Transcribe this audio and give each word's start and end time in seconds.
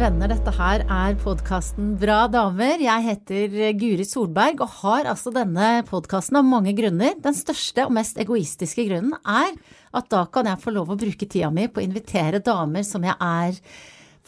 venner, 0.00 0.30
dette 0.32 0.52
her 0.56 0.80
er 0.88 1.16
podkasten 1.20 1.90
Bra 2.00 2.22
damer. 2.32 2.80
Jeg 2.80 3.04
heter 3.04 3.56
Guri 3.76 4.06
Solberg 4.08 4.62
og 4.64 4.72
har 4.78 5.08
altså 5.10 5.32
denne 5.34 5.82
podkasten 5.88 6.38
av 6.40 6.46
mange 6.48 6.72
grunner. 6.78 7.18
Den 7.20 7.36
største 7.36 7.84
og 7.84 7.92
mest 7.98 8.16
egoistiske 8.22 8.86
grunnen 8.88 9.12
er 9.28 9.50
at 9.92 10.08
da 10.12 10.22
kan 10.32 10.48
jeg 10.48 10.62
få 10.62 10.72
lov 10.72 10.94
å 10.94 10.98
bruke 11.00 11.28
tida 11.28 11.50
mi 11.52 11.66
på 11.68 11.82
å 11.82 11.84
invitere 11.84 12.40
damer 12.40 12.86
som 12.86 13.04
jeg 13.04 13.12
er 13.12 13.60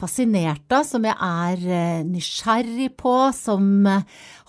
fascinert 0.02 0.76
av, 0.76 0.84
som 0.88 1.08
jeg 1.08 1.16
er 1.16 1.64
eh, 1.64 2.04
nysgjerrig 2.04 2.90
på, 3.00 3.16
som 3.36 3.88
eh, 3.88 4.04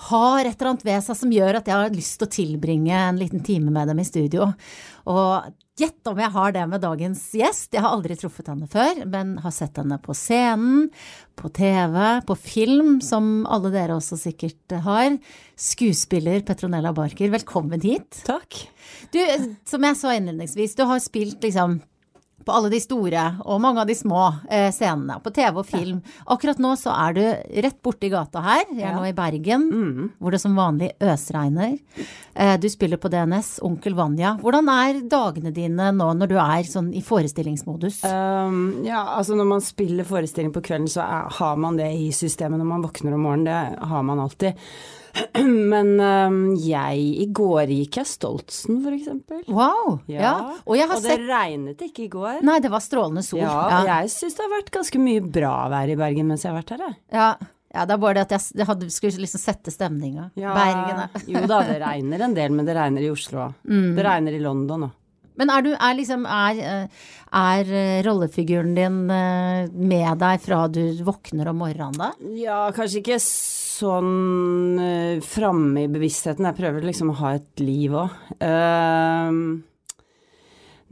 har 0.10 0.44
et 0.44 0.56
eller 0.58 0.74
annet 0.74 0.88
ved 0.88 1.08
seg 1.08 1.20
som 1.22 1.36
gjør 1.36 1.62
at 1.62 1.72
jeg 1.72 1.86
har 1.86 1.96
lyst 1.96 2.20
til 2.20 2.28
å 2.28 2.36
tilbringe 2.36 3.00
en 3.00 3.22
liten 3.22 3.44
time 3.48 3.72
med 3.72 3.92
dem 3.92 4.04
i 4.04 4.08
studio. 4.08 4.52
Og 5.08 5.54
gjett 5.80 6.08
om 6.10 6.20
jeg 6.22 6.30
har 6.36 6.54
det 6.54 6.64
med 6.70 6.84
dagens 6.84 7.22
gjest. 7.38 7.72
Jeg 7.74 7.82
har 7.84 7.96
aldri 7.96 8.18
truffet 8.20 8.50
henne 8.52 8.68
før, 8.70 9.04
men 9.10 9.36
har 9.44 9.54
sett 9.56 9.80
henne 9.82 9.98
på 10.02 10.16
scenen, 10.18 10.90
på 11.40 11.50
TV, 11.54 11.98
på 12.28 12.38
film, 12.38 13.00
som 13.02 13.48
alle 13.50 13.72
dere 13.74 13.98
også 13.98 14.20
sikkert 14.22 14.76
har. 14.86 15.18
Skuespiller 15.58 16.44
Petronella 16.46 16.94
Barker, 16.96 17.32
velkommen 17.34 17.82
hit. 17.82 18.22
Takk. 18.28 18.66
Du, 19.16 19.20
som 19.70 19.90
jeg 19.90 20.00
sa 20.00 20.14
innledningsvis, 20.14 20.78
du 20.78 20.86
har 20.90 21.02
spilt 21.02 21.42
liksom 21.46 21.80
på 22.46 22.54
alle 22.56 22.70
de 22.74 22.80
store 22.84 23.24
og 23.46 23.62
mange 23.64 23.82
av 23.84 23.88
de 23.90 23.96
små 23.98 24.22
eh, 24.50 24.70
scenene, 24.76 25.20
på 25.24 25.32
TV 25.36 25.60
og 25.62 25.66
film. 25.70 26.02
Akkurat 26.28 26.60
nå 26.64 26.74
så 26.80 26.94
er 26.94 27.14
du 27.18 27.22
rett 27.66 27.80
borti 27.84 28.10
gata 28.14 28.42
her, 28.44 28.64
jeg 28.72 28.82
er 28.84 28.92
Ja. 28.92 28.96
nå 28.98 29.06
i 29.10 29.14
Bergen, 29.18 29.68
hvor 30.20 30.32
det 30.36 30.42
som 30.44 30.56
vanlig 30.56 30.92
øsregner. 31.02 31.78
Eh, 32.36 32.56
du 32.58 32.68
spiller 32.70 32.98
på 32.98 33.10
DNS, 33.14 33.60
Onkel 33.64 33.96
Vanja. 33.96 34.36
Hvordan 34.42 34.70
er 34.74 35.02
dagene 35.10 35.54
dine 35.54 35.92
nå 35.96 36.10
når 36.18 36.28
du 36.34 36.36
er 36.38 36.64
sånn 36.68 36.92
i 36.94 37.02
forestillingsmodus? 37.06 38.04
Um, 38.04 38.84
ja, 38.86 39.04
altså 39.18 39.36
når 39.38 39.46
man 39.54 39.62
spiller 39.62 40.04
forestilling 40.08 40.52
på 40.54 40.62
kvelden, 40.66 40.88
så 40.92 41.02
er, 41.06 41.30
har 41.40 41.56
man 41.58 41.78
det 41.80 41.92
i 41.96 42.10
systemet 42.12 42.60
når 42.60 42.70
man 42.74 42.84
våkner 42.84 43.14
om 43.16 43.24
morgenen. 43.28 43.46
Det 43.46 43.88
har 43.90 44.04
man 44.04 44.20
alltid. 44.24 44.60
Men 45.74 45.94
um, 46.00 46.38
jeg 46.58 47.02
I 47.24 47.28
går 47.36 47.72
gikk 47.74 48.00
jeg 48.02 48.10
Stoltsen, 48.10 48.80
for 48.84 48.96
eksempel. 48.96 49.42
Wow! 49.52 50.00
Ja. 50.10 50.34
Og 50.66 50.78
jeg 50.80 50.90
har 50.90 51.02
det 51.02 51.12
sett 51.12 51.28
regnet 51.30 51.84
ikke 51.86 52.08
i 52.08 52.12
går. 52.14 52.42
Nei, 52.46 52.60
det 52.64 52.72
var 52.74 52.84
strålende 52.84 53.26
sol. 53.26 53.44
Ja, 53.44 53.58
og 53.82 53.92
jeg 53.92 54.14
syns 54.14 54.38
det 54.38 54.46
har 54.46 54.54
vært 54.56 54.74
ganske 54.74 55.02
mye 55.02 55.26
bra 55.26 55.56
vær 55.74 55.94
i 55.94 56.00
Bergen 56.00 56.32
mens 56.32 56.46
jeg 56.46 56.54
har 56.54 56.60
vært 56.62 56.74
her, 56.76 56.88
jeg. 56.88 56.98
ja. 57.14 57.30
ja, 57.74 57.86
det 57.86 57.96
er 57.96 58.02
bare 58.02 58.18
det 58.18 58.26
at 58.26 58.36
jeg, 58.38 58.68
hadde, 58.70 58.90
skulle 58.94 59.22
liksom 59.22 59.42
sette 59.44 59.74
stemninga. 59.74 60.32
Bergen 60.40 61.06
er 61.06 61.32
jo 61.36 61.46
da, 61.50 61.62
det 61.70 61.80
regner 61.88 62.28
en 62.28 62.36
del, 62.38 62.58
men 62.58 62.70
det 62.70 62.78
regner 62.80 63.06
i 63.06 63.14
Oslo 63.14 63.48
òg. 63.48 63.64
Mm. 63.70 63.88
Det 63.98 64.10
regner 64.10 64.38
i 64.38 64.44
London 64.44 64.90
òg. 64.90 65.00
Men 65.40 65.50
er 65.50 65.64
du 65.66 65.72
er 65.74 65.96
liksom 65.98 66.28
er, 66.30 66.60
er 67.34 67.72
eh, 67.74 68.02
rollefiguren 68.06 68.76
din 68.78 69.00
eh, 69.10 69.66
med 69.74 70.20
deg 70.22 70.44
fra 70.44 70.68
du 70.70 70.84
våkner 71.06 71.50
om 71.50 71.58
morgenen 71.64 71.98
da? 71.98 72.12
Ja, 72.38 72.60
kanskje 72.76 73.02
ikke 73.02 73.18
sånn 73.74 74.80
uh, 74.80 75.22
framme 75.26 75.86
i 75.86 75.92
bevisstheten. 75.92 76.48
Jeg 76.50 76.60
prøver 76.60 76.88
liksom 76.88 77.14
å 77.14 77.20
ha 77.22 77.36
et 77.40 77.64
liv 77.64 77.96
òg. 77.98 78.18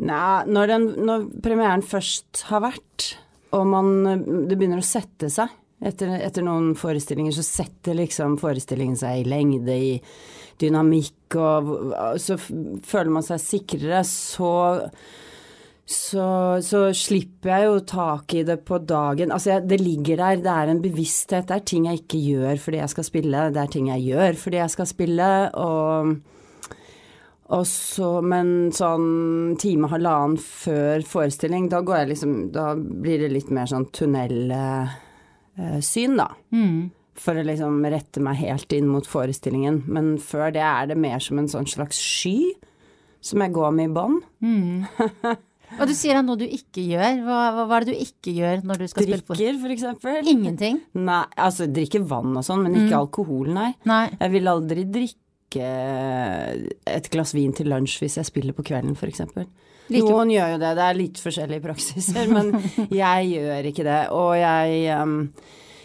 nei, 0.01 0.35
når, 0.49 0.75
når 0.97 1.25
premieren 1.43 1.85
først 1.85 2.45
har 2.49 2.63
vært, 2.65 3.11
og 3.51 3.67
man, 3.67 3.91
det 4.47 4.55
begynner 4.55 4.81
å 4.81 4.85
sette 4.87 5.29
seg 5.29 5.51
etter, 5.81 6.13
etter 6.21 6.45
noen 6.45 6.75
forestillinger, 6.77 7.33
så 7.35 7.45
setter 7.45 7.97
liksom 7.97 8.37
forestillingen 8.41 8.97
seg 8.99 9.21
i 9.21 9.27
lengde, 9.29 9.75
i 9.75 9.97
dynamikk, 10.61 11.35
og 11.41 12.19
så 12.21 12.37
føler 12.37 13.11
man 13.13 13.25
seg 13.25 13.41
sikrere, 13.41 14.03
så 14.07 14.51
så, 15.85 16.61
så 16.63 16.93
slipper 16.95 17.49
jeg 17.51 17.65
jo 17.67 17.79
tak 17.89 18.33
i 18.37 18.43
det 18.47 18.57
på 18.67 18.77
dagen. 18.87 19.31
Altså, 19.33 19.49
jeg, 19.55 19.67
det 19.67 19.81
ligger 19.81 20.17
der, 20.21 20.35
det 20.43 20.51
er 20.53 20.67
en 20.71 20.81
bevissthet. 20.83 21.47
Det 21.49 21.55
er 21.57 21.59
ting 21.67 21.85
jeg 21.89 21.97
ikke 22.03 22.19
gjør 22.21 22.55
fordi 22.61 22.77
jeg 22.79 22.89
skal 22.93 23.05
spille, 23.07 23.51
det 23.51 23.61
er 23.61 23.71
ting 23.73 23.87
jeg 23.91 24.01
gjør 24.11 24.33
fordi 24.39 24.57
jeg 24.61 24.71
skal 24.75 24.87
spille, 24.87 25.29
og, 25.59 26.15
og 27.51 27.65
så, 27.67 28.21
men 28.23 28.71
sånn 28.75 29.57
time, 29.59 29.87
halvannen 29.91 30.37
før 30.39 31.03
forestilling, 31.07 31.69
da 31.73 31.81
går 31.83 31.97
jeg 32.03 32.11
liksom 32.13 32.31
Da 32.55 32.65
blir 32.77 33.17
det 33.25 33.31
litt 33.33 33.51
mer 33.51 33.67
sånn 33.67 33.89
tunnelsyn, 33.91 34.87
da. 36.21 36.29
For 37.21 37.35
å 37.35 37.43
liksom 37.43 37.83
rette 37.91 38.19
meg 38.23 38.39
helt 38.39 38.71
inn 38.73 38.87
mot 38.87 39.05
forestillingen. 39.05 39.83
Men 39.91 40.17
før 40.23 40.47
det 40.55 40.63
er 40.63 40.87
det 40.93 40.97
mer 40.97 41.19
som 41.19 41.37
en 41.41 41.51
sånn 41.51 41.67
slags 41.67 41.99
sky 41.99 42.53
som 43.21 43.41
jeg 43.43 43.53
går 43.53 43.71
med 43.75 43.85
i 43.91 43.93
bånd. 43.93 44.23
Og 45.79 45.87
du 45.87 45.93
sier 45.95 46.13
det 46.17 46.19
er 46.19 46.25
noe 46.27 46.39
du 46.41 46.45
ikke 46.45 46.83
gjør. 46.83 47.21
Hva, 47.25 47.37
hva, 47.55 47.63
hva 47.69 47.77
er 47.79 47.85
det 47.87 47.93
du 47.95 48.03
ikke 48.03 48.33
gjør 48.35 48.63
når 48.67 48.81
du 48.83 48.87
skal 48.91 49.05
spille 49.07 49.23
på 49.25 49.37
Drikker, 49.37 49.59
for 49.63 49.73
eksempel. 49.75 50.29
Ingenting? 50.31 50.81
Nei, 50.99 51.23
altså 51.39 51.67
drikke 51.71 52.01
vann 52.09 52.35
og 52.37 52.43
sånn, 52.45 52.65
men 52.67 52.75
ikke 52.83 52.99
alkohol, 52.99 53.49
nei. 53.55 53.69
Nei. 53.89 54.03
Jeg 54.19 54.33
vil 54.35 54.51
aldri 54.51 54.85
drikke 54.99 55.67
et 56.91 57.09
glass 57.11 57.33
vin 57.35 57.53
til 57.55 57.69
lunsj 57.71 57.97
hvis 58.03 58.17
jeg 58.19 58.27
spiller 58.29 58.55
på 58.57 58.65
kvelden, 58.67 58.95
for 58.99 59.11
eksempel. 59.11 59.47
Like- 59.91 60.07
Noen 60.07 60.29
gjør 60.31 60.53
jo 60.53 60.59
det, 60.61 60.75
det 60.77 60.85
er 60.87 60.99
litt 60.99 61.19
forskjellige 61.19 61.63
praksiser, 61.65 62.29
men 62.31 62.53
jeg 63.03 63.31
gjør 63.33 63.71
ikke 63.71 63.87
det. 63.87 63.99
Og 64.15 64.31
jeg, 64.39 64.85
um, 64.95 65.17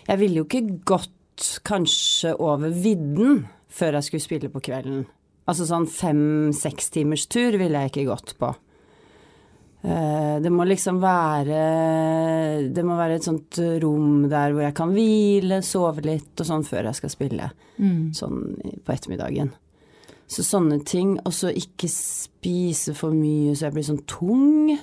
jeg 0.07 0.21
ville 0.23 0.43
jo 0.43 0.47
ikke 0.47 0.65
gått 0.87 1.51
kanskje 1.67 2.35
over 2.41 2.71
vidden 2.73 3.45
før 3.77 3.99
jeg 3.99 4.07
skulle 4.09 4.25
spille 4.25 4.53
på 4.53 4.63
kvelden. 4.69 5.03
Altså 5.47 5.67
sånn 5.69 5.85
fem-seks 5.91 6.89
timers 6.95 7.27
tur 7.31 7.55
ville 7.61 7.83
jeg 7.85 7.93
ikke 7.93 8.07
gått 8.09 8.33
på. 8.41 8.53
Eh, 9.87 10.41
Det 10.43 10.51
må 10.51 10.65
liksom 10.67 10.99
være 11.03 12.73
Det 12.75 12.83
må 12.85 12.97
være 12.99 13.19
et 13.21 13.27
sånt 13.29 13.59
rom 13.83 14.25
der 14.29 14.51
hvor 14.55 14.65
jeg 14.67 14.75
kan 14.75 14.91
hvile, 14.95 15.61
sove 15.63 16.03
litt 16.07 16.43
og 16.43 16.49
sånn 16.49 16.65
før 16.67 16.89
jeg 16.91 16.99
skal 17.01 17.13
spille. 17.13 17.51
Sånn 18.17 18.43
på 18.85 18.93
ettermiddagen. 18.95 19.53
Så 20.27 20.43
sånne 20.43 20.81
ting. 20.85 21.17
Og 21.25 21.33
så 21.37 21.53
ikke 21.55 21.89
spise 21.93 22.95
for 22.99 23.15
mye 23.15 23.55
så 23.55 23.69
jeg 23.69 23.77
blir 23.77 23.87
sånn 23.87 24.03
tung. 24.11 24.77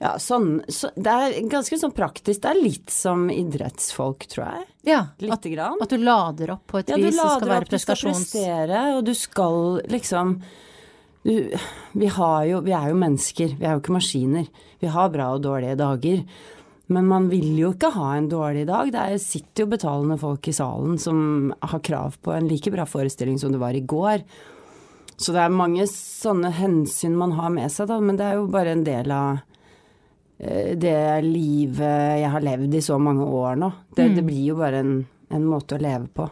Ja, 0.00 0.12
sånn 0.22 0.62
så 0.70 0.88
Det 0.94 1.10
er 1.10 1.36
ganske 1.50 1.76
sånn 1.80 1.92
praktisk. 1.92 2.40
Det 2.44 2.52
er 2.52 2.62
litt 2.62 2.90
som 2.94 3.26
idrettsfolk, 3.34 4.28
tror 4.30 4.44
jeg. 4.46 4.64
Ja. 4.92 5.00
Lite 5.20 5.50
grann. 5.52 5.76
at 5.82 5.90
du 5.90 5.98
lader 5.98 6.52
opp 6.54 6.66
på 6.70 6.78
et 6.80 6.88
Ja, 6.88 6.96
vis 6.96 7.16
som 7.16 7.26
skal 7.28 7.34
lader 7.34 7.52
være 7.52 7.66
opp, 7.66 7.68
du 7.74 7.78
skal 7.78 7.96
prestasjons... 7.96 8.32
prestere, 8.32 8.82
og 8.96 9.04
du 9.04 9.14
skal 9.14 9.82
liksom 9.90 10.38
du, 11.22 11.50
vi, 11.92 12.06
har 12.06 12.44
jo, 12.48 12.60
vi 12.66 12.74
er 12.76 12.90
jo 12.90 13.00
mennesker, 13.00 13.56
vi 13.58 13.66
er 13.66 13.76
jo 13.76 13.82
ikke 13.82 13.96
maskiner. 13.96 14.46
Vi 14.78 14.92
har 14.92 15.10
bra 15.12 15.32
og 15.34 15.42
dårlige 15.44 15.78
dager. 15.78 16.22
Men 16.88 17.08
man 17.08 17.26
vil 17.28 17.50
jo 17.58 17.72
ikke 17.74 17.90
ha 17.92 18.14
en 18.16 18.30
dårlig 18.32 18.64
dag. 18.68 18.92
Det 18.94 19.00
er, 19.00 19.18
sitter 19.20 19.64
jo 19.64 19.72
betalende 19.74 20.16
folk 20.20 20.48
i 20.48 20.54
salen 20.56 20.96
som 21.00 21.50
har 21.60 21.82
krav 21.84 22.16
på 22.24 22.32
en 22.32 22.48
like 22.48 22.72
bra 22.72 22.86
forestilling 22.88 23.36
som 23.40 23.52
det 23.52 23.60
var 23.60 23.76
i 23.76 23.84
går. 23.84 24.24
Så 25.18 25.34
det 25.34 25.42
er 25.42 25.52
mange 25.52 25.84
sånne 25.90 26.52
hensyn 26.54 27.18
man 27.18 27.34
har 27.36 27.50
med 27.52 27.72
seg, 27.74 27.90
da, 27.90 27.98
men 28.00 28.16
det 28.16 28.24
er 28.24 28.38
jo 28.38 28.46
bare 28.54 28.72
en 28.76 28.84
del 28.86 29.10
av 29.10 29.40
eh, 30.38 30.76
det 30.78 30.98
livet 31.26 32.20
jeg 32.22 32.30
har 32.30 32.46
levd 32.46 32.76
i 32.78 32.82
så 32.86 33.00
mange 33.02 33.26
år 33.26 33.58
nå. 33.58 33.72
Det, 33.96 34.06
det 34.14 34.24
blir 34.24 34.52
jo 34.52 34.60
bare 34.60 34.84
en, 34.84 34.92
en 35.34 35.48
måte 35.50 35.74
å 35.74 35.82
leve 35.82 36.06
på. 36.14 36.28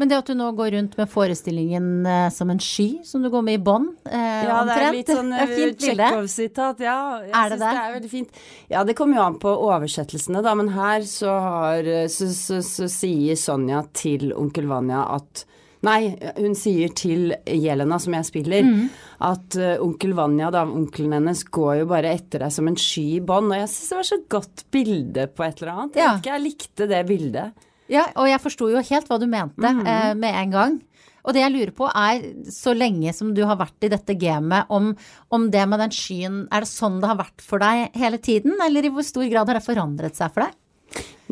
Men 0.00 0.08
det 0.08 0.16
at 0.16 0.30
du 0.30 0.34
nå 0.38 0.46
går 0.56 0.70
rundt 0.72 0.94
med 0.96 1.10
forestillingen 1.12 2.06
eh, 2.08 2.30
som 2.32 2.48
en 2.50 2.58
sky, 2.64 3.02
som 3.04 3.20
du 3.22 3.28
går 3.30 3.42
med 3.44 3.58
i 3.58 3.62
bånd, 3.62 3.90
eh, 4.08 4.46
Ja, 4.48 4.62
det 4.64 4.76
er 4.80 4.94
litt 4.96 5.12
sånn 5.12 5.28
bilde. 5.50 5.76
Tsjekhov-sitat, 5.76 6.80
ja. 6.86 6.96
Jeg 7.26 7.34
Er 7.36 7.52
det 7.52 7.58
det? 7.60 7.68
det 7.68 7.82
er 7.84 7.94
veldig 7.98 8.10
fint. 8.14 8.40
Ja, 8.72 8.84
det 8.88 8.96
kommer 8.96 9.20
jo 9.20 9.26
an 9.28 9.36
på 9.42 9.52
oversettelsene, 9.68 10.40
da, 10.46 10.54
men 10.56 10.72
her 10.72 11.04
så 11.04 11.36
har 11.44 11.90
Så, 12.08 12.30
så, 12.32 12.62
så 12.64 12.88
sier 12.90 13.36
Sonja 13.36 13.84
til 13.92 14.32
onkel 14.32 14.66
Vanja 14.72 15.04
at 15.18 15.44
Nei, 15.82 16.10
hun 16.36 16.52
sier 16.60 16.90
til 16.92 17.30
Jelena, 17.48 17.96
som 18.04 18.12
jeg 18.12 18.26
spiller, 18.28 18.66
Mm. 18.68 18.90
at 19.24 19.56
uh, 19.56 19.78
onkel 19.80 20.12
Vanja, 20.12 20.50
da, 20.52 20.66
onkelen 20.68 21.14
hennes, 21.16 21.40
går 21.48 21.78
jo 21.78 21.86
bare 21.88 22.10
etter 22.18 22.42
deg 22.44 22.52
som 22.52 22.68
en 22.68 22.76
sky 22.76 23.04
i 23.16 23.20
bånd. 23.24 23.48
Og 23.48 23.56
jeg 23.62 23.70
syns 23.72 23.88
det 23.88 23.96
var 23.96 24.08
så 24.10 24.18
godt 24.36 24.64
bilde 24.76 25.24
på 25.32 25.46
et 25.46 25.62
eller 25.62 25.72
annet. 25.72 25.96
Jeg, 25.96 26.04
Ja. 26.04 26.10
vet 26.12 26.20
ikke, 26.20 26.34
jeg 26.36 26.44
likte 26.44 26.88
det 26.90 27.00
bildet. 27.08 27.66
Ja, 27.90 28.04
og 28.14 28.28
jeg 28.30 28.40
forsto 28.42 28.68
jo 28.70 28.78
helt 28.86 29.08
hva 29.10 29.18
du 29.18 29.26
mente 29.26 29.58
Mhm. 29.74 29.86
eh, 29.86 30.14
med 30.14 30.34
en 30.44 30.50
gang. 30.54 30.80
Og 31.24 31.34
det 31.34 31.42
jeg 31.42 31.52
lurer 31.52 31.72
på 31.76 31.84
er, 31.92 32.22
så 32.48 32.72
lenge 32.72 33.12
som 33.12 33.34
du 33.34 33.42
har 33.44 33.56
vært 33.60 33.82
i 33.84 33.90
dette 33.92 34.14
gamet, 34.16 34.64
om, 34.70 34.94
om 35.30 35.50
det 35.52 35.66
med 35.68 35.78
den 35.82 35.90
skyen, 35.92 36.46
er 36.50 36.60
det 36.64 36.70
sånn 36.70 37.00
det 37.02 37.10
har 37.10 37.18
vært 37.18 37.42
for 37.44 37.58
deg 37.60 37.90
hele 37.98 38.16
tiden, 38.16 38.54
eller 38.64 38.86
i 38.86 38.92
hvor 38.94 39.04
stor 39.04 39.26
grad 39.28 39.50
har 39.50 39.58
det 39.58 39.66
forandret 39.66 40.16
seg 40.16 40.32
for 40.32 40.46
deg? 40.46 40.56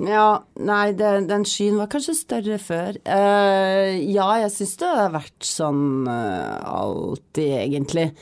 Ja, 0.07 0.43
nei, 0.61 0.93
det, 0.93 1.27
den 1.27 1.43
skyen 1.49 1.79
var 1.81 1.89
kanskje 1.91 2.15
større 2.15 2.59
før. 2.63 2.99
Uh, 3.09 3.97
ja, 4.13 4.29
jeg 4.45 4.53
syns 4.55 4.77
det 4.79 4.87
har 4.95 5.11
vært 5.11 5.41
sånn 5.49 6.07
uh, 6.07 6.61
alltid, 6.69 7.49
egentlig. 7.65 8.13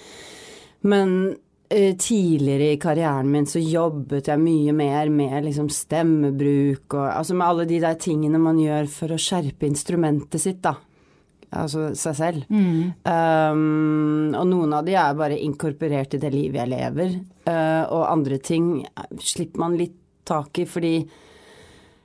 Men 0.86 1.36
tidligere 1.68 2.72
i 2.72 2.78
karrieren 2.78 3.30
min 3.32 3.46
så 3.50 3.58
jobbet 3.58 4.28
jeg 4.30 4.38
mye 4.38 4.74
mer 4.76 5.10
med 5.10 5.48
liksom 5.48 5.66
stemmebruk 5.72 6.94
og 6.94 7.06
altså 7.08 7.34
med 7.34 7.46
alle 7.46 7.66
de 7.66 7.80
der 7.82 7.96
tingene 7.98 8.38
man 8.38 8.60
gjør 8.62 8.86
for 8.92 9.14
å 9.14 9.18
skjerpe 9.20 9.66
instrumentet 9.66 10.42
sitt, 10.42 10.60
da. 10.62 10.76
Altså 11.56 11.92
seg 11.98 12.16
selv. 12.18 12.46
Um, 13.06 14.34
og 14.34 14.46
noen 14.50 14.74
av 14.76 14.86
de 14.86 14.96
er 14.98 15.18
bare 15.18 15.38
inkorporert 15.38 16.16
i 16.16 16.22
det 16.22 16.34
livet 16.34 16.62
jeg 16.64 16.74
lever, 16.74 17.18
Uh, 17.46 17.86
og 17.94 18.08
andre 18.10 18.40
ting 18.42 18.80
slipper 19.22 19.60
man 19.62 19.76
litt 19.78 19.94
tak 20.26 20.58
i 20.58 20.64
fordi 20.66 20.96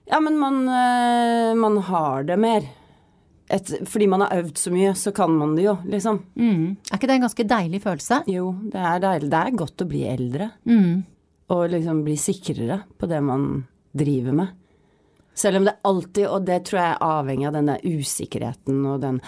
Ja, 0.05 0.19
men 0.21 0.35
man, 0.37 0.59
uh, 0.69 1.57
man 1.57 1.79
har 1.87 2.27
det 2.29 2.37
mer. 2.37 2.67
Et, 3.51 3.71
fordi 3.89 4.07
man 4.07 4.23
har 4.23 4.37
øvd 4.39 4.59
så 4.61 4.71
mye, 4.71 4.93
så 4.95 5.11
kan 5.15 5.33
man 5.35 5.57
det 5.57 5.65
jo, 5.65 5.75
liksom. 5.91 6.21
Mm. 6.39 6.77
Er 6.87 6.97
ikke 6.97 7.09
det 7.09 7.17
en 7.17 7.25
ganske 7.25 7.45
deilig 7.49 7.81
følelse? 7.83 8.21
Jo, 8.31 8.53
det 8.71 8.85
er 8.91 9.03
deilig. 9.03 9.29
Det 9.33 9.41
er 9.41 9.59
godt 9.59 9.83
å 9.83 9.89
bli 9.91 10.05
eldre. 10.07 10.47
Mm. 10.69 11.03
Og 11.51 11.63
liksom 11.73 12.01
bli 12.05 12.15
sikrere 12.19 12.81
på 12.99 13.09
det 13.11 13.19
man 13.27 13.47
driver 13.97 14.37
med. 14.39 14.57
Selv 15.35 15.61
om 15.61 15.67
det 15.67 15.77
alltid, 15.87 16.25
og 16.27 16.47
det 16.47 16.61
tror 16.67 16.79
jeg 16.79 16.93
er 16.93 17.05
avhengig 17.07 17.47
av 17.49 17.55
denne 17.55 17.77
usikkerheten 17.83 18.81
og 18.87 18.99
den 19.03 19.21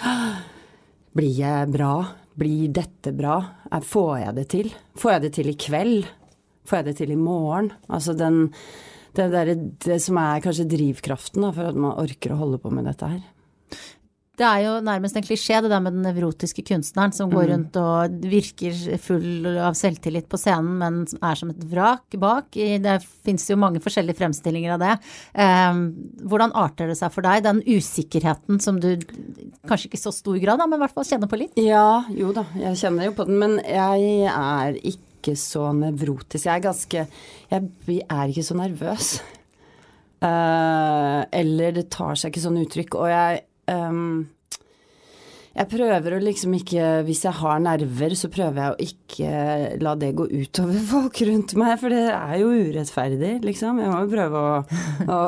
Blir 1.14 1.36
jeg 1.38 1.70
bra? 1.70 1.94
Blir 2.40 2.72
dette 2.74 3.12
bra? 3.14 3.38
Får 3.86 4.16
jeg 4.24 4.36
det 4.40 4.48
til? 4.50 4.72
Får 4.98 5.12
jeg 5.14 5.24
det 5.24 5.32
til 5.36 5.52
i 5.52 5.58
kveld? 5.60 6.08
Får 6.66 6.80
jeg 6.80 6.88
det 6.88 6.96
til 6.98 7.14
i 7.14 7.20
morgen? 7.20 7.70
Altså 7.88 8.16
den 8.18 8.48
det, 9.14 9.28
der, 9.30 9.54
det 9.86 10.00
som 10.02 10.18
er 10.18 10.42
kanskje 10.42 10.66
drivkraften 10.72 11.44
da, 11.46 11.52
for 11.54 11.70
at 11.70 11.78
man 11.78 12.00
orker 12.02 12.34
å 12.34 12.40
holde 12.40 12.58
på 12.62 12.72
med 12.74 12.88
dette 12.90 13.10
her. 13.12 13.22
Det 14.34 14.46
er 14.48 14.64
jo 14.64 14.72
nærmest 14.82 15.14
en 15.20 15.26
klisjé, 15.26 15.60
det 15.62 15.70
der 15.70 15.82
med 15.84 15.94
den 15.94 16.06
nevrotiske 16.08 16.64
kunstneren 16.66 17.12
som 17.14 17.30
går 17.30 17.52
rundt 17.52 17.76
og 17.78 18.16
virker 18.26 18.98
full 18.98 19.46
av 19.62 19.78
selvtillit 19.78 20.26
på 20.32 20.40
scenen, 20.42 20.80
men 20.80 20.96
er 21.20 21.38
som 21.38 21.52
et 21.54 21.62
vrak 21.70 22.18
bak. 22.18 22.50
Det 22.58 22.96
fins 23.28 23.46
jo 23.52 23.60
mange 23.62 23.82
forskjellige 23.84 24.18
fremstillinger 24.18 24.74
av 24.74 24.82
det. 24.82 24.96
Eh, 25.38 25.84
hvordan 26.26 26.56
arter 26.58 26.90
det 26.90 26.98
seg 26.98 27.14
for 27.14 27.28
deg, 27.28 27.46
den 27.46 27.62
usikkerheten 27.62 28.58
som 28.64 28.82
du 28.82 28.96
kanskje 29.70 29.92
ikke 29.92 30.02
i 30.02 30.06
så 30.08 30.16
stor 30.18 30.42
grad, 30.42 30.66
men 30.66 30.80
i 30.80 30.84
hvert 30.88 30.98
fall 30.98 31.10
kjenner 31.12 31.30
på 31.30 31.44
litt? 31.44 31.62
Ja, 31.62 32.02
jo 32.10 32.34
da, 32.34 32.48
jeg 32.58 32.82
kjenner 32.82 33.12
jo 33.12 33.16
på 33.22 33.30
den, 33.30 33.38
men 33.38 33.60
jeg 33.62 34.34
er 34.34 34.82
ikke 34.82 35.38
så 35.38 35.70
nevrotisk. 35.78 36.50
Jeg 36.50 36.58
er 36.58 36.68
ganske 36.72 37.08
Jeg 37.54 38.02
er 38.10 38.34
ikke 38.34 38.50
så 38.50 38.58
nervøs. 38.58 39.16
Eh, 40.24 41.24
eller 41.44 41.74
det 41.76 41.92
tar 41.94 42.18
seg 42.18 42.34
ikke 42.34 42.48
sånn 42.50 42.64
uttrykk. 42.66 42.98
Og 42.98 43.12
jeg 43.14 43.44
ehm, 43.72 44.30
Jeg 45.54 45.70
prøver 45.70 46.16
å 46.16 46.22
liksom 46.24 46.56
ikke 46.58 46.86
Hvis 47.06 47.24
jeg 47.28 47.38
har 47.38 47.60
nerver, 47.62 48.16
så 48.18 48.30
prøver 48.34 48.60
jeg 48.60 48.74
å 48.74 48.88
ikke 48.88 49.82
la 49.86 49.94
det 50.02 50.14
gå 50.18 50.26
utover 50.32 50.80
folk 50.94 51.22
rundt 51.30 51.54
meg, 51.62 51.76
for 51.82 51.94
det 51.94 52.08
er 52.10 52.36
jo 52.42 52.50
urettferdig, 52.50 53.34
liksom. 53.46 53.82
Jeg 53.84 53.94
må 53.94 54.02
jo 54.02 54.12
prøve 54.16 54.42
å, 54.42 54.56
å, 55.06 55.20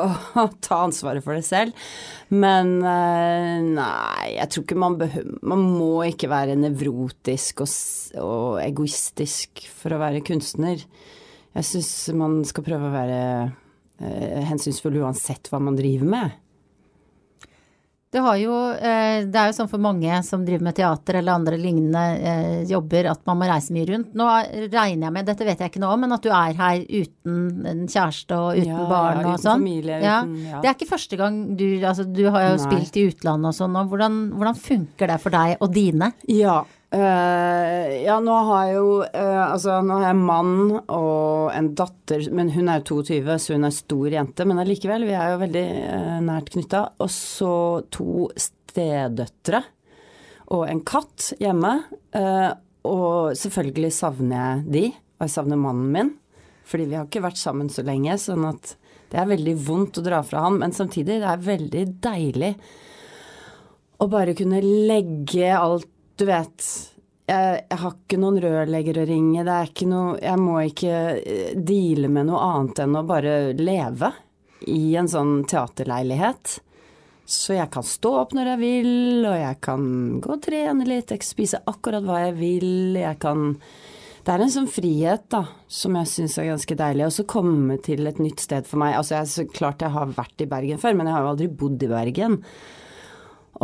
å 0.42 0.46
ta 0.58 0.82
ansvaret 0.88 1.24
for 1.24 1.38
det 1.38 1.46
selv. 1.46 1.86
Men 2.34 2.80
eh, 2.82 3.60
nei, 3.62 4.32
jeg 4.34 4.50
tror 4.50 4.64
ikke 4.66 4.80
man 4.82 4.96
behøver 4.98 5.36
Man 5.46 5.62
må 5.76 5.92
ikke 6.08 6.30
være 6.32 6.56
nevrotisk 6.58 7.62
og, 7.62 7.70
og 8.18 8.58
egoistisk 8.64 9.62
for 9.78 9.94
å 9.94 10.02
være 10.02 10.24
kunstner. 10.26 10.82
Jeg 11.56 11.64
syns 11.64 11.92
man 12.18 12.42
skal 12.44 12.66
prøve 12.66 12.90
å 12.90 12.92
være 12.92 13.20
eh, 14.02 14.42
hensynsfull 14.50 14.98
uansett 15.00 15.48
hva 15.48 15.60
man 15.62 15.78
driver 15.78 16.10
med. 16.16 16.34
Det, 18.16 18.22
har 18.24 18.36
jo, 18.40 18.54
eh, 18.72 19.26
det 19.28 19.36
er 19.36 19.50
jo 19.50 19.56
sånn 19.58 19.68
for 19.68 19.82
mange 19.84 20.22
som 20.24 20.40
driver 20.46 20.64
med 20.70 20.76
teater 20.78 21.18
eller 21.20 21.36
andre 21.36 21.58
lignende 21.60 22.04
eh, 22.16 22.62
jobber, 22.70 23.10
at 23.12 23.20
man 23.28 23.36
må 23.42 23.48
reise 23.50 23.74
mye 23.76 23.84
rundt. 23.90 24.14
Nå 24.16 24.24
regner 24.72 25.04
jeg 25.10 25.12
med, 25.18 25.26
dette 25.28 25.44
vet 25.44 25.60
jeg 25.60 25.68
ikke 25.74 25.82
nå, 25.84 25.90
men 26.00 26.16
at 26.16 26.24
du 26.24 26.30
er 26.32 26.56
her 26.56 26.80
uten 26.88 27.66
en 27.68 27.82
kjæreste 27.92 28.38
og 28.40 28.56
uten 28.56 28.72
Ja, 28.72 28.86
barn 28.88 29.20
ja, 29.20 29.34
og 29.34 29.42
sånn. 29.44 29.60
familie, 29.60 29.98
ja. 30.00 30.22
uten- 30.24 30.46
ja. 30.48 30.62
Det 30.64 30.70
er 30.70 30.78
ikke 30.78 30.88
første 30.94 31.18
gang 31.20 31.42
du 31.60 31.66
Altså, 31.86 32.06
du 32.08 32.24
har 32.32 32.46
jo 32.48 32.56
Nei. 32.56 32.64
spilt 32.64 32.96
i 32.96 33.04
utlandet 33.10 33.52
og 33.52 33.54
sånn, 33.60 33.76
og 33.76 33.92
hvordan, 33.92 34.16
hvordan 34.32 34.56
funker 34.64 35.12
det 35.12 35.20
for 35.20 35.30
deg 35.36 35.56
og 35.60 35.74
dine? 35.76 36.12
Ja. 36.32 36.62
Eh, 36.94 38.02
ja, 38.04 38.18
nå 38.22 38.34
har 38.48 38.66
jeg 38.68 38.76
jo 38.76 38.90
uh, 39.02 39.44
Altså, 39.46 39.78
nå 39.82 39.98
har 39.98 40.10
jeg 40.10 40.18
mann 40.20 40.58
og 40.80 41.50
en 41.54 41.70
datter, 41.78 42.26
men 42.36 42.52
hun 42.54 42.70
er 42.70 42.82
jo 42.82 43.00
22, 43.02 43.38
så 43.42 43.56
hun 43.56 43.68
er 43.68 43.74
stor 43.74 44.16
jente. 44.18 44.46
Men 44.48 44.62
allikevel, 44.62 45.06
vi 45.08 45.16
er 45.16 45.32
jo 45.32 45.40
veldig 45.42 45.64
uh, 45.86 46.18
nært 46.26 46.52
knytta. 46.54 46.82
Og 47.02 47.10
så 47.12 47.54
to 47.94 48.28
stedøtre 48.38 49.64
og 50.54 50.68
en 50.70 50.84
katt 50.86 51.32
hjemme. 51.42 51.72
og 52.86 53.34
selvfølgelig 53.34 53.88
savner 53.90 54.36
jeg 54.36 54.66
de, 54.70 54.82
og 55.18 55.24
jeg 55.24 55.32
savner 55.32 55.58
mannen 55.58 55.88
min. 55.90 56.12
Fordi 56.70 56.86
vi 56.86 56.94
har 56.94 57.08
ikke 57.08 57.24
vært 57.24 57.40
sammen 57.40 57.66
så 57.72 57.82
lenge, 57.82 58.14
sånn 58.22 58.46
at 58.46 58.76
det 59.10 59.18
er 59.18 59.28
veldig 59.30 59.56
vondt 59.66 59.98
å 59.98 60.04
dra 60.06 60.20
fra 60.26 60.44
han. 60.46 60.60
Men 60.62 60.74
samtidig, 60.74 61.18
det 61.22 61.32
er 61.32 61.42
veldig 61.48 61.84
deilig 62.04 62.52
å 64.02 64.08
bare 64.12 64.34
kunne 64.36 64.62
legge 64.62 65.50
alt 65.56 65.88
Du 66.16 66.24
vet, 66.24 66.66
jeg, 67.28 67.56
jeg 67.68 67.80
har 67.82 67.96
ikke 67.96 68.20
noen 68.20 68.38
rørlegger 68.40 69.02
å 69.02 69.08
ringe, 69.08 69.42
det 69.44 69.56
er 69.56 69.72
ikke 69.72 69.88
noe 69.90 70.14
Jeg 70.22 70.40
må 70.40 70.60
ikke 70.64 71.00
eh, 71.18 71.50
deale 71.56 72.08
med 72.12 72.30
noe 72.30 72.44
annet 72.44 72.84
enn 72.86 72.96
å 72.96 73.02
bare 73.08 73.34
leve 73.58 74.12
i 74.72 74.94
en 74.96 75.10
sånn 75.10 75.42
teaterleilighet. 75.48 76.54
Så 77.26 77.56
jeg 77.56 77.68
kan 77.74 77.84
stå 77.84 78.12
opp 78.22 78.32
når 78.36 78.52
jeg 78.52 78.60
vil, 78.62 78.94
og 79.26 79.36
jeg 79.36 79.58
kan 79.66 79.84
gå 80.22 80.32
og 80.32 80.42
trene 80.46 80.86
litt, 80.86 81.10
jeg 81.10 81.20
kan 81.20 81.28
spise 81.28 81.60
akkurat 81.68 82.06
hva 82.06 82.22
jeg 82.28 82.36
vil, 82.38 82.72
jeg 83.02 83.20
kan 83.22 83.52
det 84.26 84.34
er 84.34 84.42
en 84.42 84.50
sånn 84.50 84.66
frihet 84.66 85.28
da, 85.30 85.44
som 85.70 85.94
jeg 86.00 86.10
syns 86.10 86.34
er 86.42 86.48
ganske 86.48 86.76
deilig. 86.80 87.04
Og 87.06 87.12
så 87.14 87.24
komme 87.30 87.76
til 87.78 88.08
et 88.10 88.16
nytt 88.18 88.42
sted 88.42 88.66
for 88.66 88.82
meg. 88.82 88.96
Altså, 88.98 89.20
jeg, 89.20 89.30
så 89.30 89.44
klart 89.46 89.84
jeg 89.84 89.94
har 89.94 90.16
vært 90.16 90.42
i 90.42 90.48
Bergen 90.50 90.80
før, 90.82 90.96
men 90.98 91.06
jeg 91.06 91.14
har 91.14 91.22
jo 91.22 91.30
aldri 91.30 91.46
bodd 91.60 91.84
i 91.86 91.90
Bergen. 91.92 92.40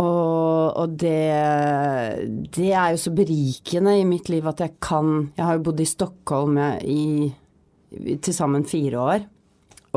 Og, 0.01 0.73
og 0.81 0.95
det, 0.97 2.49
det 2.55 2.71
er 2.73 2.95
jo 2.95 3.01
så 3.03 3.13
berikende 3.13 3.99
i 4.01 4.07
mitt 4.09 4.31
liv 4.33 4.47
at 4.49 4.63
jeg 4.65 4.79
kan 4.81 5.33
Jeg 5.37 5.45
har 5.45 5.59
jo 5.59 5.67
bodd 5.67 5.83
i 5.85 5.89
Stockholm 5.89 6.57
i, 6.81 7.29
i 8.01 8.17
til 8.17 8.37
sammen 8.37 8.65
fire 8.69 9.03
år. 9.03 9.29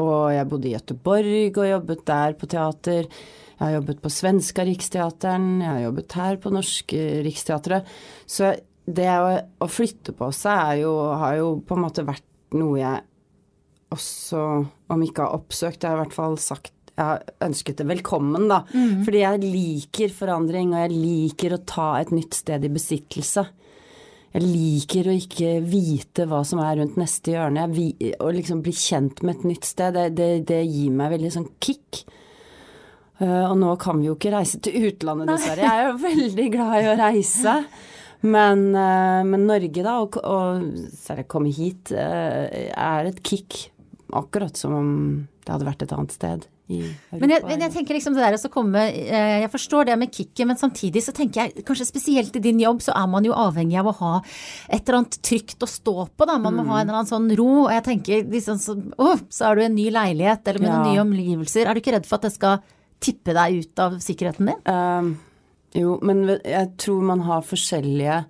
Og 0.02 0.34
jeg 0.36 0.50
bodde 0.52 0.68
i 0.68 0.76
Gøteborg 0.76 1.60
og 1.62 1.70
jobbet 1.70 2.06
der 2.10 2.36
på 2.36 2.50
teater. 2.52 3.08
Jeg 3.56 3.64
har 3.64 3.76
jobbet 3.78 4.02
på 4.04 4.12
svenska 4.12 4.66
Riksteateren, 4.68 5.62
jeg 5.64 5.72
har 5.72 5.84
jobbet 5.86 6.16
her 6.20 6.40
på 6.44 6.52
norske 6.52 7.04
Riksteatret. 7.24 7.88
Så 8.28 8.52
det 8.86 9.08
å, 9.16 9.30
å 9.64 9.68
flytte 9.72 10.12
på 10.18 10.28
seg 10.36 10.82
jo, 10.84 10.92
har 11.16 11.38
jo 11.40 11.54
på 11.64 11.78
en 11.78 11.86
måte 11.86 12.04
vært 12.06 12.28
noe 12.56 12.82
jeg 12.82 13.06
også, 13.96 14.42
om 14.92 15.06
ikke 15.06 15.24
har 15.24 15.38
oppsøkt, 15.38 15.80
jeg 15.80 15.88
har 15.88 16.02
i 16.02 16.04
hvert 16.04 16.18
fall 16.18 16.36
sagt 16.42 16.75
jeg 16.96 17.04
har 17.04 17.24
ønsket 17.44 17.82
det 17.82 17.90
velkommen, 17.90 18.48
da. 18.48 18.62
Fordi 18.72 19.20
jeg 19.20 19.44
liker 19.44 20.14
forandring, 20.16 20.72
og 20.72 20.86
jeg 20.86 20.96
liker 20.96 21.56
å 21.56 21.64
ta 21.68 21.90
et 22.00 22.14
nytt 22.16 22.38
sted 22.38 22.64
i 22.64 22.72
besittelse. 22.72 23.44
Jeg 24.36 24.44
liker 24.44 25.08
å 25.08 25.16
ikke 25.16 25.50
vite 25.64 26.26
hva 26.28 26.42
som 26.48 26.60
er 26.64 26.80
rundt 26.80 26.96
neste 27.00 27.36
hjørne. 27.36 27.68
Å 27.68 28.32
liksom 28.36 28.64
bli 28.64 28.74
kjent 28.76 29.22
med 29.24 29.38
et 29.38 29.50
nytt 29.52 29.68
sted, 29.68 29.96
det, 29.96 30.10
det, 30.16 30.30
det 30.48 30.62
gir 30.64 30.96
meg 30.96 31.14
veldig 31.18 31.34
sånn 31.36 31.50
kick. 31.64 32.02
Uh, 33.20 33.46
og 33.48 33.56
nå 33.62 33.76
kan 33.80 34.00
vi 34.00 34.10
jo 34.10 34.16
ikke 34.18 34.34
reise 34.34 34.60
til 34.64 34.90
utlandet, 34.90 35.32
dessverre. 35.32 35.68
Jeg 35.68 35.84
er 35.84 35.88
jo 35.88 36.00
veldig 36.10 36.48
glad 36.56 36.76
i 36.80 36.90
å 36.92 36.98
reise. 37.00 37.60
Men, 38.26 38.66
uh, 38.76 39.22
men 39.28 39.48
Norge, 39.52 39.84
da, 39.84 40.00
og, 40.04 40.20
og 40.20 40.90
særlig 40.96 41.30
komme 41.32 41.52
hit, 41.56 41.92
uh, 41.96 42.48
er 42.72 43.12
et 43.12 43.24
kick. 43.24 43.70
Akkurat 44.16 44.56
som 44.60 44.76
om 44.76 44.92
det 45.44 45.52
hadde 45.52 45.68
vært 45.68 45.84
et 45.88 45.96
annet 45.96 46.16
sted 46.16 46.52
i 46.68 46.80
Europa. 46.82 47.20
Men 47.22 47.34
jeg, 47.34 47.44
men 47.46 47.64
jeg 47.66 47.74
tenker 47.76 47.98
liksom 47.98 48.16
det 48.16 48.24
der 48.24 48.38
å 48.38 48.52
komme 48.54 48.82
eh, 48.90 49.36
Jeg 49.44 49.52
forstår 49.54 49.90
det 49.90 49.98
med 50.02 50.14
kicket, 50.14 50.44
men 50.50 50.58
samtidig 50.60 51.04
så 51.06 51.14
tenker 51.16 51.44
jeg 51.44 51.66
kanskje 51.68 51.88
spesielt 51.90 52.36
i 52.40 52.44
din 52.44 52.62
jobb 52.64 52.82
så 52.86 52.96
er 52.98 53.10
man 53.12 53.28
jo 53.28 53.36
avhengig 53.38 53.78
av 53.82 53.92
å 53.92 53.96
ha 54.00 54.14
et 54.22 54.82
eller 54.82 55.02
annet 55.02 55.20
trygt 55.26 55.62
å 55.62 55.70
stå 55.70 55.96
på, 56.10 56.28
da. 56.28 56.40
Man 56.42 56.58
må 56.58 56.66
ha 56.72 56.80
en 56.82 56.88
eller 56.88 57.02
annen 57.02 57.12
sånn 57.12 57.30
ro. 57.38 57.52
Og 57.66 57.72
jeg 57.74 57.86
tenker 57.86 58.26
liksom 58.32 58.62
så 58.62 58.76
Å, 58.76 59.14
så 59.32 59.50
er 59.50 59.60
du 59.60 59.66
en 59.66 59.78
ny 59.78 59.88
leilighet 59.94 60.48
eller 60.50 60.64
med 60.64 60.72
noen 60.72 60.90
nye 60.92 61.04
omgivelser. 61.04 61.68
Er 61.68 61.78
du 61.78 61.84
ikke 61.84 61.96
redd 61.96 62.10
for 62.10 62.20
at 62.20 62.28
det 62.28 62.36
skal 62.36 62.60
tippe 63.04 63.36
deg 63.36 63.62
ut 63.62 63.82
av 63.86 63.98
sikkerheten 64.04 64.50
din? 64.50 64.60
Um, 64.66 65.14
jo, 65.76 65.98
men 66.06 66.26
jeg 66.40 66.72
tror 66.82 67.06
man 67.06 67.24
har 67.28 67.46
forskjellige 67.46 68.22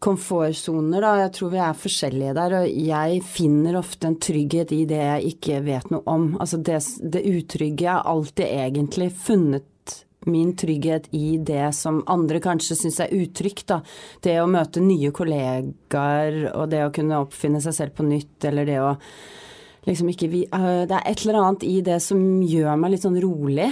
komfortsoner, 0.00 1.04
da. 1.04 1.14
Jeg 1.24 1.32
tror 1.36 1.52
vi 1.52 1.60
er 1.60 1.80
forskjellige 1.82 2.36
der, 2.38 2.54
og 2.60 2.78
jeg 2.90 3.24
finner 3.28 3.76
ofte 3.80 4.08
en 4.08 4.20
trygghet 4.22 4.72
i 4.72 4.84
det 4.88 5.00
jeg 5.00 5.34
ikke 5.34 5.60
vet 5.66 5.90
noe 5.92 6.04
om. 6.08 6.30
Altså 6.40 6.60
det, 6.60 6.80
det 7.12 7.26
utrygge. 7.28 7.88
Har 7.90 8.08
alltid 8.08 8.46
egentlig 8.46 9.10
funnet 9.12 9.66
min 10.28 10.56
trygghet 10.56 11.08
i 11.16 11.38
det 11.38 11.70
som 11.76 12.02
andre 12.10 12.40
kanskje 12.44 12.76
syns 12.76 13.00
er 13.00 13.12
utrygt, 13.16 13.66
da. 13.72 13.80
Det 14.24 14.36
å 14.40 14.48
møte 14.50 14.82
nye 14.84 15.12
kollegaer, 15.16 16.40
og 16.54 16.72
det 16.72 16.82
å 16.84 16.94
kunne 16.94 17.20
oppfinne 17.24 17.60
seg 17.64 17.76
selv 17.76 17.96
på 17.96 18.08
nytt, 18.08 18.36
eller 18.48 18.68
det 18.68 18.80
å 18.84 18.94
liksom 19.86 20.10
ikke 20.12 20.28
vi 20.28 20.42
øh, 20.44 20.82
Det 20.84 20.92
er 20.92 21.06
et 21.08 21.22
eller 21.24 21.38
annet 21.40 21.62
i 21.64 21.78
det 21.80 21.96
som 22.04 22.20
gjør 22.44 22.76
meg 22.76 22.94
litt 22.94 23.04
sånn 23.06 23.20
rolig. 23.22 23.70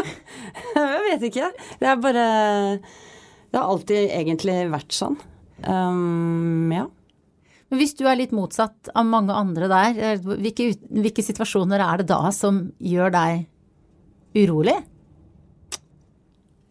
jeg 0.76 1.02
vet 1.08 1.26
ikke. 1.28 1.50
Det 1.80 1.90
er 1.90 2.00
bare 2.00 2.28
Det 2.78 3.58
har 3.60 3.66
alltid 3.68 4.08
egentlig 4.12 4.60
vært 4.72 4.96
sånn. 4.96 5.18
Um, 5.66 6.70
ja. 6.72 6.86
Men 7.68 7.80
hvis 7.82 7.96
du 7.98 8.06
er 8.08 8.16
litt 8.16 8.32
motsatt 8.32 8.90
av 8.96 9.08
mange 9.08 9.34
andre 9.36 9.68
der, 9.68 9.98
eh, 9.98 10.22
hvilke, 10.24 10.70
hvilke 10.88 11.24
situasjoner 11.24 11.82
er 11.84 12.00
det 12.00 12.08
da 12.08 12.30
som 12.32 12.68
gjør 12.80 13.12
deg 13.12 13.44
urolig? 14.38 14.78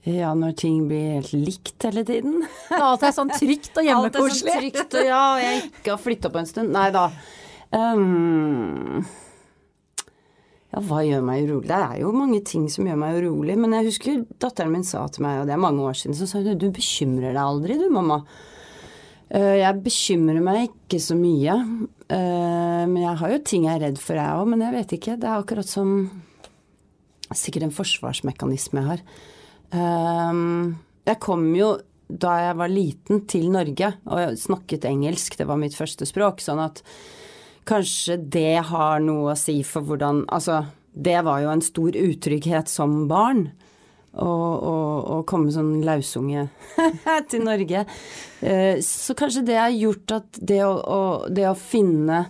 Ja, 0.08 0.32
når 0.38 0.56
ting 0.56 0.88
blir 0.88 1.17
helt 1.17 1.34
likt 1.36 1.84
hele 1.84 2.06
tiden. 2.08 2.39
Når 2.72 2.84
alt 2.89 3.03
er 3.03 3.13
sånn 3.13 3.34
trygt 3.34 3.75
og 3.75 3.89
Alt 3.98 4.15
er 4.15 4.34
sånn 4.39 4.60
trygt, 4.62 4.96
og 4.96 5.06
ja, 5.06 5.22
og 5.36 5.44
jeg 5.44 5.63
ikke 5.67 5.94
har 5.94 6.01
flytta 6.01 6.32
på 6.32 6.41
en 6.41 6.50
stund. 6.50 6.72
Nei 6.74 6.89
da. 6.96 7.10
Um, 7.75 9.03
Ja, 10.72 10.82
hva 10.84 11.00
gjør 11.03 11.24
meg 11.27 11.46
urolig? 11.48 11.67
Det 11.70 11.77
er 11.79 12.00
jo 12.01 12.10
mange 12.15 12.39
ting 12.48 12.65
som 12.72 12.88
gjør 12.88 13.00
meg 13.00 13.20
urolig. 13.22 13.56
Men 13.60 13.75
jeg 13.77 13.88
husker 13.88 14.24
datteren 14.39 14.74
min 14.74 14.88
sa 14.88 15.06
til 15.12 15.24
meg, 15.27 15.41
og 15.41 15.50
det 15.50 15.56
er 15.56 15.63
mange 15.63 15.84
år 15.84 15.96
siden, 16.00 16.15
så 16.15 16.27
sa 16.27 16.41
hun 16.44 16.60
du 16.60 16.70
bekymrer 16.72 17.34
deg 17.34 17.44
aldri 17.44 17.77
du, 17.79 17.88
mamma. 17.91 18.22
Uh, 19.34 19.57
jeg 19.60 19.84
bekymrer 19.84 20.39
meg 20.43 20.69
ikke 20.69 21.01
så 21.03 21.17
mye. 21.19 21.57
Uh, 22.07 22.84
men 22.88 23.01
jeg 23.03 23.19
har 23.22 23.34
jo 23.34 23.43
ting 23.43 23.67
jeg 23.67 23.75
er 23.75 23.86
redd 23.89 24.01
for, 24.01 24.19
jeg 24.19 24.39
òg. 24.39 24.48
Men 24.53 24.63
jeg 24.65 24.75
vet 24.77 24.96
ikke. 25.00 25.17
Det 25.19 25.29
er 25.29 25.43
akkurat 25.43 25.69
som 25.69 26.00
Sikkert 27.36 27.65
en 27.65 27.74
forsvarsmekanisme 27.75 28.79
jeg 28.79 28.88
har. 28.88 29.01
Uh, 29.75 30.75
jeg 31.10 31.19
kom 31.24 31.50
jo 31.57 31.74
da 32.07 32.38
jeg 32.39 32.55
var 32.55 32.72
liten 32.72 33.24
til 33.27 33.50
Norge, 33.51 33.89
og 34.07 34.22
jeg 34.22 34.39
snakket 34.39 34.88
engelsk, 34.88 35.36
det 35.36 35.48
var 35.50 35.60
mitt 35.60 35.75
første 35.75 36.07
språk, 36.07 36.39
sånn 36.43 36.63
at 36.63 36.84
Kanskje 37.67 38.15
det 38.31 38.62
har 38.69 39.01
noe 39.03 39.34
å 39.34 39.39
si 39.39 39.57
for 39.67 39.84
hvordan 39.84 40.22
Altså, 40.31 40.62
det 40.96 41.19
var 41.27 41.41
jo 41.43 41.51
en 41.51 41.63
stor 41.65 41.98
utrygghet 42.00 42.72
som 42.72 43.10
barn. 43.10 43.50
Å 44.17 45.21
komme 45.29 45.51
sånn 45.53 45.83
lausunge 45.86 46.47
til 47.31 47.45
Norge. 47.45 47.86
Eh, 48.41 48.79
så 48.81 49.15
kanskje 49.17 49.45
det 49.45 49.57
har 49.59 49.74
gjort 49.74 50.13
at 50.15 50.39
det 50.41 50.62
å, 50.65 50.74
å, 50.74 51.01
det 51.29 51.47
å 51.50 51.55
finne 51.57 52.25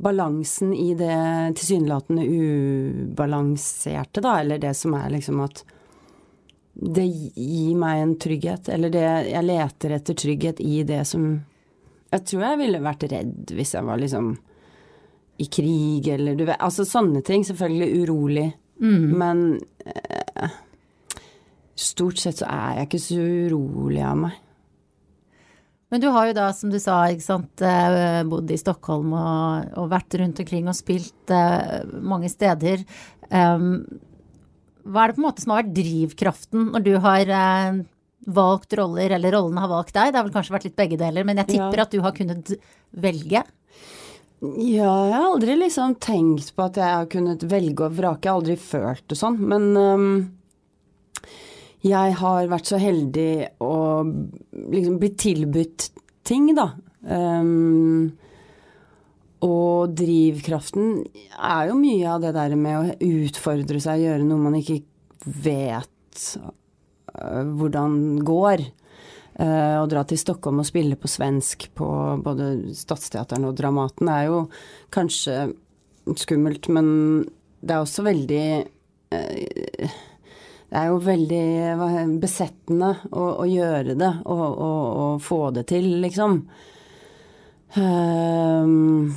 balansen 0.00 0.72
i 0.72 0.94
det 0.96 1.16
tilsynelatende 1.60 2.24
ubalanserte, 2.24 4.22
da, 4.24 4.38
eller 4.40 4.60
det 4.60 4.72
som 4.76 4.96
er 4.96 5.10
liksom 5.12 5.42
at 5.44 5.64
det 6.80 7.04
gir 7.04 7.74
meg 7.76 8.00
en 8.00 8.14
trygghet, 8.16 8.70
eller 8.72 8.92
det 8.94 9.04
Jeg 9.28 9.44
leter 9.44 9.96
etter 9.98 10.16
trygghet 10.16 10.60
i 10.64 10.82
det 10.88 11.02
som 11.08 11.26
jeg 12.10 12.26
tror 12.26 12.44
jeg 12.44 12.58
ville 12.58 12.82
vært 12.82 13.04
redd 13.10 13.52
hvis 13.54 13.74
jeg 13.76 13.86
var 13.86 14.00
liksom 14.00 14.32
i 15.40 15.46
krig 15.46 16.08
eller 16.10 16.34
du 16.36 16.44
vet 16.48 16.60
Altså 16.60 16.84
sånne 16.84 17.22
ting. 17.24 17.44
Selvfølgelig 17.46 18.02
urolig. 18.02 18.48
Mm. 18.82 19.04
Men 19.20 19.44
eh, 19.86 20.58
stort 21.82 22.20
sett 22.20 22.40
så 22.40 22.48
er 22.50 22.78
jeg 22.78 22.88
ikke 22.88 23.02
så 23.04 23.18
urolig 23.48 24.04
av 24.06 24.22
meg. 24.26 24.38
Men 25.90 26.02
du 26.02 26.06
har 26.14 26.28
jo 26.28 26.34
da, 26.36 26.50
som 26.54 26.70
du 26.70 26.78
sa, 26.78 27.02
sant, 27.18 27.62
eh, 27.66 28.20
bodd 28.30 28.50
i 28.54 28.58
Stockholm 28.60 29.10
og, 29.10 29.72
og 29.80 29.88
vært 29.90 30.14
rundt 30.20 30.38
omkring 30.38 30.68
og 30.70 30.76
spilt 30.78 31.32
uh, 31.34 31.82
mange 31.98 32.30
steder. 32.30 32.84
Um, 33.26 33.82
hva 34.86 35.02
er 35.02 35.10
det 35.10 35.16
på 35.16 35.22
en 35.22 35.26
måte 35.26 35.42
som 35.42 35.54
har 35.54 35.64
vært 35.64 35.74
drivkraften 35.74 36.70
når 36.76 36.84
du 36.86 36.92
har 37.02 37.32
uh, 37.34 37.80
valgt 38.30 38.78
roller, 38.78 39.16
eller 39.16 39.34
rollene 39.34 39.64
har 39.64 39.72
valgt 39.72 39.96
deg. 39.96 40.12
Det 40.12 40.20
har 40.20 40.28
vel 40.28 40.34
kanskje 40.36 40.54
vært 40.54 40.68
litt 40.68 40.78
begge 40.78 41.00
deler, 41.00 41.26
men 41.26 41.42
jeg 41.42 41.56
tipper 41.56 41.82
ja. 41.82 41.86
at 41.88 41.94
du 41.96 42.04
har 42.04 42.14
kunnet 42.16 42.54
velge? 42.90 43.42
Ja, 44.40 44.92
jeg 45.10 45.16
har 45.18 45.26
aldri 45.26 45.56
liksom 45.58 45.98
tenkt 46.00 46.54
på 46.56 46.64
at 46.64 46.78
jeg 46.80 46.86
har 47.00 47.08
kunnet 47.12 47.42
velge 47.50 47.88
og 47.88 47.96
vrake. 47.98 48.24
Jeg 48.24 48.30
har 48.30 48.38
aldri 48.40 48.56
følt 48.62 49.04
det 49.10 49.18
sånn. 49.20 49.36
Men 49.42 49.66
um, 49.76 50.06
jeg 51.86 52.16
har 52.20 52.50
vært 52.50 52.70
så 52.70 52.80
heldig 52.80 53.32
å 53.64 53.74
liksom 54.04 54.98
bli 55.00 55.12
tilbudt 55.16 55.90
ting, 56.28 56.50
da. 56.56 56.70
Um, 57.00 58.10
og 59.40 59.94
drivkraften 59.96 60.98
er 61.32 61.70
jo 61.70 61.78
mye 61.80 62.08
av 62.12 62.20
det 62.26 62.34
der 62.36 62.56
med 62.60 62.76
å 62.76 62.96
utfordre 63.24 63.80
seg, 63.80 64.04
gjøre 64.04 64.26
noe 64.26 64.44
man 64.50 64.58
ikke 64.58 64.82
vet 65.40 66.34
Eh, 67.18 67.42
hvordan 67.58 68.20
går. 68.26 68.66
Uh, 69.40 69.78
å 69.80 69.86
dra 69.88 70.02
til 70.04 70.18
Stockholm 70.20 70.58
og 70.60 70.66
spille 70.68 70.98
på 71.00 71.08
svensk 71.08 71.70
på 71.78 71.86
både 72.20 72.74
Stadsteateren 72.76 73.46
og 73.48 73.54
Dramaten 73.56 74.10
er 74.12 74.26
jo 74.26 74.40
kanskje 74.92 75.54
skummelt, 76.18 76.66
men 76.68 76.90
det 77.64 77.72
er 77.72 77.80
også 77.80 78.04
veldig 78.04 78.42
uh, 79.14 79.94
Det 80.70 80.78
er 80.78 80.90
jo 80.92 81.00
veldig 81.02 82.18
besettende 82.22 82.92
å, 83.10 83.24
å 83.42 83.46
gjøre 83.50 83.96
det 83.98 84.10
og, 84.22 84.44
og, 84.46 84.84
og, 85.02 85.16
få 85.24 85.40
det 85.56 85.64
til, 85.72 85.88
liksom. 86.04 86.44
Um, 87.74 89.10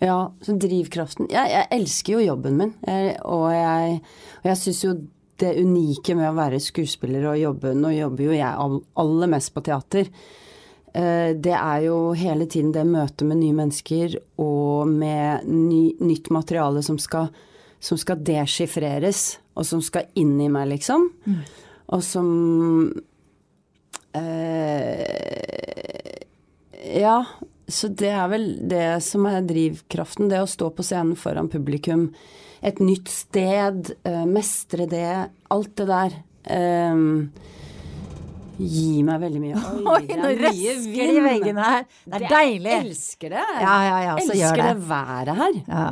ja, 0.00 0.16
så 0.44 0.54
drivkraften 0.60 1.30
jeg, 1.32 1.52
jeg, 1.54 1.68
elsker 1.72 2.18
jo 2.18 2.24
jobben 2.24 2.58
min, 2.60 2.72
jeg, 2.84 3.14
og 3.24 3.46
jeg, 3.52 4.00
og 4.42 4.50
jeg 4.50 4.60
syns 4.60 4.82
jo 4.84 4.96
det 5.40 5.54
unike 5.60 6.16
med 6.16 6.30
å 6.30 6.36
være 6.36 6.60
skuespiller 6.64 7.28
og 7.30 7.40
jobbe 7.40 7.72
Nå 7.76 7.92
jobber 7.96 8.28
jo 8.28 8.36
jeg 8.36 8.82
aller 8.96 9.28
mest 9.32 9.52
på 9.52 9.62
teater. 9.64 10.08
Eh, 10.96 11.32
det 11.36 11.52
er 11.52 11.82
jo 11.84 11.98
hele 12.16 12.46
tiden 12.48 12.72
det 12.72 12.86
møtet 12.88 13.26
med 13.28 13.42
nye 13.42 13.56
mennesker 13.56 14.16
og 14.40 14.88
med 14.88 15.44
ny, 15.48 15.82
nytt 16.00 16.30
materiale 16.32 16.84
som 16.84 16.96
skal, 17.00 17.28
som 17.80 18.00
skal 18.00 18.22
deschiffreres, 18.24 19.34
og 19.56 19.66
som 19.66 19.82
skal 19.84 20.10
inn 20.20 20.36
i 20.44 20.48
meg, 20.52 20.68
liksom. 20.74 21.08
Mm. 21.26 21.42
Og 21.96 22.02
som 22.04 22.28
eh, 24.16 25.04
Ja, 27.00 27.18
så 27.66 27.88
det 27.88 28.12
er 28.12 28.28
vel 28.30 28.48
det 28.68 29.02
som 29.06 29.26
er 29.30 29.46
drivkraften. 29.46 30.28
Det 30.30 30.42
å 30.44 30.50
stå 30.50 30.70
på 30.76 30.84
scenen 30.86 31.16
foran 31.18 31.50
publikum 31.52 32.10
et 32.66 32.78
nytt 32.82 33.10
sted, 33.12 33.92
Eh, 34.06 34.24
mestre 34.26 34.86
det, 34.90 35.30
alt 35.52 35.76
det 35.76 35.86
der. 35.90 36.16
Eh, 36.44 36.96
Gi 38.56 39.02
meg 39.04 39.20
veldig 39.20 39.40
mye. 39.42 39.62
Oi, 39.76 39.82
Oi 39.92 40.16
nå 40.16 40.30
røsker 40.40 41.10
i 41.12 41.24
veggene 41.24 41.64
her. 41.66 41.82
Det 42.06 42.20
er 42.22 42.30
deilig. 42.30 42.70
Jeg 42.72 42.86
elsker 42.86 43.34
det. 43.34 43.42
Ja, 43.60 43.74
ja, 43.84 43.98
ja, 44.06 44.14
så 44.16 44.32
elsker 44.32 44.62
det. 44.62 44.68
det 44.70 44.88
været 44.88 45.40
her. 45.42 45.58
Ja. 45.66 45.90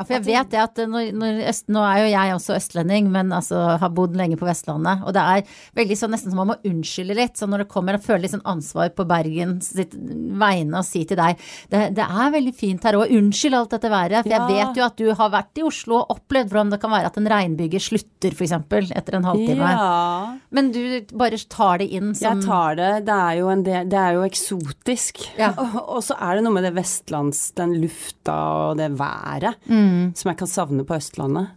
Ja, 0.00 0.06
for 0.08 0.16
jeg 0.16 0.24
vet 0.24 0.52
det 0.54 0.60
at 0.62 0.78
når, 0.88 1.10
når 1.12 1.40
øst, 1.50 1.66
Nå 1.70 1.82
er 1.84 1.98
jo 2.00 2.08
jeg 2.08 2.34
også 2.34 2.56
østlending, 2.56 3.10
men 3.12 3.34
altså 3.36 3.58
har 3.80 3.92
bodd 3.92 4.14
lenge 4.16 4.38
på 4.40 4.46
Vestlandet. 4.48 5.02
Og 5.04 5.12
det 5.12 5.20
er 5.20 5.56
veldig 5.76 5.98
sånn 5.98 6.14
nesten 6.14 6.32
som 6.32 6.40
man 6.40 6.54
må 6.54 6.56
unnskylde 6.66 7.16
litt. 7.18 7.36
Så 7.36 7.48
når 7.50 7.64
det 7.64 7.72
kommer 7.74 7.98
og 7.98 8.04
føler 8.04 8.24
litt 8.24 8.32
sånn 8.32 8.46
ansvar 8.48 8.94
på 8.96 9.04
Bergen 9.08 9.58
sitt 9.64 9.92
vegne 10.40 10.80
og 10.80 10.86
si 10.88 11.04
til 11.04 11.18
deg 11.20 11.36
det, 11.70 11.82
det 11.98 12.06
er 12.06 12.32
veldig 12.32 12.54
fint 12.56 12.86
her 12.86 12.96
òg, 12.96 13.12
unnskyld 13.18 13.58
alt 13.58 13.74
dette 13.76 13.92
været. 13.92 14.24
For 14.24 14.32
ja. 14.32 14.40
jeg 14.40 14.56
vet 14.56 14.80
jo 14.80 14.86
at 14.86 14.96
du 15.02 15.10
har 15.20 15.34
vært 15.34 15.60
i 15.60 15.66
Oslo 15.68 16.00
og 16.00 16.16
opplevd 16.16 16.54
hvordan 16.54 16.72
det 16.72 16.80
kan 16.80 16.94
være 16.94 17.12
at 17.12 17.20
en 17.20 17.30
regnbyge 17.34 17.82
slutter 17.90 18.36
f.eks. 18.36 18.56
etter 18.56 19.18
en 19.18 19.28
halvtime. 19.28 19.74
Ja. 19.74 20.32
Men 20.56 20.72
du 20.72 20.80
bare 21.12 21.40
tar 21.52 21.82
det 21.84 21.90
inn 21.92 22.14
som 22.16 22.40
Jeg 22.40 22.48
tar 22.48 22.80
det. 22.80 22.90
Det 23.10 23.20
er 23.20 23.38
jo, 23.42 23.52
del, 23.68 23.92
det 23.92 24.00
er 24.00 24.16
jo 24.16 24.24
eksotisk. 24.24 25.26
Ja. 25.36 25.52
Og, 25.60 25.76
og, 25.98 26.00
så 26.08 26.16
er 26.16 26.38
det 26.38 26.46
noe 26.48 26.56
med 26.56 26.64
det 26.70 26.72
vestlands, 26.78 27.50
den 27.60 27.76
lufta 27.84 28.40
og 28.70 28.80
det 28.80 28.88
været. 28.96 29.60
Mm 29.68 29.89
mm. 29.90 30.02
som 30.18 30.32
jeg 30.32 30.40
kan 30.40 30.50
savne 30.50 30.86
på 30.86 30.96
Østlandet. 30.96 31.56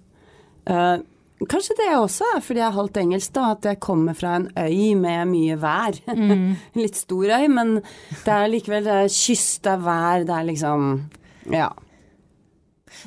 Uh, 0.69 0.97
kanskje 1.49 1.75
det 1.79 1.89
også 1.97 2.27
er 2.35 2.43
fordi 2.43 2.61
jeg 2.61 2.67
er 2.69 2.77
halvt 2.77 2.99
engelsk, 3.03 3.33
da, 3.35 3.45
at 3.57 3.67
jeg 3.67 3.81
kommer 3.83 4.17
fra 4.17 4.35
en 4.39 4.49
øy 4.57 4.93
med 4.99 5.31
mye 5.33 5.59
vær. 5.61 6.01
Mm. 6.23 6.53
Litt 6.77 6.95
stor 6.97 7.31
øy, 7.35 7.47
men 7.51 7.79
det 7.81 8.31
er 8.31 8.51
likevel 8.51 8.85
det 8.85 8.93
er 9.05 9.09
kyst, 9.11 9.63
det 9.65 9.73
er 9.73 9.81
vær, 9.83 10.27
det 10.27 10.35
er 10.37 10.47
liksom 10.47 10.93
Ja. 11.51 11.69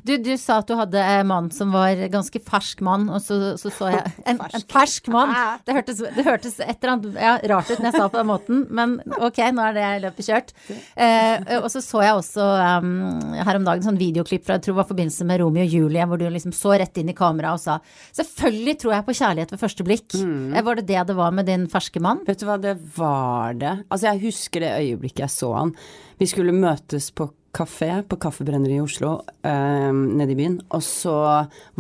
Du, 0.07 0.17
du, 0.23 0.33
sa 0.41 0.61
at 0.63 0.69
du 0.69 0.77
hadde 0.79 1.03
en 1.03 1.29
mann 1.31 1.51
som 1.55 1.73
var 1.75 1.99
ganske 2.13 2.41
fersk 2.47 2.83
mann, 2.87 3.09
og 3.13 3.23
så 3.25 3.37
så, 3.61 3.71
så 3.73 3.91
jeg 3.93 4.03
en, 4.31 4.41
en, 4.41 4.65
fersk 4.71 5.11
mann. 5.13 5.33
Det 5.67 5.77
hørtes, 5.77 6.03
det 6.17 6.27
hørtes 6.27 6.59
et 6.63 6.77
eller 6.77 6.95
annet 6.95 7.21
ja, 7.21 7.35
rart 7.53 7.71
ut 7.71 7.81
når 7.81 7.91
jeg 7.91 7.99
sa 7.99 8.09
på 8.11 8.21
den 8.21 8.31
måten, 8.31 8.65
men 8.75 8.97
ok, 9.17 9.41
nå 9.55 9.67
er 9.69 9.77
det 9.77 9.87
løpet 10.07 10.31
kjørt. 10.31 10.53
Eh, 10.95 11.59
og 11.61 11.69
så 11.73 11.83
så 11.85 12.03
jeg 12.05 12.19
også 12.21 12.47
um, 12.83 13.35
her 13.37 13.61
om 13.61 13.67
dagen 13.67 13.85
sånn 13.85 14.01
videoklipp 14.01 14.47
fra 14.47 14.59
jeg 14.59 14.67
tror 14.67 14.77
det 14.77 14.81
var 14.81 14.91
forbindelse 14.91 15.29
med 15.29 15.41
Romeo 15.43 15.67
og 15.67 15.77
Julie, 15.79 16.09
hvor 16.09 16.21
du 16.21 16.27
liksom 16.33 16.55
så 16.57 16.77
rett 16.81 17.01
inn 17.01 17.13
i 17.13 17.17
kameraet 17.17 17.61
og 17.61 17.63
sa 17.63 18.23
selvfølgelig 18.23 18.77
tror 18.83 18.97
jeg 18.97 19.07
på 19.07 19.17
kjærlighet 19.21 19.55
ved 19.55 19.63
første 19.63 19.87
blikk. 19.87 20.09
Mm. 20.17 20.55
Eh, 20.55 20.67
var 20.67 20.81
det 20.81 20.89
det 20.91 21.07
det 21.11 21.19
var 21.19 21.35
med 21.37 21.49
din 21.51 21.67
ferske 21.71 22.03
mann? 22.03 22.25
Vet 22.27 22.43
du 22.43 22.49
hva, 22.49 22.59
det 22.61 22.77
var 22.97 23.57
det. 23.59 23.75
Altså 23.89 24.11
jeg 24.11 24.25
husker 24.29 24.65
det 24.65 24.77
øyeblikket 24.81 25.27
jeg 25.27 25.37
så 25.37 25.53
han. 25.57 25.75
Vi 26.17 26.29
skulle 26.31 26.55
møtes 26.57 27.11
på 27.13 27.29
kafé 27.57 27.91
på 28.09 28.19
Kaffebrenneriet 28.21 28.83
i 28.83 28.85
Oslo, 28.85 29.13
eh, 29.47 29.93
nede 29.93 30.35
i 30.35 30.39
byen. 30.39 30.59
Og 30.77 30.85
så 30.85 31.17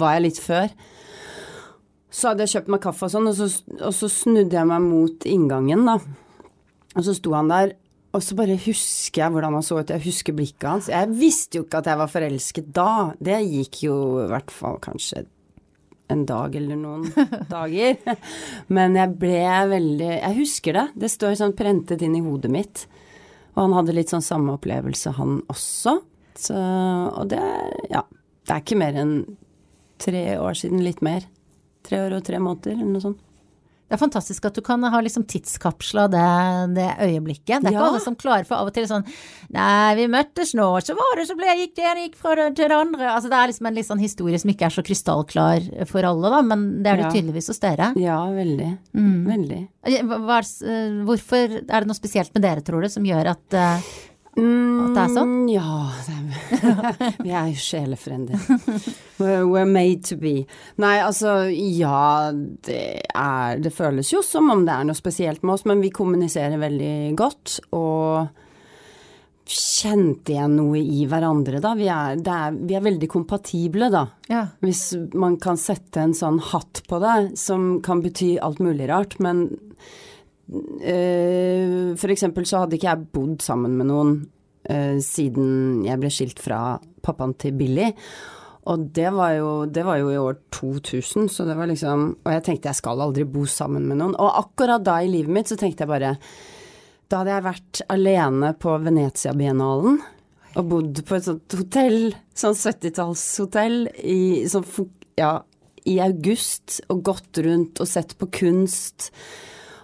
var 0.00 0.16
jeg 0.16 0.26
litt 0.26 0.40
før. 0.42 0.70
Så 2.10 2.30
hadde 2.30 2.46
jeg 2.46 2.54
kjøpt 2.56 2.70
meg 2.72 2.84
kaffe 2.84 3.08
og 3.08 3.12
sånn, 3.12 3.28
og 3.28 3.36
så, 3.36 3.50
og 3.76 3.92
så 3.92 4.08
snudde 4.08 4.56
jeg 4.56 4.68
meg 4.70 4.86
mot 4.86 5.26
inngangen, 5.28 5.84
da. 5.84 5.98
Og 6.96 7.04
så 7.04 7.12
sto 7.18 7.34
han 7.36 7.50
der, 7.52 7.74
og 8.16 8.22
så 8.24 8.36
bare 8.38 8.56
husker 8.56 9.20
jeg 9.20 9.32
hvordan 9.34 9.58
han 9.58 9.64
så 9.66 9.82
ut. 9.82 9.92
Jeg 9.92 10.06
husker 10.06 10.36
blikket 10.36 10.68
hans. 10.70 10.88
Jeg 10.88 11.12
visste 11.18 11.58
jo 11.58 11.66
ikke 11.66 11.82
at 11.82 11.90
jeg 11.90 12.00
var 12.00 12.12
forelsket 12.12 12.70
da. 12.76 12.90
Det 13.20 13.40
gikk 13.44 13.82
jo 13.84 13.96
i 14.22 14.28
hvert 14.30 14.52
fall 14.54 14.78
kanskje 14.80 15.26
en 16.08 16.22
dag 16.24 16.54
eller 16.56 16.78
noen 16.80 17.10
dager. 17.52 17.98
Men 18.72 18.96
jeg 18.96 19.16
ble 19.20 19.42
veldig 19.74 20.12
Jeg 20.14 20.38
husker 20.38 20.78
det. 20.78 20.86
Det 21.04 21.12
står 21.12 21.36
sånn 21.42 21.56
prentet 21.58 22.04
inn 22.06 22.16
i 22.16 22.24
hodet 22.24 22.52
mitt. 22.54 22.86
Og 23.56 23.62
han 23.64 23.74
hadde 23.78 23.96
litt 23.96 24.12
sånn 24.12 24.24
samme 24.24 24.54
opplevelse, 24.58 25.14
han 25.16 25.40
også. 25.52 25.96
Så, 26.36 26.56
og 26.56 27.32
det 27.32 27.40
ja. 27.90 28.04
Det 28.46 28.54
er 28.54 28.62
ikke 28.62 28.78
mer 28.78 28.94
enn 29.00 29.14
tre 29.98 30.20
år 30.38 30.54
siden, 30.54 30.84
litt 30.84 31.00
mer. 31.02 31.24
Tre 31.86 32.04
år 32.04 32.18
og 32.20 32.26
tre 32.28 32.38
måneder, 32.38 32.76
eller 32.76 32.92
noe 32.92 33.02
sånt. 33.02 33.22
Det 33.86 33.94
er 33.94 34.00
fantastisk 34.00 34.44
at 34.48 34.56
du 34.58 34.62
kan 34.66 34.82
ha 34.82 34.98
liksom 35.00 35.22
tidskapsla 35.30 36.08
det, 36.10 36.22
det 36.74 36.86
øyeblikket. 37.06 37.62
Det 37.62 37.68
er 37.70 37.72
Ja. 37.72 37.78
ikke 37.78 37.88
alle 37.92 38.00
som 38.02 38.16
klarer 38.18 38.44
for 38.48 38.56
av 38.58 38.66
og 38.66 38.74
til 38.74 38.82
sånn 38.90 39.04
Nei, 39.54 39.94
vi 39.94 40.08
møttes 40.10 40.54
nå, 40.58 40.66
så 40.82 40.96
var 40.98 41.14
det 41.20 41.28
så 41.28 41.36
ble 41.38 41.46
jeg 41.46 41.60
gikk 41.68 41.74
det 41.76 41.84
ene 41.86 42.02
gikk 42.08 42.16
fra 42.18 42.34
det 42.34 42.48
til 42.58 42.68
det 42.68 42.76
andre. 42.80 43.06
Altså 43.14 43.30
det 43.30 43.38
er 43.38 43.46
liksom 43.52 43.66
en 43.70 43.74
litt 43.78 43.86
sånn 43.86 44.02
historie 44.02 44.38
som 44.42 44.50
ikke 44.50 44.66
er 44.66 44.74
så 44.74 44.82
krystallklar 44.82 45.86
for 45.86 46.02
alle, 46.02 46.30
da, 46.34 46.42
men 46.42 46.82
det 46.82 46.90
er 46.92 46.96
det 46.96 47.06
Ja. 47.06 47.10
tydeligvis 47.14 47.46
hos 47.52 47.62
dere. 47.62 47.92
Ja, 47.96 48.18
veldig. 48.26 48.72
Mm. 48.92 49.24
Veldig. 49.30 49.60
Hva, 49.86 50.40
hvorfor 51.06 51.56
er 51.62 51.80
det 51.80 51.86
noe 51.86 51.94
spesielt 51.94 52.34
med 52.34 52.42
dere, 52.42 52.62
tror 52.66 52.82
du, 52.82 52.88
som 52.90 53.04
gjør 53.06 53.30
at 53.36 53.54
eh, 53.54 53.80
At 54.36 54.92
det 54.92 55.02
er 55.02 55.12
sånn? 55.14 55.34
Ja, 55.48 55.76
det 56.04 56.14
er, 56.14 57.12
vi 57.24 57.32
er 57.32 57.50
jo 57.50 57.60
sjelefrender. 57.60 58.42
We're, 59.16 59.64
made 59.64 60.02
to 60.10 60.18
be. 60.20 60.42
Nei, 60.82 60.96
altså 61.00 61.46
ja, 61.50 62.32
det 62.34 62.82
er 63.16 63.62
Det 63.64 63.72
føles 63.72 64.12
jo 64.12 64.20
som 64.24 64.50
om 64.52 64.66
det 64.66 64.74
er 64.74 64.88
noe 64.88 64.98
spesielt 64.98 65.44
med 65.44 65.56
oss, 65.56 65.64
men 65.68 65.80
vi 65.80 65.92
kommuniserer 65.94 66.60
veldig 66.60 66.96
godt. 67.16 67.60
Og 67.76 68.28
kjente 69.46 70.34
igjen 70.34 70.56
noe 70.58 70.80
i 70.82 71.04
hverandre, 71.08 71.60
da. 71.62 71.72
Vi 71.78 71.86
er, 71.92 72.18
det 72.20 72.32
er, 72.34 72.56
vi 72.66 72.76
er 72.76 72.84
veldig 72.84 73.08
kompatible, 73.10 73.88
da. 73.94 74.04
Ja. 74.28 74.42
Hvis 74.64 74.90
man 75.14 75.38
kan 75.42 75.56
sette 75.60 76.02
en 76.02 76.16
sånn 76.18 76.42
hatt 76.50 76.82
på 76.90 77.00
det, 77.02 77.38
som 77.40 77.78
kan 77.86 78.02
bety 78.04 78.34
alt 78.42 78.60
mulig 78.60 78.90
rart, 78.90 79.16
men 79.22 79.46
For 80.46 82.12
eksempel 82.12 82.46
så 82.46 82.62
hadde 82.62 82.78
ikke 82.78 82.90
jeg 82.92 83.06
bodd 83.14 83.42
sammen 83.42 83.74
med 83.78 83.88
noen 83.90 84.16
eh, 84.70 84.98
siden 85.02 85.84
jeg 85.86 85.98
ble 86.02 86.10
skilt 86.12 86.42
fra 86.42 86.78
pappaen 87.06 87.34
til 87.40 87.56
Billy. 87.58 87.90
Og 88.66 88.88
det 88.94 89.12
var, 89.14 89.36
jo, 89.36 89.50
det 89.70 89.84
var 89.86 90.00
jo 90.00 90.10
i 90.10 90.18
år 90.18 90.40
2000, 90.54 91.28
så 91.30 91.44
det 91.46 91.54
var 91.54 91.68
liksom 91.70 92.08
Og 92.26 92.32
jeg 92.34 92.42
tenkte 92.48 92.72
jeg 92.72 92.80
skal 92.80 93.02
aldri 93.04 93.22
bo 93.30 93.44
sammen 93.46 93.86
med 93.86 94.00
noen. 94.00 94.16
Og 94.18 94.40
akkurat 94.42 94.82
da 94.82 94.98
i 95.02 95.10
livet 95.10 95.32
mitt 95.32 95.50
så 95.50 95.58
tenkte 95.58 95.84
jeg 95.84 95.92
bare 95.92 96.16
Da 97.06 97.20
hadde 97.20 97.34
jeg 97.36 97.46
vært 97.46 97.82
alene 97.94 98.52
på 98.58 98.74
Venezia-biennalen 98.82 100.00
og 100.56 100.70
bodd 100.70 101.02
på 101.04 101.18
et 101.18 101.26
sånt 101.26 101.52
hotell, 101.52 102.14
sånn 102.32 102.54
70-tallshotell, 102.56 103.74
i, 104.00 104.46
sånn, 104.48 104.64
ja, 105.20 105.34
i 105.84 105.98
august, 106.00 106.78
og 106.88 107.02
gått 107.04 107.42
rundt 107.44 107.82
og 107.84 107.90
sett 107.90 108.14
på 108.16 108.30
kunst, 108.38 109.10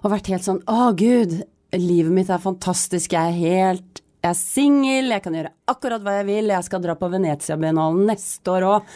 og 0.02 0.12
vært 0.12 0.30
helt 0.32 0.47
sånn 0.47 0.62
Å, 0.71 0.92
gud, 0.99 1.37
livet 1.78 2.14
mitt 2.14 2.32
er 2.32 2.42
fantastisk, 2.42 3.14
jeg 3.14 3.35
er 3.35 3.38
helt 3.38 4.02
Jeg 4.23 4.30
er 4.32 4.38
singel, 4.38 5.12
jeg 5.14 5.25
kan 5.25 5.37
gjøre 5.38 5.54
akkurat 5.73 6.02
hva 6.04 6.18
jeg 6.21 6.28
vil, 6.30 6.50
jeg 6.54 6.68
skal 6.68 6.82
dra 6.85 6.97
på 6.99 7.11
Venezia-biennalen 7.12 8.04
neste 8.11 8.52
år 8.52 8.66
òg, 8.68 8.90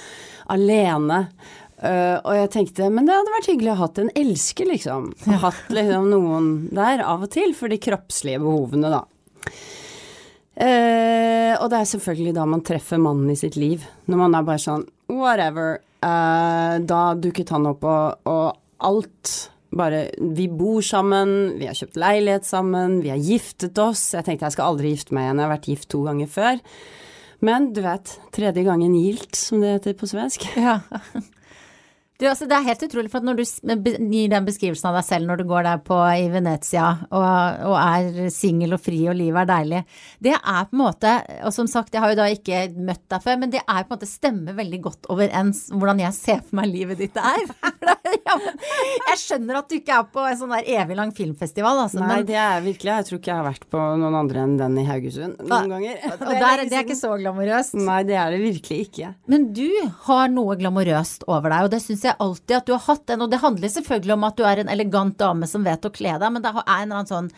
alene. 0.54 1.22
Uh, 1.76 2.16
og 2.22 2.30
jeg 2.36 2.50
tenkte, 2.54 2.86
men 2.92 3.08
det 3.08 3.16
hadde 3.16 3.32
vært 3.34 3.48
hyggelig 3.50 3.72
å 3.72 3.74
ha 3.74 3.86
hatt 3.88 3.98
en 4.00 4.12
elsker, 4.16 4.68
liksom. 4.70 5.08
Ja. 5.26 5.40
hatt 5.48 5.72
liksom 5.74 6.06
noen 6.12 6.46
der 6.74 7.02
av 7.04 7.26
og 7.26 7.32
til, 7.34 7.56
for 7.58 7.72
de 7.72 7.80
kroppslige 7.82 8.40
behovene, 8.44 8.92
da. 8.92 9.02
Uh, 10.56 11.52
og 11.58 11.66
det 11.72 11.82
er 11.82 11.90
selvfølgelig 11.90 12.36
da 12.38 12.46
man 12.48 12.62
treffer 12.64 13.02
mannen 13.02 13.34
i 13.34 13.36
sitt 13.36 13.58
liv. 13.60 13.84
Når 14.08 14.22
man 14.22 14.38
er 14.38 14.46
bare 14.46 14.62
sånn 14.62 14.86
whatever. 15.12 15.80
Uh, 16.00 16.78
da 16.86 17.02
dukket 17.18 17.50
han 17.52 17.68
opp, 17.72 17.84
og, 17.84 18.30
og 18.30 18.86
alt 18.86 19.34
bare 19.78 20.06
Vi 20.36 20.48
bor 20.48 20.82
sammen, 20.84 21.56
vi 21.60 21.68
har 21.68 21.76
kjøpt 21.76 21.98
leilighet 22.00 22.48
sammen, 22.48 23.00
vi 23.04 23.12
har 23.12 23.22
giftet 23.22 23.78
oss. 23.82 24.08
Jeg 24.16 24.26
tenkte 24.26 24.48
jeg 24.48 24.56
skal 24.56 24.72
aldri 24.72 24.94
gifte 24.94 25.16
meg 25.16 25.28
igjen, 25.28 25.40
jeg 25.42 25.48
har 25.48 25.54
vært 25.56 25.70
gift 25.72 25.90
to 25.92 26.02
ganger 26.06 26.32
før. 26.32 26.60
Men 27.44 27.70
du 27.76 27.82
vet, 27.84 28.16
tredje 28.32 28.64
gangen 28.64 28.96
gildt, 28.96 29.36
som 29.36 29.60
det 29.60 29.76
heter 29.76 29.96
på 29.98 30.08
svensk. 30.08 30.48
Ja. 30.56 30.80
Du, 32.16 32.24
altså, 32.24 32.46
det 32.48 32.56
er 32.56 32.64
helt 32.64 32.84
utrolig, 32.86 33.10
for 33.12 33.20
at 33.20 33.26
når 33.28 33.36
du 33.36 33.44
gir 33.44 34.30
den 34.32 34.46
beskrivelsen 34.46 34.88
av 34.88 34.96
deg 34.96 35.04
selv 35.04 35.28
når 35.28 35.40
du 35.40 35.44
går 35.50 35.66
der 35.66 35.82
på 35.84 35.98
i 36.16 36.28
Venezia 36.32 36.86
og, 37.10 37.26
og 37.68 37.76
er 37.76 38.30
singel 38.32 38.72
og 38.76 38.80
fri 38.80 39.02
og 39.10 39.18
livet 39.18 39.42
er 39.42 39.50
deilig, 39.50 39.82
det 40.24 40.32
er 40.36 40.68
på 40.70 40.76
en 40.76 40.80
måte 40.80 41.12
Og 41.46 41.52
som 41.54 41.68
sagt, 41.70 41.92
jeg 41.94 42.02
har 42.02 42.12
jo 42.12 42.18
da 42.18 42.28
ikke 42.32 42.62
møtt 42.72 43.04
deg 43.12 43.24
før, 43.24 43.36
men 43.42 43.52
det 43.52 43.60
er 43.60 43.84
på 43.84 43.92
en 43.92 43.94
måte 43.98 44.08
stemmer 44.08 44.56
veldig 44.56 44.80
godt 44.86 45.10
overens 45.12 45.66
hvordan 45.72 46.00
jeg 46.06 46.16
ser 46.16 46.40
for 46.40 46.60
meg 46.60 46.70
livet 46.72 47.02
ditt 47.02 47.20
er. 47.20 47.44
ja, 48.26 48.36
jeg 49.10 49.20
skjønner 49.20 49.60
at 49.60 49.68
du 49.68 49.76
ikke 49.78 50.00
er 50.00 50.08
på 50.16 50.24
en 50.24 50.40
sånn 50.40 50.54
der 50.56 50.70
evig 50.80 50.96
lang 50.98 51.12
filmfestival, 51.16 51.82
altså. 51.84 52.00
Nei, 52.00 52.22
men, 52.22 52.26
det 52.28 52.38
er 52.40 52.64
virkelig 52.64 52.92
Jeg 52.92 53.08
tror 53.10 53.20
ikke 53.20 53.32
jeg 53.32 53.40
har 53.42 53.48
vært 53.50 53.68
på 53.72 53.84
noen 54.00 54.18
andre 54.22 54.44
enn 54.46 54.56
den 54.60 54.80
i 54.80 54.86
Haugesund 54.88 55.40
noen 55.42 55.76
ganger. 55.76 56.00
og 56.16 56.32
der, 56.32 56.64
det 56.70 56.80
er 56.80 56.86
ikke 56.86 56.98
så 56.98 57.12
glamorøst. 57.20 57.76
Nei, 57.76 58.00
det 58.08 58.16
er 58.20 58.32
det 58.32 58.40
virkelig 58.44 58.88
ikke. 58.88 59.12
Men 59.30 59.50
du 59.56 59.68
har 60.08 60.32
noe 60.32 60.56
glamorøst 60.58 61.26
over 61.28 61.52
deg, 61.52 61.68
og 61.68 61.74
det 61.76 61.82
syns 61.84 62.05
jeg 62.05 62.05
alltid 62.22 62.56
at 62.56 62.66
du 62.66 62.72
har 62.74 62.84
hatt 62.86 63.06
den. 63.10 63.22
Og 63.24 63.30
det 63.32 63.42
handler 63.42 63.72
selvfølgelig 63.72 64.16
om 64.16 64.26
at 64.28 64.38
du 64.38 64.44
er 64.48 64.62
en 64.62 64.72
elegant 64.72 65.16
dame 65.18 65.48
som 65.50 65.66
vet 65.66 65.86
å 65.88 65.92
kle 65.94 66.16
deg, 66.20 66.32
men 66.32 66.44
det 66.44 66.52
er 66.52 66.60
en 66.62 66.74
eller 66.86 67.00
annen 67.00 67.12
sånn 67.12 67.30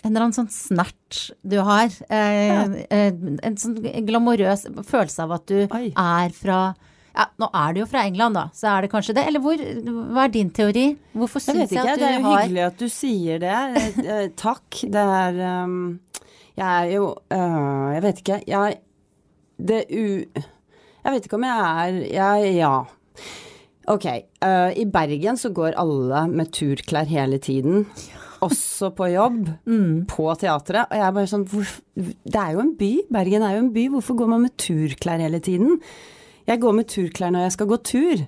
en 0.00 0.14
eller 0.14 0.24
annen 0.24 0.36
sånn 0.36 0.48
snert 0.48 1.18
du 1.44 1.58
har. 1.60 1.92
Eh, 2.08 2.62
eh, 2.88 3.10
en 3.44 3.58
sånn 3.60 3.76
glamorøs 4.06 4.64
følelse 4.88 5.26
av 5.26 5.34
at 5.36 5.50
du 5.50 5.58
Oi. 5.66 5.90
er 5.92 6.32
fra 6.32 6.60
ja, 7.10 7.26
Nå 7.42 7.48
er 7.56 7.74
du 7.74 7.80
jo 7.82 7.88
fra 7.90 8.04
England, 8.06 8.38
da, 8.38 8.44
så 8.54 8.68
er 8.70 8.86
det 8.86 8.92
kanskje 8.92 9.16
det. 9.18 9.24
Eller 9.28 9.42
hvor, 9.42 9.58
hva 10.14 10.26
er 10.26 10.34
din 10.34 10.52
teori? 10.54 10.84
Hvorfor 11.12 11.42
Jeg 11.42 11.56
syns 11.56 11.64
vet 11.64 11.74
jeg, 11.74 11.82
at 11.82 11.84
du 11.84 11.90
har 11.90 11.98
det 11.98 12.06
er 12.06 12.14
jo 12.14 12.28
har 12.28 12.44
hyggelig 12.44 12.62
at 12.68 12.78
du 12.78 12.86
sier 12.94 13.42
det. 13.42 13.56
Eh, 13.80 13.98
eh, 14.14 14.22
takk. 14.38 14.80
Det 14.94 15.04
er 15.16 15.42
um, 15.64 15.82
Jeg 16.54 16.68
er 16.68 16.88
jo 16.94 17.10
uh, 17.34 17.90
Jeg 17.96 18.06
vet 18.06 18.24
ikke. 18.24 18.40
Jeg 18.46 18.80
Det 19.58 19.82
u... 19.90 20.06
Jeg 21.00 21.14
vet 21.16 21.26
ikke 21.26 21.38
om 21.40 21.46
jeg 21.48 21.68
er 21.84 22.00
Jeg 22.14 22.56
Ja. 22.60 22.74
Ok. 23.90 24.06
uh, 24.44 24.70
I 24.78 24.86
Bergen 24.86 25.38
så 25.40 25.50
går 25.54 25.78
alle 25.80 26.24
med 26.30 26.52
turklær 26.54 27.08
hele 27.10 27.40
tiden. 27.42 27.86
Også 28.40 28.92
på 28.96 29.10
jobb. 29.10 29.50
På 30.14 30.30
teatret. 30.38 30.86
Og 30.86 30.96
jeg 30.96 31.06
er 31.06 31.16
bare 31.16 31.30
sånn 31.30 31.46
hvor, 31.50 31.66
Det 31.96 32.38
er 32.40 32.54
jo 32.54 32.62
en 32.62 32.76
by. 32.78 32.92
Bergen 33.12 33.44
er 33.44 33.56
jo 33.56 33.64
en 33.66 33.74
by. 33.74 33.88
Hvorfor 33.96 34.16
går 34.20 34.30
man 34.30 34.46
med 34.46 34.56
turklær 34.60 35.20
hele 35.20 35.42
tiden? 35.44 35.80
Jeg 36.48 36.62
går 36.62 36.76
med 36.78 36.88
turklær 36.88 37.34
når 37.34 37.48
jeg 37.48 37.56
skal 37.58 37.70
gå 37.70 37.80
tur. 37.90 38.24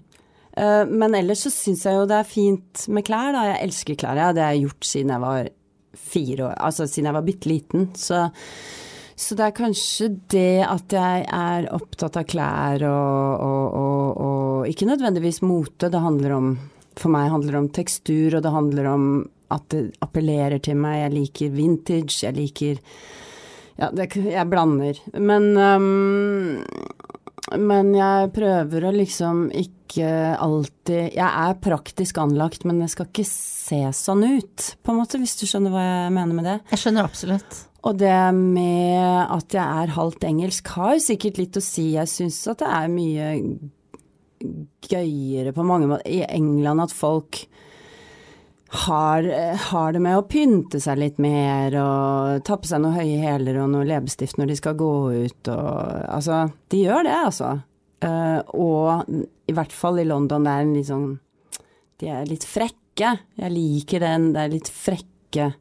Uh, 0.52 0.84
men 0.90 1.16
ellers 1.16 1.46
så 1.46 1.54
syns 1.54 1.86
jeg 1.88 1.96
jo 1.96 2.04
det 2.10 2.18
er 2.18 2.28
fint 2.28 2.86
med 2.92 3.06
klær, 3.08 3.32
da. 3.32 3.48
Jeg 3.54 3.68
elsker 3.70 4.00
klær. 4.02 4.20
Ja. 4.20 4.32
Det 4.36 4.44
har 4.44 4.56
jeg 4.56 4.66
gjort 4.66 4.90
siden 4.90 5.14
jeg 5.14 5.24
var 5.24 5.52
fire 5.92 6.46
år, 6.48 6.54
altså 6.56 6.86
siden 6.88 7.10
jeg 7.10 7.16
var 7.18 7.24
bitte 7.26 7.48
liten. 7.50 7.90
Så, 7.96 8.26
så 9.22 9.36
det 9.38 9.46
er 9.46 9.54
kanskje 9.56 10.08
det 10.32 10.64
at 10.66 10.94
jeg 10.96 11.24
er 11.24 11.68
opptatt 11.74 12.18
av 12.18 12.26
klær 12.28 12.82
og, 12.88 13.44
og, 13.46 13.76
og, 13.78 14.22
og 14.26 14.70
ikke 14.70 14.88
nødvendigvis 14.88 15.42
mote. 15.46 15.90
Det 15.92 16.02
handler 16.02 16.36
om 16.36 16.52
For 16.98 17.12
meg 17.12 17.30
handler 17.32 17.54
det 17.54 17.62
om 17.62 17.72
tekstur, 17.72 18.36
og 18.36 18.42
det 18.44 18.52
handler 18.52 18.90
om 18.90 19.06
at 19.52 19.68
det 19.72 19.84
appellerer 20.04 20.60
til 20.64 20.76
meg. 20.80 20.98
Jeg 21.04 21.14
liker 21.16 21.56
vintage, 21.56 22.18
jeg 22.26 22.36
liker 22.36 22.82
Ja, 23.78 23.88
det, 23.94 24.10
jeg 24.16 24.50
blander. 24.50 24.98
Men 25.16 25.54
um, 25.56 26.60
men 27.58 27.90
jeg 27.96 28.30
prøver 28.36 28.86
å 28.86 28.92
liksom 28.94 29.48
ikke 29.50 30.06
alltid 30.40 31.12
Jeg 31.18 31.26
er 31.26 31.58
praktisk 31.60 32.20
anlagt, 32.22 32.64
men 32.64 32.78
det 32.80 32.88
skal 32.92 33.08
ikke 33.10 33.26
se 33.28 33.82
sånn 33.96 34.24
ut, 34.24 34.70
på 34.80 34.92
en 34.92 35.00
måte, 35.02 35.20
hvis 35.20 35.36
du 35.40 35.44
skjønner 35.48 35.74
hva 35.74 35.82
jeg 35.84 36.14
mener 36.16 36.38
med 36.38 36.48
det. 36.48 36.56
Jeg 36.72 36.84
skjønner 36.84 37.08
absolutt. 37.08 37.58
Og 37.82 37.98
det 37.98 38.14
med 38.36 39.26
at 39.26 39.54
jeg 39.56 39.62
er 39.62 39.96
halvt 39.96 40.26
engelsk 40.28 40.68
har 40.76 40.96
jo 40.96 41.02
sikkert 41.02 41.40
litt 41.40 41.58
å 41.58 41.64
si. 41.64 41.92
Jeg 41.96 42.10
syns 42.10 42.38
at 42.52 42.62
det 42.62 42.68
er 42.70 42.92
mye 42.92 43.30
gøyere 44.90 45.54
på 45.54 45.64
mange 45.66 45.88
måter 45.90 46.10
i 46.10 46.22
England 46.26 46.84
at 46.84 46.94
folk 46.94 47.42
har, 48.86 49.26
har 49.68 49.92
det 49.92 50.00
med 50.00 50.16
å 50.16 50.24
pynte 50.24 50.80
seg 50.80 51.00
litt 51.02 51.18
mer 51.20 51.74
og 51.76 52.44
ta 52.46 52.56
på 52.56 52.70
seg 52.70 52.80
noen 52.80 52.96
høye 52.96 53.18
hæler 53.20 53.58
og 53.60 53.68
noe 53.74 53.88
leppestift 53.88 54.38
når 54.40 54.52
de 54.52 54.56
skal 54.62 54.78
gå 54.80 54.94
ut 55.26 55.50
og 55.52 55.72
Altså, 56.12 56.46
de 56.72 56.80
gjør 56.86 57.04
det, 57.08 57.18
altså. 57.18 57.50
Uh, 58.02 58.40
og 58.56 59.12
i 59.46 59.54
hvert 59.54 59.74
fall 59.74 60.00
i 60.02 60.06
London, 60.08 60.46
det 60.46 60.54
er 60.54 60.64
en 60.64 60.72
litt 60.74 60.88
sånn 60.88 61.10
De 62.00 62.08
er 62.10 62.24
litt 62.26 62.46
frekke. 62.48 63.12
Jeg 63.38 63.52
liker 63.52 64.02
den, 64.02 64.32
det 64.34 64.40
er 64.42 64.54
litt 64.54 64.70
frekke 64.72 65.52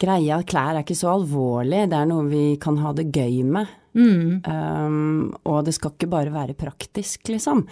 greia. 0.00 0.40
Klær 0.46 0.76
er 0.76 0.84
ikke 0.84 0.98
så 0.98 1.12
alvorlig, 1.16 1.86
det 1.90 1.98
er 1.98 2.08
noe 2.10 2.28
vi 2.30 2.44
kan 2.62 2.78
ha 2.82 2.94
det 2.96 3.10
gøy 3.14 3.42
med. 3.48 3.76
Mm. 3.98 4.42
Um, 4.46 5.36
og 5.48 5.64
det 5.66 5.74
skal 5.74 5.94
ikke 5.94 6.10
bare 6.10 6.32
være 6.32 6.54
praktisk, 6.58 7.26
liksom. 7.32 7.64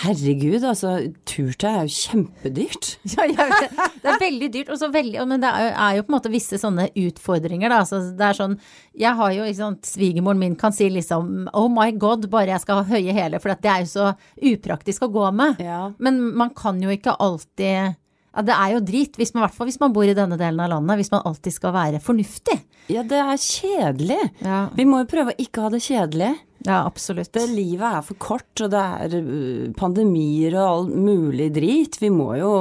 Herregud, 0.00 0.64
altså, 0.64 0.94
turtøy 1.28 1.68
er 1.68 1.86
jo 1.86 1.94
kjempedyrt. 1.94 2.88
Ja, 3.20 3.26
det. 3.28 4.08
er 4.08 4.20
veldig 4.22 4.48
dyrt, 4.54 4.70
og 4.72 4.80
så 4.80 4.88
veldig, 4.92 5.20
men 5.28 5.42
det 5.42 5.50
er 5.50 5.66
jo, 5.66 5.70
er 5.84 5.96
jo 5.98 6.04
på 6.06 6.12
en 6.12 6.16
måte 6.16 6.32
visse 6.32 6.58
sånne 6.60 6.88
utfordringer. 6.98 7.70
Da. 7.70 7.82
Altså, 7.84 8.00
det 8.16 8.26
er 8.26 8.38
sånn, 8.38 8.56
jeg 8.98 9.14
har 9.20 9.34
jo, 9.36 9.46
liksom, 9.46 9.78
Svigermoren 9.86 10.40
min 10.40 10.56
kan 10.58 10.74
si 10.74 10.88
liksom 10.90 11.50
oh 11.56 11.68
my 11.72 11.90
god, 12.00 12.26
bare 12.32 12.54
jeg 12.54 12.64
skal 12.64 12.80
ha 12.80 12.88
høye 12.90 13.14
hæler, 13.16 13.42
for 13.42 13.52
det 13.52 13.70
er 13.70 13.84
jo 13.84 13.90
så 13.92 14.12
upraktisk 14.52 15.06
å 15.06 15.12
gå 15.12 15.26
med. 15.36 15.60
Ja. 15.62 15.82
Men 16.02 16.22
man 16.38 16.54
kan 16.56 16.80
jo 16.82 16.92
ikke 16.94 17.18
alltid 17.20 17.98
ja, 18.30 18.44
Det 18.46 18.54
er 18.56 18.74
jo 18.76 18.82
drit, 18.86 19.16
hvis 19.18 19.34
man, 19.34 19.44
hvert 19.44 19.56
fall 19.56 19.70
hvis 19.70 19.80
man 19.82 19.94
bor 19.94 20.06
i 20.06 20.16
denne 20.16 20.38
delen 20.40 20.62
av 20.62 20.70
landet, 20.74 21.00
hvis 21.00 21.10
man 21.14 21.24
alltid 21.26 21.56
skal 21.56 21.74
være 21.74 22.02
fornuftig. 22.04 22.60
ja, 22.92 23.02
det 23.02 23.18
er 23.18 23.42
kjedelig. 23.42 24.20
Ja. 24.44 24.60
Vi 24.76 24.86
må 24.86 25.02
jo 25.02 25.10
prøve 25.10 25.34
å 25.34 25.42
ikke 25.42 25.66
ha 25.66 25.72
det 25.74 25.82
kjedelig. 25.84 26.32
Ja, 26.66 26.82
absolutt. 26.84 27.32
Det 27.32 27.46
livet 27.48 27.86
er 27.88 28.02
for 28.04 28.20
kort, 28.20 28.50
og 28.60 28.72
det 28.74 28.80
er 28.80 29.14
uh, 29.16 29.68
pandemier 29.78 30.58
og 30.60 30.66
all 30.66 30.90
mulig 30.92 31.48
drit. 31.56 31.96
Vi 32.02 32.10
må 32.12 32.34
jo 32.36 32.54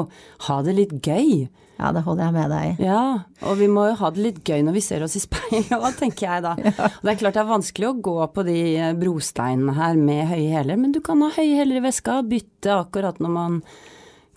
ha 0.47 0.61
det 0.63 0.77
litt 0.77 0.93
gøy. 1.03 1.49
Ja, 1.79 1.93
det 1.95 2.03
holder 2.03 2.25
jeg 2.25 2.35
med 2.35 2.49
deg 2.51 2.63
i. 2.67 2.87
Ja, 2.89 3.03
og 3.47 3.59
vi 3.59 3.67
må 3.71 3.85
jo 3.87 3.95
ha 4.01 4.09
det 4.11 4.23
litt 4.23 4.39
gøy 4.43 4.65
når 4.67 4.75
vi 4.75 4.81
ser 4.83 5.03
oss 5.05 5.15
i 5.15 5.21
speilet 5.23 5.85
tenker 6.01 6.25
jeg 6.25 6.43
da. 6.43 6.55
Og 6.59 7.05
det 7.05 7.13
er 7.13 7.21
klart 7.21 7.37
det 7.37 7.43
er 7.45 7.53
vanskelig 7.53 7.87
å 7.87 7.99
gå 8.03 8.15
på 8.35 8.43
de 8.47 8.57
eh, 8.73 8.97
brosteinene 8.99 9.75
her 9.77 9.95
med 9.95 10.27
høye 10.27 10.49
hæler, 10.57 10.79
men 10.81 10.91
du 10.95 10.99
kan 11.03 11.23
ha 11.23 11.31
høye 11.37 11.55
hæler 11.61 11.79
i 11.79 11.85
veska, 11.87 12.19
bytte 12.27 12.75
akkurat 12.81 13.23
når 13.23 13.31
man 13.31 13.61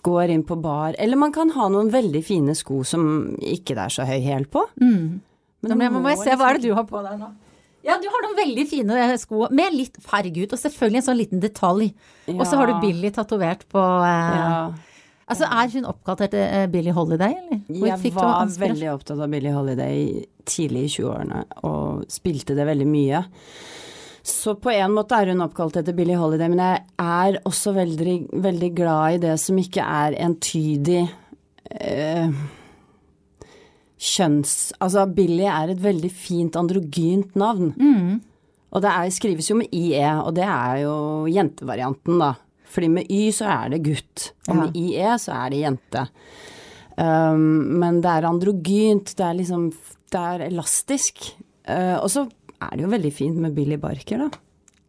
går 0.03 0.33
inn 0.33 0.43
på 0.47 0.57
bar. 0.61 0.97
Eller 1.01 1.19
man 1.19 1.33
kan 1.35 1.53
ha 1.55 1.69
noen 1.71 1.91
veldig 1.93 2.23
fine 2.25 2.55
sko 2.57 2.81
som 2.87 3.05
ikke 3.39 3.77
det 3.77 3.87
er 3.87 3.95
så 3.95 4.07
høy 4.07 4.19
hæl 4.23 4.47
på. 4.51 4.65
Mm. 4.81 5.21
Men 5.63 5.79
må, 5.79 6.03
må 6.03 6.11
jeg 6.11 6.23
se, 6.25 6.35
hva 6.39 6.51
er 6.51 6.59
det 6.59 6.69
du 6.69 6.75
har 6.75 6.87
på 6.89 7.01
deg 7.05 7.19
nå? 7.21 7.31
Ja, 7.83 7.97
du 7.99 8.07
har 8.07 8.23
noen 8.23 8.37
veldig 8.37 8.63
fine 8.67 8.95
eh, 8.95 9.13
sko 9.19 9.49
med 9.51 9.75
litt 9.75 9.97
farge 10.03 10.45
ut, 10.45 10.55
og 10.55 10.59
selvfølgelig 10.59 11.01
en 11.01 11.05
sånn 11.09 11.19
liten 11.19 11.43
detalj. 11.43 11.89
Og 12.31 12.43
så 12.47 12.59
har 12.59 12.71
du 12.71 12.79
Billy 12.83 13.11
tatovert 13.15 13.67
på 13.71 13.83
eh, 14.07 14.39
Ja. 14.39 14.57
Altså, 15.33 15.47
er 15.47 15.69
hun 15.71 15.85
oppkalt 15.87 16.19
etter 16.25 16.41
eh, 16.43 16.65
Billie 16.71 16.93
Holiday, 16.95 17.31
eller? 17.39 17.59
Hvor 17.69 17.87
Jeg 17.87 18.11
var 18.15 18.49
veldig 18.59 18.89
opptatt 18.91 19.21
av 19.23 19.31
Billy 19.31 19.53
Holiday 19.55 20.01
tidlig 20.47 20.83
i 20.83 20.89
20-årene, 20.97 21.43
og 21.63 22.03
spilte 22.11 22.57
det 22.57 22.65
veldig 22.67 22.87
mye. 22.91 23.21
Så 24.23 24.55
på 24.55 24.71
en 24.71 24.93
måte 24.95 25.17
er 25.19 25.33
hun 25.33 25.43
oppkalt 25.43 25.75
etter 25.81 25.95
Billie 25.95 26.15
Holiday, 26.15 26.47
men 26.47 26.61
jeg 26.63 26.83
er 27.03 27.39
også 27.43 27.73
veldig, 27.75 28.17
veldig 28.43 28.69
glad 28.75 29.17
i 29.17 29.23
det 29.25 29.33
som 29.41 29.57
ikke 29.59 29.83
er 29.83 30.15
entydig 30.23 31.01
eh, 31.75 32.29
kjønns... 33.99 34.53
Altså, 34.79 35.03
Billie 35.11 35.51
er 35.51 35.73
et 35.73 35.81
veldig 35.83 36.11
fint 36.15 36.55
androgynt 36.59 37.35
navn. 37.39 37.73
Mm. 37.75 38.21
Og 38.73 38.83
det 38.83 38.93
er, 38.93 39.11
skrives 39.13 39.51
jo 39.51 39.59
med 39.59 39.75
IE, 39.75 40.07
og 40.23 40.31
det 40.37 40.47
er 40.47 40.79
jo 40.85 40.95
jentevarianten, 41.29 42.23
da. 42.23 42.31
Fordi 42.73 42.89
med 42.89 43.11
Y 43.11 43.27
så 43.35 43.49
er 43.53 43.73
det 43.75 43.83
gutt, 43.85 44.29
og 44.47 44.55
med 44.57 44.77
IE 44.79 45.11
så 45.21 45.35
er 45.43 45.51
det 45.53 45.59
jente. 45.61 46.05
Um, 46.95 47.75
men 47.81 47.99
det 48.01 48.09
er 48.09 48.29
androgynt, 48.29 49.15
det 49.17 49.25
er 49.25 49.37
liksom 49.37 49.71
Det 50.13 50.19
er 50.21 50.43
elastisk. 50.47 51.23
Uh, 51.65 51.97
og 51.99 52.09
så 52.13 52.25
er 52.63 52.77
det 52.77 52.85
jo 52.85 52.91
veldig 52.93 53.13
fint 53.13 53.39
med 53.43 53.55
Billy 53.55 53.77
Barker, 53.81 54.25
da. 54.25 54.43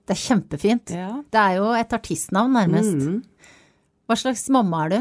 Det 0.04 0.12
er 0.12 0.20
kjempefint. 0.20 0.92
Ja. 0.92 1.12
Det 1.32 1.40
er 1.40 1.56
jo 1.58 1.70
et 1.78 1.94
artistnavn, 1.96 2.52
nærmest. 2.58 2.98
Mm. 3.00 3.22
Hva 4.04 4.18
slags 4.20 4.44
mamma 4.52 4.82
er 4.84 4.92
du? 4.92 4.98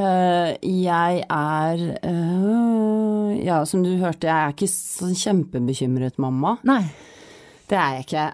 Uh, 0.00 0.50
jeg 0.88 1.22
er 1.28 1.84
uh, 2.08 3.30
Ja, 3.38 3.60
som 3.68 3.84
du 3.84 3.92
hørte, 4.00 4.26
jeg 4.26 4.34
er 4.34 4.56
ikke 4.56 4.70
sånn 4.72 5.14
kjempebekymret 5.14 6.18
mamma. 6.22 6.56
Nei. 6.66 6.82
Det 7.70 7.78
er 7.78 7.96
jeg 8.00 8.08
ikke. 8.08 8.26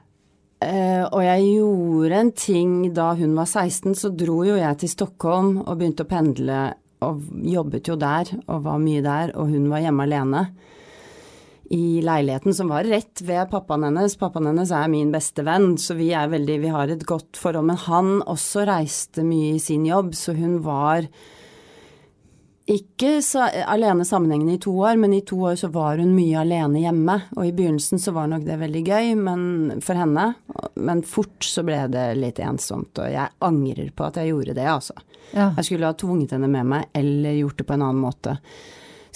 Uh, 0.64 1.04
og 1.12 1.20
jeg 1.20 1.50
gjorde 1.50 2.22
en 2.22 2.32
ting 2.32 2.70
da 2.96 3.10
hun 3.18 3.36
var 3.36 3.50
16, 3.50 3.92
så 4.00 4.08
dro 4.16 4.40
jo 4.48 4.56
jeg 4.56 4.80
til 4.80 4.94
Stockholm 4.94 5.58
og 5.60 5.74
begynte 5.76 6.06
å 6.06 6.08
pendle 6.08 6.60
og 7.04 7.20
jobbet 7.44 7.90
jo 7.90 7.98
der 8.00 8.30
og 8.46 8.64
var 8.64 8.80
mye 8.80 9.02
der, 9.04 9.34
og 9.36 9.52
hun 9.52 9.68
var 9.68 9.84
hjemme 9.84 10.06
alene. 10.08 10.46
I 11.70 12.00
leiligheten 12.04 12.54
som 12.54 12.68
var 12.70 12.86
rett 12.86 13.22
ved 13.26 13.50
pappaen 13.50 13.86
hennes. 13.88 14.14
Pappaen 14.20 14.46
hennes 14.50 14.70
er 14.70 14.90
min 14.92 15.10
beste 15.14 15.42
venn, 15.46 15.74
så 15.80 15.96
vi 15.98 16.12
er 16.14 16.30
veldig 16.30 16.60
Vi 16.62 16.74
har 16.74 16.92
et 16.92 17.06
godt 17.06 17.40
forhold. 17.40 17.66
Men 17.72 17.80
han 17.86 18.12
også 18.22 18.66
reiste 18.68 19.24
mye 19.26 19.56
i 19.56 19.62
sin 19.62 19.86
jobb, 19.86 20.14
så 20.14 20.36
hun 20.36 20.60
var 20.66 21.08
ikke 22.66 23.20
så, 23.22 23.44
alene 23.70 24.04
sammenhengende 24.04 24.56
i 24.56 24.62
to 24.62 24.72
år, 24.80 24.96
men 24.98 25.12
i 25.14 25.20
to 25.26 25.36
år 25.46 25.54
så 25.54 25.68
var 25.70 26.00
hun 26.02 26.16
mye 26.16 26.40
alene 26.40 26.80
hjemme. 26.82 27.14
Og 27.36 27.46
i 27.46 27.52
begynnelsen 27.54 28.00
så 28.02 28.14
var 28.14 28.26
nok 28.30 28.42
det 28.46 28.56
veldig 28.58 28.82
gøy 28.82 29.12
men, 29.20 29.44
for 29.86 29.98
henne, 29.98 30.32
men 30.74 31.02
fort 31.06 31.46
så 31.46 31.62
ble 31.66 31.84
det 31.94 32.08
litt 32.18 32.40
ensomt. 32.42 32.98
Og 32.98 33.12
jeg 33.12 33.30
angrer 33.46 33.92
på 33.94 34.08
at 34.08 34.18
jeg 34.18 34.32
gjorde 34.32 34.56
det, 34.58 34.66
altså. 34.66 34.98
Ja. 35.30 35.52
Jeg 35.60 35.68
skulle 35.68 35.92
ha 35.92 35.94
tvunget 35.98 36.34
henne 36.34 36.50
med 36.50 36.66
meg, 36.74 36.90
eller 36.94 37.38
gjort 37.38 37.62
det 37.62 37.68
på 37.68 37.76
en 37.78 37.86
annen 37.86 38.02
måte. 38.02 38.34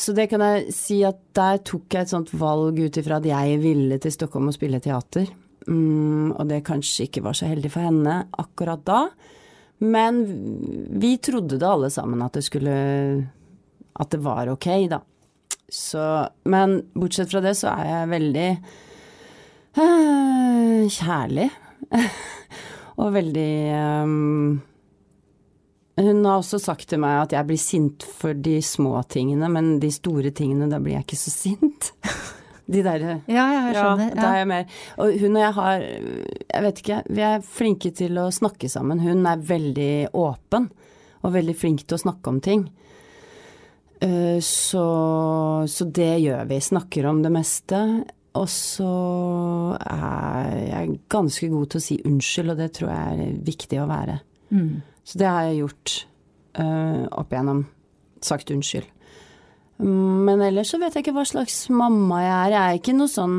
Så 0.01 0.15
det 0.17 0.31
kan 0.31 0.41
jeg 0.41 0.73
si 0.73 1.03
at 1.05 1.19
der 1.37 1.61
tok 1.67 1.93
jeg 1.93 2.07
et 2.07 2.13
sånt 2.15 2.31
valg 2.41 2.79
ut 2.81 2.99
ifra 3.01 3.19
at 3.21 3.29
jeg 3.29 3.59
ville 3.61 3.99
til 4.01 4.15
Stockholm 4.15 4.49
og 4.49 4.57
spille 4.57 4.81
teater. 4.81 5.29
Mm, 5.69 6.33
og 6.33 6.47
det 6.49 6.63
kanskje 6.65 7.07
ikke 7.09 7.25
var 7.27 7.37
så 7.37 7.51
heldig 7.51 7.71
for 7.75 7.85
henne 7.85 8.23
akkurat 8.41 8.81
da. 8.89 9.03
Men 9.85 10.23
vi 11.01 11.15
trodde 11.21 11.59
det 11.61 11.69
alle 11.69 11.91
sammen 11.93 12.21
at 12.25 12.35
det 12.37 12.45
skulle 12.45 12.73
At 14.01 14.11
det 14.13 14.21
var 14.25 14.49
ok, 14.49 14.69
da. 14.89 15.01
Så 15.69 16.29
Men 16.45 16.81
bortsett 16.95 17.31
fra 17.31 17.41
det 17.45 17.55
så 17.59 17.73
er 17.73 17.89
jeg 17.89 18.11
veldig 18.11 18.49
øh, 19.77 20.89
kjærlig. 20.89 21.49
og 23.01 23.13
veldig 23.13 23.53
øhm, 23.77 24.61
hun 26.01 26.25
har 26.25 26.39
også 26.41 26.59
sagt 26.63 26.89
til 26.91 27.01
meg 27.03 27.23
at 27.27 27.33
jeg 27.37 27.47
blir 27.49 27.59
sint 27.61 28.05
for 28.21 28.35
de 28.35 28.59
små 28.65 29.01
tingene, 29.13 29.49
men 29.53 29.79
de 29.83 29.91
store 29.93 30.31
tingene, 30.37 30.69
da 30.71 30.79
blir 30.83 30.97
jeg 30.99 31.07
ikke 31.07 31.19
så 31.21 31.33
sint. 31.45 31.91
De 32.71 32.83
derre 32.87 33.17
Ja, 33.27 33.45
ja, 33.51 33.63
jeg 33.67 33.75
skjønner. 33.81 34.13
er 34.23 34.37
jeg 34.39 34.47
mer 34.47 34.67
Og 35.03 35.17
hun 35.19 35.35
og 35.35 35.41
jeg 35.43 35.55
har 35.57 35.81
Jeg 35.83 36.63
vet 36.63 36.83
ikke, 36.85 36.99
vi 37.11 37.25
er 37.27 37.41
flinke 37.43 37.91
til 37.99 38.21
å 38.23 38.29
snakke 38.31 38.69
sammen. 38.71 39.01
Hun 39.03 39.27
er 39.27 39.41
veldig 39.43 40.13
åpen, 40.15 40.69
og 41.25 41.33
veldig 41.35 41.57
flink 41.59 41.83
til 41.87 41.99
å 41.99 42.03
snakke 42.05 42.31
om 42.31 42.39
ting. 42.41 42.69
Eh, 44.01 44.39
Så, 44.41 44.85
så 45.67 45.85
det 45.91 46.13
gjør 46.23 46.47
vi. 46.49 46.61
Snakker 46.63 47.07
om 47.11 47.23
det 47.25 47.33
meste. 47.35 47.81
Og 48.39 48.47
så 48.49 48.93
er 49.83 50.55
jeg 50.71 51.01
ganske 51.11 51.49
god 51.51 51.73
til 51.73 51.81
å 51.81 51.83
si 51.83 51.99
unnskyld, 52.07 52.53
og 52.55 52.61
det 52.63 52.71
tror 52.79 52.93
jeg 52.93 53.19
er 53.27 53.41
viktig 53.51 53.81
å 53.83 53.89
være. 53.91 54.21
Mm. 54.55 54.77
Så 55.11 55.19
det 55.19 55.27
har 55.27 55.49
jeg 55.49 55.63
gjort 55.65 55.95
uh, 56.61 57.05
opp 57.19 57.33
igjennom. 57.35 57.65
Sagt 58.23 58.53
unnskyld. 58.55 58.87
Men 59.81 60.43
ellers 60.45 60.71
så 60.71 60.79
vet 60.81 60.95
jeg 60.95 61.07
ikke 61.07 61.17
hva 61.17 61.25
slags 61.27 61.65
mamma 61.73 62.21
jeg 62.21 62.35
er. 62.35 62.53
Jeg 62.53 62.61
er 62.61 62.81
ikke 62.83 62.97
noe 62.99 63.11
sånn 63.11 63.39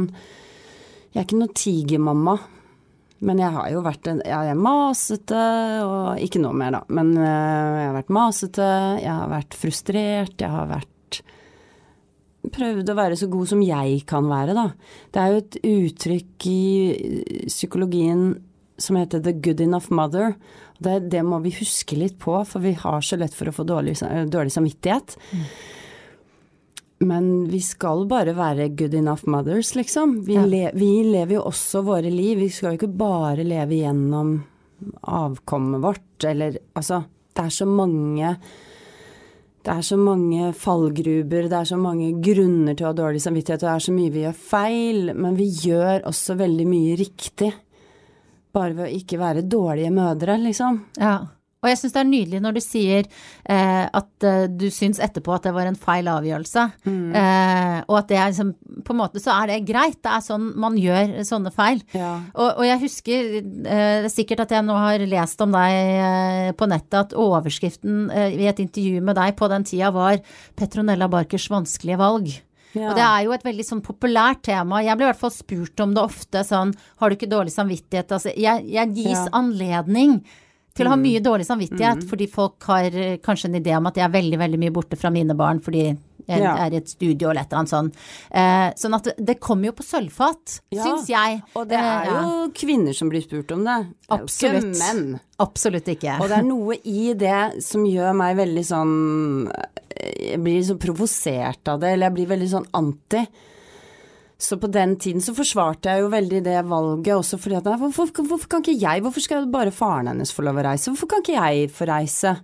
Jeg 1.11 1.19
er 1.19 1.27
ikke 1.27 1.41
noe 1.43 1.55
tigermamma. 1.55 2.35
Men 3.21 3.41
jeg 3.43 3.53
har 3.53 3.67
jo 3.69 3.83
vært 3.85 4.07
en 4.09 4.23
Jeg 4.25 4.53
er 4.53 4.57
masete, 4.57 5.41
og 5.85 6.23
ikke 6.25 6.41
noe 6.41 6.57
mer, 6.57 6.79
da. 6.79 6.81
Men 6.89 7.13
eh, 7.13 7.75
jeg 7.77 7.85
har 7.85 7.97
vært 7.99 8.15
masete, 8.17 8.69
jeg 9.03 9.13
har 9.13 9.29
vært 9.29 9.57
frustrert, 9.61 10.35
jeg 10.41 10.49
har 10.49 10.71
vært 10.71 10.87
Prøvd 12.41 12.87
å 12.89 12.97
være 12.97 13.17
så 13.19 13.27
god 13.29 13.51
som 13.51 13.59
jeg 13.61 13.99
kan 14.09 14.25
være, 14.25 14.55
da. 14.57 14.63
Det 15.13 15.19
er 15.21 15.29
jo 15.29 15.41
et 15.43 15.57
uttrykk 15.61 16.47
i 16.49 16.63
psykologien 17.45 18.23
som 18.81 18.97
heter 18.97 19.21
'the 19.21 19.35
good 19.45 19.61
enough 19.61 19.93
mother'. 19.93 20.33
Det, 20.81 20.95
det 21.13 21.21
må 21.27 21.37
vi 21.43 21.51
huske 21.53 21.97
litt 21.99 22.17
på, 22.21 22.39
for 22.49 22.63
vi 22.63 22.73
har 22.79 23.03
så 23.05 23.19
lett 23.21 23.35
for 23.37 23.51
å 23.51 23.53
få 23.53 23.65
dårlig, 23.69 23.99
dårlig 24.33 24.53
samvittighet. 24.55 25.13
Men 27.05 27.27
vi 27.49 27.59
skal 27.65 28.05
bare 28.09 28.33
være 28.37 28.69
good 28.77 28.93
enough 28.97 29.25
mothers, 29.29 29.73
liksom. 29.77 30.19
Vi, 30.25 30.35
Ja. 30.37 30.45
le, 30.45 30.71
vi 30.73 31.03
lever 31.03 31.35
jo 31.39 31.43
også 31.49 31.83
våre 31.85 32.09
liv. 32.13 32.37
Vi 32.37 32.49
skal 32.49 32.73
jo 32.73 32.81
ikke 32.81 32.97
bare 32.97 33.45
leve 33.45 33.77
gjennom 33.77 34.35
avkommet 35.05 35.81
vårt, 35.81 36.23
eller 36.25 36.57
altså 36.75 37.03
Det 37.33 37.45
er 37.45 37.49
så 37.49 37.65
mange 37.65 38.35
det 39.63 39.71
er 39.71 39.81
så 39.85 39.95
mange 39.95 40.53
fallgruber, 40.57 41.45
det 41.47 41.53
er 41.53 41.67
så 41.69 41.77
mange 41.77 42.09
grunner 42.19 42.73
til 42.75 42.87
å 42.87 42.89
ha 42.89 42.97
dårlig 42.97 43.21
samvittighet, 43.21 43.61
og 43.61 43.67
det 43.69 43.75
er 43.75 43.83
så 43.85 43.93
mye 43.93 44.11
vi 44.11 44.23
gjør 44.25 44.39
feil, 44.49 45.11
men 45.13 45.35
vi 45.37 45.45
gjør 45.45 46.01
også 46.09 46.35
veldig 46.39 46.65
mye 46.67 46.95
riktig. 46.97 47.51
Bare 48.51 48.75
ved 48.75 48.87
å 48.87 48.95
ikke 49.01 49.19
være 49.21 49.45
dårlige 49.47 49.93
mødre, 49.95 50.39
liksom. 50.41 50.81
Ja. 50.99 51.19
Og 51.61 51.69
jeg 51.69 51.77
syns 51.77 51.93
det 51.93 51.99
er 52.01 52.07
nydelig 52.09 52.39
når 52.41 52.55
du 52.57 52.61
sier 52.63 53.05
eh, 53.05 53.83
at 53.85 54.25
eh, 54.25 54.47
du 54.49 54.65
syns 54.73 54.97
etterpå 55.03 55.35
at 55.35 55.45
det 55.45 55.53
var 55.53 55.69
en 55.69 55.77
feil 55.77 56.09
avgjørelse. 56.09 56.63
Eh, 56.89 57.75
og 57.85 57.97
at 57.99 58.09
det 58.09 58.17
er 58.17 58.31
liksom 58.31 58.55
På 58.87 58.95
en 58.95 58.99
måte 59.03 59.21
så 59.21 59.35
er 59.35 59.51
det 59.51 59.59
greit. 59.69 59.99
Det 60.01 60.09
er 60.09 60.25
sånn 60.25 60.49
man 60.61 60.79
gjør 60.81 61.19
sånne 61.27 61.53
feil. 61.53 61.83
Ja. 61.93 62.15
Og, 62.33 62.49
og 62.49 62.65
jeg 62.65 62.81
husker 62.81 63.37
eh, 63.37 63.45
det 64.01 64.09
er 64.09 64.13
sikkert 64.13 64.47
at 64.47 64.55
jeg 64.57 64.65
nå 64.65 64.79
har 64.81 65.05
lest 65.05 65.45
om 65.45 65.53
deg 65.53 65.77
eh, 65.77 66.51
på 66.57 66.69
nettet, 66.71 66.97
at 67.03 67.17
overskriften 67.17 68.07
eh, 68.09 68.39
i 68.41 68.49
et 68.49 68.63
intervju 68.63 69.05
med 69.05 69.21
deg 69.21 69.37
på 69.37 69.51
den 69.51 69.67
tida 69.67 69.93
var 69.93 70.17
'Petronella 70.57 71.11
Barkers 71.13 71.45
vanskelige 71.53 72.01
valg'. 72.01 72.39
Ja. 72.73 72.89
Og 72.89 72.95
det 72.95 73.03
er 73.03 73.23
jo 73.25 73.33
et 73.35 73.43
veldig 73.43 73.65
sånn 73.67 73.81
populært 73.83 74.43
tema. 74.47 74.79
Jeg 74.83 74.95
blir 74.97 75.09
i 75.09 75.11
hvert 75.11 75.19
fall 75.19 75.33
spurt 75.35 75.79
om 75.83 75.93
det 75.95 76.03
ofte 76.03 76.43
sånn 76.47 76.71
Har 77.01 77.09
du 77.09 77.15
ikke 77.17 77.27
dårlig 77.31 77.51
samvittighet? 77.51 78.11
Altså, 78.15 78.31
jeg, 78.37 78.63
jeg 78.71 78.93
gis 78.95 79.17
Ja. 79.17 79.27
anledning 79.41 80.21
til 80.73 80.87
å 80.87 80.93
ha 80.93 80.95
mye 80.95 81.19
dårlig 81.19 81.45
samvittighet, 81.49 82.05
fordi 82.07 82.29
folk 82.31 82.63
har 82.63 82.85
eh, 82.95 83.17
kanskje 83.19 83.49
en 83.49 83.57
idé 83.59 83.75
om 83.75 83.89
at 83.89 83.97
jeg 83.99 84.05
er 84.05 84.13
veldig, 84.13 84.37
veldig 84.39 84.59
mye 84.61 84.71
borte 84.71 84.95
fra 84.95 85.09
mine 85.11 85.35
barn 85.35 85.59
fordi 85.59 85.89
jeg 86.27 86.41
Ja. 86.41 86.55
er 86.65 86.71
i 86.73 86.77
et 86.77 86.87
studio 86.89 87.29
eller 87.29 87.41
et 87.41 87.51
eller 87.51 87.59
annet 87.59 87.69
sånt. 87.69 87.95
Eh, 88.31 88.71
sånn 88.75 88.95
at 88.95 89.07
det, 89.17 89.39
kommer 89.39 89.65
jo 89.65 89.71
på 89.73 89.83
sølvfat, 89.83 90.59
Ja, 90.71 90.83
syns 90.83 91.07
jeg. 91.07 91.41
Og 91.55 91.67
det 91.67 91.77
Eh, 91.79 91.83
er 91.83 92.05
ja. 92.05 92.21
jo 92.21 92.49
kvinner 92.53 92.93
som 92.95 93.09
blir 93.09 93.21
spurt 93.21 93.51
om 93.51 93.63
det. 93.63 93.87
Det 94.09 94.19
Absolutt. 94.21 94.63
ikke 94.75 94.93
menn. 94.93 95.19
Absolutt 95.39 95.85
ikke. 95.85 96.19
Og 96.21 96.27
det 96.29 96.37
er 96.37 96.43
noe 96.43 96.75
i 96.85 97.13
det 97.13 97.63
som 97.63 97.83
gjør 97.85 98.13
meg 98.15 98.37
veldig 98.37 98.65
sånn 98.65 99.51
Jeg 100.01 100.39
blir 100.41 100.61
så 100.63 100.75
provosert 100.79 101.67
av 101.67 101.79
det, 101.79 101.89
eller 101.93 102.09
jeg 102.09 102.13
blir 102.15 102.27
veldig 102.37 102.49
sånn 102.49 102.67
anti. 102.73 103.27
Så 104.39 104.57
på 104.57 104.71
den 104.71 104.95
tiden 104.97 105.21
så 105.21 105.35
forsvarte 105.35 105.83
jeg 105.91 106.01
jo 106.01 106.09
veldig 106.09 106.39
det 106.43 106.65
valget 106.65 107.13
også 107.13 107.37
fordi 107.37 107.57
at 107.57 107.63
nei, 107.65 107.75
hvorfor, 107.77 108.07
hvorfor 108.25 108.47
kan 108.49 108.63
ikke 108.63 108.79
jeg, 108.81 109.01
hvorfor 109.03 109.21
skal 109.21 109.45
bare 109.45 109.69
faren 109.69 110.07
hennes 110.07 110.31
få 110.33 110.41
lov 110.43 110.55
å 110.57 110.63
reise, 110.65 110.89
hvorfor 110.89 111.07
kan 111.07 111.21
ikke 111.21 111.37
jeg 111.37 111.69
få 111.69 111.85
reise? 111.91 112.37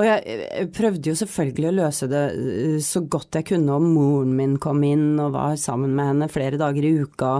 Og 0.00 0.06
jeg, 0.06 0.68
prøvde 0.72 1.10
jo 1.10 1.16
selvfølgelig 1.18 1.66
å 1.68 1.74
løse 1.76 2.06
det 2.08 2.20
eh, 2.32 2.76
så 2.84 3.02
godt 3.12 3.36
jeg 3.36 3.50
kunne, 3.52 3.74
og 3.76 3.84
moren 3.84 4.30
min 4.38 4.54
kom 4.62 4.80
inn 4.86 5.18
og 5.20 5.34
var 5.34 5.58
sammen 5.60 5.92
med 5.92 6.14
henne 6.14 6.28
flere 6.32 6.56
dager 6.60 6.86
i 6.88 6.94
uka. 7.02 7.32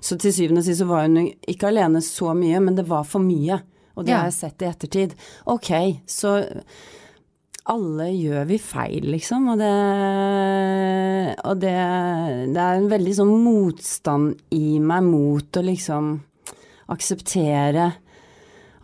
Så 0.00 0.16
til 0.20 0.32
syvende 0.32 0.62
og 0.62 0.68
sist 0.70 0.80
så 0.80 0.88
var 0.88 1.04
hun 1.04 1.26
ikke 1.28 1.68
alene 1.68 2.00
så 2.04 2.32
mye, 2.38 2.62
men 2.64 2.78
det 2.78 2.86
var 2.88 3.04
for 3.08 3.20
mye. 3.20 3.60
Og 3.98 4.06
det 4.06 4.14
Ja. 4.14 4.22
har 4.22 4.30
jeg 4.30 4.38
sett 4.38 4.62
i 4.62 4.70
ettertid. 4.70 5.14
Ok, 5.52 5.68
så 6.06 6.38
alle 7.68 8.06
gjør 8.14 8.46
vi 8.48 8.56
feil, 8.62 9.04
liksom, 9.12 9.48
og 9.52 9.58
det 9.60 9.74
Og 11.44 11.58
det, 11.60 11.74
det 12.54 12.62
er 12.62 12.78
en 12.78 12.88
veldig 12.88 13.14
sånn 13.18 13.34
motstand 13.44 14.38
i 14.56 14.78
meg 14.80 15.02
mot 15.04 15.58
å 15.60 15.64
liksom 15.66 16.14
akseptere 16.88 17.90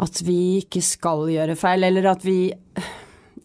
at 0.05 0.21
vi 0.27 0.59
ikke 0.61 0.83
skal 0.85 1.29
gjøre 1.31 1.57
feil, 1.57 1.87
eller 1.87 2.11
at 2.11 2.25
vi 2.27 2.53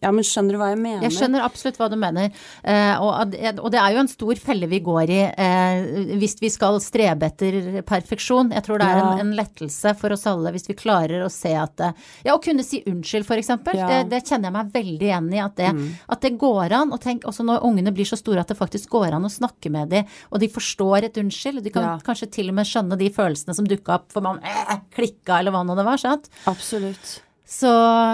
Ja, 0.01 0.11
men 0.15 0.23
skjønner 0.23 0.55
du 0.55 0.59
hva 0.61 0.69
jeg 0.71 0.79
mener? 0.79 1.01
Jeg 1.07 1.15
skjønner 1.17 1.43
absolutt 1.43 1.77
hva 1.79 1.89
du 1.91 1.97
mener, 1.99 2.29
eh, 2.63 2.95
og, 3.03 3.33
og 3.59 3.71
det 3.73 3.79
er 3.81 3.95
jo 3.95 3.99
en 4.03 4.07
stor 4.11 4.39
felle 4.39 4.69
vi 4.71 4.79
går 4.85 5.11
i 5.11 5.19
eh, 5.27 6.15
hvis 6.21 6.37
vi 6.39 6.49
skal 6.53 6.79
strebe 6.83 7.27
etter 7.27 7.81
perfeksjon. 7.87 8.53
Jeg 8.55 8.63
tror 8.63 8.79
det 8.79 8.87
er 8.87 9.01
en, 9.01 9.19
en 9.25 9.33
lettelse 9.35 9.93
for 9.99 10.15
oss 10.15 10.23
alle 10.31 10.53
hvis 10.55 10.69
vi 10.71 10.77
klarer 10.79 11.25
å 11.25 11.29
se 11.33 11.51
at 11.59 11.75
det, 11.81 11.91
Ja, 12.25 12.35
å 12.37 12.41
kunne 12.43 12.63
si 12.63 12.81
unnskyld, 12.87 13.27
for 13.27 13.39
eksempel. 13.41 13.75
Ja. 13.79 13.87
Det, 13.91 13.99
det 14.15 14.23
kjenner 14.27 14.49
jeg 14.49 14.57
meg 14.59 14.71
veldig 14.79 15.09
igjen 15.11 15.29
i. 15.35 15.41
At 15.43 15.55
det, 15.59 15.69
at 16.15 16.23
det 16.25 16.33
går 16.41 16.73
an. 16.79 16.91
Og 16.95 17.01
tenk 17.03 17.27
også 17.29 17.43
når 17.47 17.63
ungene 17.67 17.91
blir 17.95 18.07
så 18.07 18.17
store 18.19 18.41
at 18.43 18.51
det 18.53 18.57
faktisk 18.59 18.89
går 18.95 19.15
an 19.19 19.27
å 19.27 19.31
snakke 19.31 19.71
med 19.73 19.91
dem, 19.93 20.07
og 20.31 20.39
de 20.43 20.49
forstår 20.51 21.09
et 21.09 21.19
unnskyld. 21.21 21.63
De 21.65 21.73
kan 21.75 21.83
Ja. 21.89 21.95
kanskje 22.05 22.31
til 22.39 22.49
og 22.51 22.55
med 22.59 22.67
skjønne 22.69 22.97
de 22.99 23.09
følelsene 23.13 23.55
som 23.55 23.67
dukka 23.67 23.99
opp 23.99 24.11
for 24.15 24.21
man 24.25 24.39
eh, 24.43 24.77
klikka, 24.95 25.39
eller 25.39 25.51
hva 25.55 25.65
nå 25.67 25.75
det 25.79 25.85
var. 25.87 25.97
sant? 26.01 26.29
Absolutt. 26.47 27.19
Så, 27.49 27.69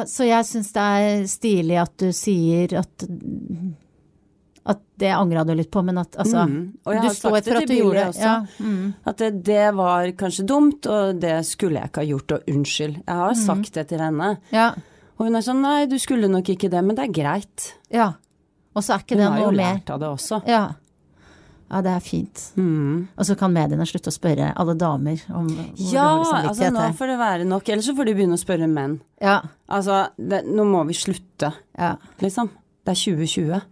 så 0.07 0.23
jeg 0.23 0.47
syns 0.47 0.69
det 0.75 0.83
er 0.99 1.25
stilig 1.27 1.79
at 1.81 1.95
du 1.99 2.07
sier 2.15 2.77
at 2.79 3.03
at 4.65 4.79
det 4.97 5.11
angra 5.13 5.43
du 5.45 5.51
litt 5.53 5.69
på, 5.69 5.83
men 5.85 5.99
at 6.01 6.15
altså 6.17 6.45
Mm. 6.47 6.77
Og 6.85 6.93
jeg 6.93 7.01
Du 7.01 7.07
har 7.07 7.13
sagt 7.13 7.35
det 7.35 7.43
til 7.43 7.67
du 7.67 7.73
gjorde 7.75 7.91
Billy 7.91 8.05
også. 8.07 8.19
Ja. 8.21 8.45
Mm. 8.59 8.93
At 9.05 9.17
det, 9.21 9.43
det 9.45 9.65
var 9.77 10.07
kanskje 10.17 10.45
dumt, 10.49 10.87
og 10.89 11.19
det 11.21 11.35
skulle 11.45 11.75
jeg 11.81 11.91
ikke 11.91 12.01
ha 12.01 12.09
gjort, 12.09 12.31
og 12.31 12.49
unnskyld. 12.55 12.95
Jeg 13.05 13.15
har 13.15 13.33
sagt 13.37 13.73
det 13.73 13.87
til 13.91 13.99
henne. 14.01 14.37
Ja. 14.55 14.71
Og 15.19 15.27
hun 15.27 15.35
er 15.35 15.45
sånn 15.45 15.61
nei, 15.61 15.85
du 15.85 15.99
skulle 16.01 16.27
nok 16.31 16.49
ikke 16.49 16.71
det, 16.71 16.81
men 16.83 16.95
det 16.97 17.05
er 17.09 17.13
greit. 17.21 17.73
ja. 17.91 18.13
Og 18.75 18.83
så 18.83 18.95
er 18.97 19.03
ikke 19.05 19.15
Hun 19.15 19.21
det 19.21 19.27
har 19.31 19.39
jo 19.39 19.51
lært 19.55 19.89
av 19.93 19.99
det 20.01 20.07
også. 20.09 20.41
Ja. 20.51 20.63
Ja, 21.65 21.81
det 21.81 21.91
er 21.95 22.03
fint. 22.03 22.41
Mm. 22.59 23.07
Og 23.17 23.27
så 23.27 23.35
kan 23.39 23.53
mediene 23.53 23.87
slutte 23.89 24.11
å 24.11 24.15
spørre 24.15 24.51
alle 24.53 24.75
damer 24.77 25.21
om 25.33 25.47
hvor 25.49 25.91
Ja, 25.91 26.09
dårlig 26.21 26.49
altså 26.51 26.71
nå 26.75 26.89
får 26.99 27.11
det 27.11 27.19
være 27.21 27.47
nok, 27.49 27.71
ellers 27.73 27.89
så 27.89 27.95
får 27.97 28.09
de 28.09 28.17
begynne 28.17 28.37
å 28.37 28.41
spørre 28.41 28.69
menn. 28.71 28.99
Ja, 29.23 29.39
Altså, 29.65 30.03
det, 30.15 30.43
nå 30.45 30.61
må 30.69 30.83
vi 30.85 30.93
slutte, 30.93 31.49
ja. 31.73 31.95
liksom. 32.21 32.51
Det 32.85 32.93
er 32.93 32.99
2020. 33.01 33.63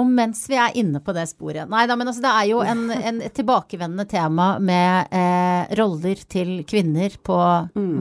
Og 0.00 0.06
mens 0.08 0.44
vi 0.48 0.56
er 0.56 0.76
inne 0.78 1.00
på 1.02 1.12
det 1.16 1.24
sporet 1.32 1.66
Nei 1.68 1.82
da, 1.90 1.96
men 1.98 2.08
altså 2.08 2.22
det 2.22 2.30
er 2.30 2.46
jo 2.52 2.60
en, 2.62 2.84
en 2.94 3.18
tilbakevendende 3.34 4.06
tema 4.08 4.52
med 4.62 5.10
eh, 5.10 5.72
roller 5.80 6.22
til 6.30 6.60
kvinner 6.68 7.16
på 7.26 7.38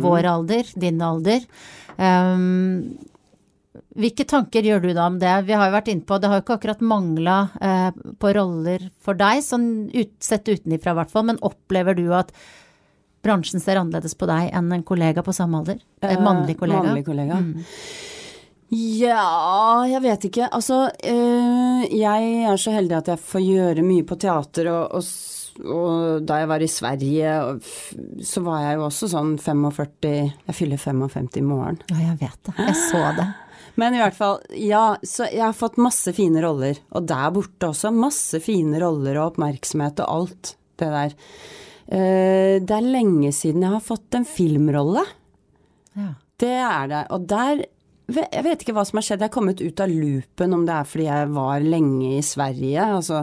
vår 0.05 0.29
alder, 0.29 0.69
din 0.79 1.01
alder. 1.03 1.47
Um, 1.97 2.93
hvilke 3.99 4.25
tanker 4.25 4.65
gjør 4.65 4.81
du 4.81 4.93
da 4.97 5.05
om 5.07 5.19
det? 5.21 5.33
Vi 5.45 5.53
har 5.53 5.69
jo 5.69 5.75
vært 5.75 5.91
inne 5.93 6.05
på, 6.07 6.17
det 6.17 6.29
har 6.29 6.39
jo 6.39 6.45
ikke 6.45 6.57
akkurat 6.57 6.81
mangla 6.81 7.37
eh, 7.61 7.89
på 8.19 8.31
roller 8.35 8.87
for 9.03 9.17
deg, 9.19 9.43
sånn 9.45 9.67
ut, 9.93 10.13
sett 10.25 10.49
utenifra 10.49 10.95
i 10.95 10.99
hvert 10.99 11.13
fall, 11.13 11.27
men 11.29 11.41
opplever 11.45 11.97
du 11.97 12.07
at 12.17 12.33
bransjen 13.25 13.61
ser 13.61 13.77
annerledes 13.77 14.15
på 14.17 14.29
deg 14.29 14.49
enn 14.55 14.71
en 14.73 14.85
kollega 14.87 15.23
på 15.25 15.35
samme 15.35 15.61
alder? 15.61 15.81
En 16.01 16.15
Eh, 16.15 16.23
mannlig 16.23 16.55
kollega? 16.59 16.87
Mannlig 16.87 17.05
kollega. 17.05 17.41
Ja, 18.69 19.85
jeg 19.89 20.01
vet 20.05 20.25
ikke. 20.29 20.47
Altså, 20.53 20.83
øh, 20.93 21.83
jeg 21.89 22.29
er 22.45 22.61
så 22.61 22.73
heldig 22.73 22.97
at 22.99 23.11
jeg 23.13 23.21
får 23.31 23.41
gjøre 23.41 23.85
mye 23.85 24.05
på 24.05 24.17
teater, 24.21 24.69
og, 24.69 24.99
og, 24.99 25.69
og 25.73 26.25
da 26.29 26.39
jeg 26.41 26.49
var 26.51 26.63
i 26.65 26.69
Sverige, 26.69 27.35
så 28.25 28.43
var 28.45 28.63
jeg 28.67 28.77
jo 28.79 28.87
også 28.87 29.09
sånn 29.13 29.35
45 29.41 30.09
Jeg 30.13 30.57
fyller 30.57 30.81
55 30.81 31.37
i 31.41 31.45
morgen. 31.45 31.81
Ja, 31.89 32.11
jeg 32.11 32.19
vet 32.21 32.41
det. 32.49 32.57
Jeg 32.61 32.77
så 32.87 33.03
det. 33.17 33.27
Men 33.79 33.95
i 33.95 34.01
hvert 34.01 34.17
fall, 34.17 34.41
ja, 34.59 34.97
så 35.03 35.29
jeg 35.31 35.45
har 35.45 35.55
fått 35.55 35.79
masse 35.79 36.11
fine 36.15 36.41
roller. 36.43 36.79
Og 36.97 37.05
der 37.07 37.31
borte 37.35 37.69
også. 37.71 37.93
Masse 37.95 38.41
fine 38.43 38.81
roller 38.81 39.19
og 39.19 39.33
oppmerksomhet 39.33 40.01
og 40.03 40.15
alt 40.17 40.53
det 40.81 40.89
der. 40.93 41.15
Eh, 41.89 42.55
det 42.61 42.75
er 42.75 42.85
lenge 42.85 43.31
siden 43.35 43.63
jeg 43.65 43.77
har 43.77 43.85
fått 43.85 44.17
en 44.17 44.27
filmrolle. 44.27 45.05
Ja. 45.97 46.11
Det 46.39 46.55
er 46.55 46.89
det. 46.91 47.03
Og 47.15 47.27
der 47.27 47.67
Jeg 48.09 48.41
vet 48.41 48.63
ikke 48.63 48.73
hva 48.73 48.81
som 48.89 48.97
har 48.97 49.03
skjedd. 49.05 49.21
Jeg 49.21 49.29
har 49.29 49.35
kommet 49.35 49.59
ut 49.61 49.81
av 49.83 49.91
loopen, 49.93 50.53
om 50.57 50.63
det 50.65 50.73
er 50.73 50.87
fordi 50.89 51.03
jeg 51.05 51.27
var 51.35 51.61
lenge 51.61 52.07
i 52.17 52.23
Sverige. 52.25 52.87
Altså 52.97 53.19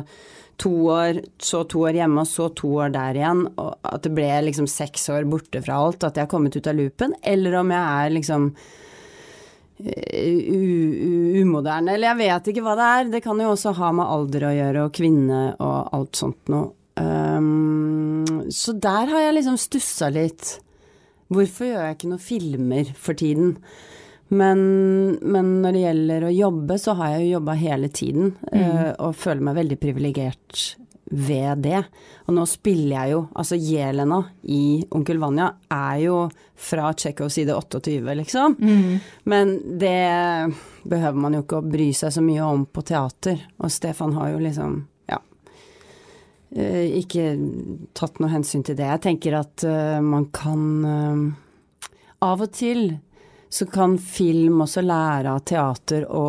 to 0.63 0.71
år, 0.95 1.19
så 1.43 1.65
to 1.67 1.81
år 1.89 1.99
hjemme, 1.99 2.23
og 2.23 2.31
så 2.31 2.47
to 2.55 2.71
år 2.85 2.93
der 2.95 3.19
igjen. 3.19 3.41
Og 3.59 3.73
at 3.83 4.07
det 4.07 4.13
ble 4.15 4.29
liksom 4.47 4.69
seks 4.71 5.09
år 5.11 5.27
borte 5.27 5.59
fra 5.65 5.81
alt. 5.83 6.07
At 6.07 6.15
jeg 6.15 6.29
har 6.29 6.31
kommet 6.31 6.55
ut 6.55 6.71
av 6.71 6.79
loopen. 6.79 7.17
Eller 7.27 7.59
om 7.59 7.75
jeg 7.75 7.83
er 7.83 8.15
liksom 8.15 8.47
umoderne. 11.43 11.95
Eller 11.95 12.13
jeg 12.13 12.21
vet 12.23 12.51
ikke 12.53 12.65
hva 12.65 12.77
det 12.79 12.87
er. 12.93 13.11
Det 13.17 13.23
kan 13.25 13.41
jo 13.41 13.53
også 13.53 13.75
ha 13.77 13.93
med 13.97 14.13
alder 14.17 14.49
å 14.49 14.55
gjøre, 14.57 14.85
og 14.87 14.95
kvinne 14.97 15.41
og 15.57 15.79
alt 15.97 16.23
sånt 16.23 16.53
noe. 16.53 16.73
Um, 16.97 18.25
så 18.49 18.73
der 18.73 19.11
har 19.13 19.27
jeg 19.27 19.37
liksom 19.37 19.59
stussa 19.61 20.09
litt. 20.13 20.57
Hvorfor 21.33 21.69
gjør 21.69 21.85
jeg 21.85 21.99
ikke 21.99 22.11
noen 22.13 22.25
filmer 22.25 22.95
for 22.97 23.19
tiden? 23.19 23.57
Men, 24.29 24.59
men 25.23 25.51
når 25.63 25.75
det 25.75 25.83
gjelder 25.85 26.25
å 26.27 26.35
jobbe, 26.35 26.79
så 26.83 26.97
har 26.99 27.15
jeg 27.15 27.27
jo 27.27 27.35
jobba 27.37 27.55
hele 27.61 27.91
tiden, 27.95 28.33
eh, 28.51 28.91
og 28.99 29.15
føler 29.15 29.45
meg 29.47 29.59
veldig 29.61 29.79
privilegert 29.79 30.65
ved 31.07 31.63
det. 31.63 31.85
Og 32.27 32.35
nå 32.35 32.43
spiller 32.51 32.97
jeg 32.97 33.13
jo 33.13 33.21
Altså 33.39 33.55
Jelena 33.55 34.19
i 34.51 34.83
Onkel 34.91 35.21
Vanja 35.23 35.53
er 35.71 36.01
jo 36.03 36.17
fra 36.57 36.93
Tsjekhovs 36.97 37.35
side 37.37 37.55
28, 37.55 38.15
liksom. 38.15 38.57
Men 39.25 39.51
det 39.79 40.53
behøver 40.89 41.19
man 41.21 41.37
jo 41.37 41.43
ikke 41.45 41.59
å 41.61 41.67
bry 41.71 41.91
seg 41.95 42.15
så 42.15 42.23
mye 42.25 42.45
om 42.47 42.65
på 42.67 42.83
teater. 42.89 43.43
Og 43.61 43.73
Stefan 43.73 44.15
har 44.17 44.31
jo 44.33 44.39
liksom 44.41 44.79
Ja. 45.09 45.19
eh, 46.57 46.97
ikke 47.01 47.27
tatt 47.95 48.19
noe 48.21 48.31
hensyn 48.33 48.65
til 48.65 48.77
det. 48.77 48.87
Jeg 48.89 49.03
tenker 49.05 49.37
at 49.39 49.65
uh, 49.69 50.01
man 50.01 50.27
kan 50.33 50.85
uh, 50.85 51.35
Av 52.25 52.41
og 52.41 52.53
til 52.57 52.97
så 53.53 53.67
kan 53.71 53.99
film 53.99 54.63
også 54.65 54.83
lære 54.83 55.31
av 55.31 55.45
teater 55.47 56.07
å 56.11 56.25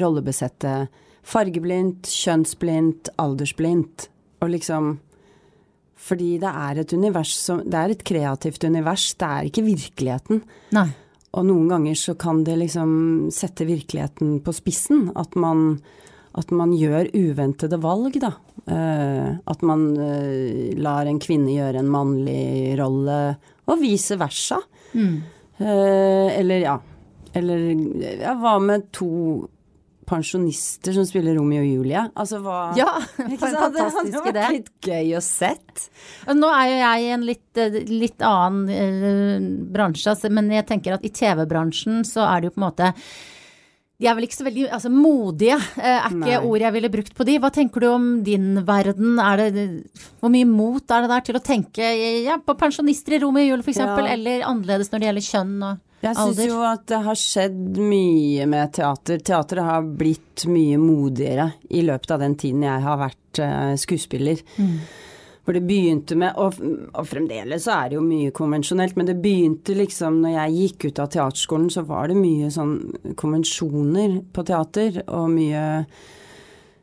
rollebesette 0.00 0.88
fargeblindt, 1.22 2.08
kjønnsblindt, 2.10 3.12
aldersblindt. 3.22 4.08
Og 4.42 4.50
liksom 4.50 4.96
Fordi 6.02 6.34
det 6.42 6.50
er 6.50 6.82
et 6.82 6.92
univers 6.96 7.30
som 7.38 7.60
Det 7.62 7.78
er 7.78 7.94
et 7.94 8.04
kreativt 8.04 8.64
univers, 8.66 9.12
det 9.14 9.28
er 9.28 9.48
ikke 9.48 9.66
virkeligheten. 9.66 10.42
Nei. 10.74 10.88
Og 11.32 11.46
noen 11.48 11.68
ganger 11.70 11.96
så 11.96 12.14
kan 12.18 12.42
det 12.44 12.58
liksom 12.60 13.30
sette 13.32 13.64
virkeligheten 13.68 14.40
på 14.44 14.52
spissen. 14.52 15.06
At 15.16 15.36
man, 15.38 15.78
at 16.36 16.50
man 16.52 16.74
gjør 16.76 17.08
uventede 17.14 17.78
valg, 17.80 18.18
da. 18.20 18.34
Uh, 18.66 19.38
at 19.48 19.62
man 19.64 19.86
uh, 19.96 20.74
lar 20.76 21.08
en 21.08 21.22
kvinne 21.22 21.54
gjøre 21.54 21.80
en 21.80 21.88
mannlig 21.90 22.76
rolle, 22.78 23.20
og 23.70 23.80
vice 23.80 24.18
versa. 24.20 24.60
Eh, 25.62 26.38
eller 26.40 26.58
ja. 26.58 26.76
Eller 27.32 27.58
ja, 28.20 28.34
hva 28.36 28.58
med 28.60 28.90
to 28.92 29.08
pensjonister 30.08 30.94
som 30.96 31.06
spiller 31.08 31.36
Romeo 31.38 31.62
og 31.62 31.68
Julie? 31.68 32.04
Altså 32.18 32.40
hva 32.42 32.60
Ja, 32.78 32.94
for 33.16 33.48
en 33.48 33.56
sant? 33.56 33.76
Det 33.76 33.84
hadde 33.86 34.22
vært 34.36 34.56
litt 34.56 34.72
gøy 34.86 35.12
å 35.18 35.22
sett. 35.24 35.86
Nå 36.30 36.50
er 36.52 36.70
jo 36.70 36.80
jeg 36.80 37.04
i 37.04 37.12
en 37.16 37.28
litt, 37.28 37.50
eh, 37.60 37.78
litt 37.90 38.24
annen 38.26 38.64
uh, 38.72 39.52
bransje, 39.74 40.08
altså, 40.14 40.32
men 40.32 40.50
jeg 40.52 40.68
tenker 40.70 40.96
at 40.96 41.06
i 41.06 41.12
TV-bransjen 41.14 42.02
så 42.08 42.26
er 42.28 42.42
det 42.42 42.50
jo 42.50 42.56
på 42.56 42.62
en 42.62 42.68
måte 42.70 42.92
de 44.02 44.08
er 44.10 44.16
vel 44.18 44.24
ikke 44.26 44.34
så 44.34 44.46
veldig 44.48 44.64
altså 44.74 44.90
modige, 44.90 45.56
eh, 45.78 45.92
er 45.94 46.08
ikke 46.08 46.24
Nei. 46.24 46.38
ord 46.42 46.64
jeg 46.64 46.74
ville 46.74 46.88
brukt 46.90 47.12
på 47.14 47.26
de. 47.28 47.36
Hva 47.38 47.52
tenker 47.54 47.84
du 47.84 47.86
om 47.86 48.06
din 48.26 48.56
verden? 48.66 49.14
Er 49.22 49.44
det, 49.54 49.66
hvor 50.18 50.32
mye 50.34 50.48
mot 50.48 50.82
er 50.90 51.04
det 51.04 51.10
der 51.12 51.22
til 51.28 51.38
å 51.38 51.42
tenke 51.44 51.92
ja, 52.24 52.34
på 52.42 52.56
pensjonister 52.58 53.14
i 53.14 53.20
Romeo 53.22 53.44
og 53.44 53.52
Julie 53.52 53.62
f.eks., 53.68 53.78
Ja. 53.78 53.94
eller 54.16 54.42
annerledes 54.48 54.90
når 54.90 55.04
det 55.04 55.08
gjelder 55.08 55.28
kjønn 55.28 55.54
og 55.68 55.80
Jeg 56.02 56.18
syns 56.18 56.40
jo 56.48 56.58
at 56.66 56.82
det 56.90 56.98
har 57.04 57.18
skjedd 57.18 57.78
mye 57.78 58.46
med 58.50 58.72
teater. 58.74 59.20
Teateret 59.22 59.68
har 59.68 59.86
blitt 59.86 60.48
mye 60.50 60.80
modigere 60.82 61.52
i 61.70 61.84
løpet 61.86 62.16
av 62.16 62.24
den 62.24 62.34
tiden 62.40 62.66
jeg 62.66 62.82
har 62.82 62.98
vært 63.00 63.42
eh, 63.44 63.74
skuespiller. 63.78 64.42
For 65.42 65.56
det 65.56 65.64
begynte 65.66 66.14
med, 66.18 66.36
og, 66.38 66.58
og 66.94 67.06
fremdeles 67.10 67.64
så 67.66 67.74
er 67.74 67.90
det 67.90 67.96
jo 67.98 68.04
mye 68.06 68.34
konvensjonelt, 68.34 68.94
men 68.98 69.08
det 69.08 69.18
begynte 69.22 69.74
liksom 69.74 70.20
når 70.22 70.36
jeg 70.36 70.58
gikk 70.58 70.88
ut 70.88 71.00
av 71.02 71.10
teaterskolen, 71.14 71.70
så 71.74 71.82
var 71.86 72.10
det 72.10 72.18
mye 72.18 72.50
sånn 72.54 72.76
konvensjoner 73.18 74.20
på 74.34 74.44
teater, 74.46 75.02
og 75.10 75.32
mye 75.34 75.64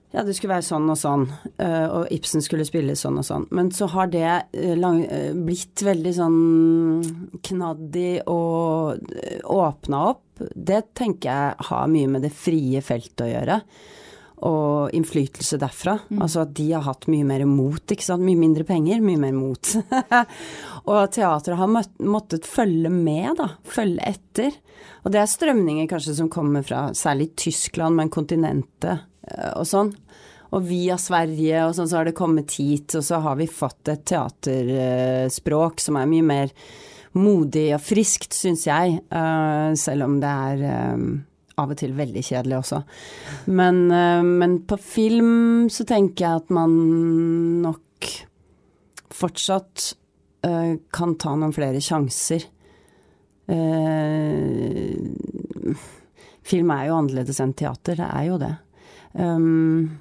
ja, 0.09 0.23
det 0.25 0.33
skulle 0.33 0.55
være 0.55 0.65
sånn 0.65 0.89
og 0.89 0.97
sånn, 0.97 1.27
eh, 1.61 1.85
og 1.85 2.09
Ibsen 2.13 2.41
skulle 2.41 2.65
spille 2.65 2.95
sånn 2.97 3.19
og 3.21 3.27
sånn. 3.27 3.45
Men 3.53 3.69
så 3.75 3.85
har 3.93 4.09
det 4.09 4.25
eh, 4.25 4.73
lang, 4.77 5.03
eh, 5.05 5.35
blitt 5.37 5.83
veldig 5.85 6.13
sånn 6.17 6.39
knaddig 7.45 8.23
og 8.25 9.05
åpna 9.53 10.01
opp. 10.09 10.41
Det 10.55 10.81
tenker 10.97 11.29
jeg 11.29 11.69
har 11.69 11.93
mye 11.93 12.09
med 12.09 12.25
det 12.25 12.33
frie 12.33 12.81
feltet 12.81 13.27
å 13.27 13.29
gjøre. 13.29 13.59
Og 14.49 14.95
innflytelse 14.95 15.59
derfra. 15.61 15.97
Mm. 16.07 16.23
Altså 16.23 16.41
at 16.41 16.55
de 16.57 16.65
har 16.71 16.87
hatt 16.87 17.05
mye 17.11 17.27
mer 17.27 17.43
mot, 17.45 17.83
ikke 17.83 18.07
sant. 18.07 18.25
Mye 18.25 18.39
mindre 18.39 18.65
penger, 18.65 19.03
mye 19.05 19.19
mer 19.19 19.35
mot. 19.35 19.73
og 20.89 21.01
teatret 21.13 21.59
har 21.59 21.69
måttet 21.69 22.49
følge 22.49 22.89
med, 22.89 23.35
da. 23.37 23.51
Følge 23.67 24.09
etter. 24.15 24.57
Og 25.03 25.13
det 25.13 25.21
er 25.21 25.29
strømninger 25.29 25.91
kanskje 25.91 26.17
som 26.17 26.31
kommer 26.33 26.65
fra 26.65 26.87
særlig 26.97 27.35
Tyskland, 27.37 27.99
men 27.99 28.09
kontinentet 28.09 29.05
og 29.55 29.65
sånn. 29.67 29.93
Og 30.49 30.65
via 30.65 30.97
Sverige 30.97 31.65
og 31.67 31.75
sånn 31.77 31.89
så 31.89 31.99
har 31.99 32.09
det 32.09 32.17
kommet 32.17 32.55
hit, 32.57 32.95
og 32.97 33.05
så 33.05 33.19
har 33.21 33.37
vi 33.37 33.45
fått 33.51 33.91
et 33.91 34.05
teaterspråk 34.09 35.83
som 35.83 35.99
er 35.99 36.09
mye 36.09 36.25
mer 36.25 36.53
modig 37.17 37.67
og 37.75 37.83
friskt, 37.83 38.33
syns 38.37 38.65
jeg. 38.65 38.99
Uh, 39.13 39.75
selv 39.77 40.07
om 40.07 40.17
det 40.21 40.29
er 40.29 40.63
um, 40.95 41.11
av 41.59 41.73
og 41.73 41.77
til 41.77 41.93
veldig 41.97 42.23
kjedelig 42.25 42.57
også. 42.61 42.81
Men, 43.51 43.87
men, 44.39 44.53
på 44.63 44.77
film 44.79 45.67
så 45.67 45.83
tenker 45.83 46.23
jeg 46.23 46.43
at 46.45 46.53
man 46.55 46.71
nok 47.65 48.07
fortsatt 49.11 49.89
kan 50.95 51.17
ta 51.19 51.33
noen 51.35 51.51
flere 51.51 51.81
sjanser. 51.83 52.45
film 56.47 56.71
er 56.71 56.85
jo 56.87 56.95
annerledes 56.95 57.43
enn 57.43 57.51
teater, 57.59 57.99
det 57.99 58.07
er 58.07 58.23
jo 58.29 58.39
det. 58.39 58.53
Um, 59.13 59.99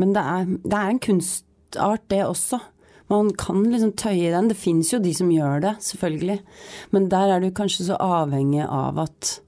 men 0.00 0.14
det 0.14 0.22
er, 0.22 0.46
det 0.64 0.78
er, 0.78 0.90
en 0.90 1.02
kunstart, 1.02 2.04
det 2.10 2.24
også. 2.26 2.60
Man 3.12 3.30
kan 3.38 3.62
liksom 3.68 3.94
tøye 4.00 4.32
den. 4.32 4.50
Det 4.50 4.58
fins 4.58 4.92
jo 4.92 5.02
de 5.02 5.12
som 5.14 5.30
gjør 5.30 5.62
det, 5.64 5.74
selvfølgelig. 5.86 6.40
Men 6.94 7.08
der 7.12 7.36
er 7.36 7.44
du 7.44 7.50
kanskje 7.54 7.88
så 7.90 7.98
avhengig 8.00 8.64
av 8.64 8.98
at, 9.04 9.38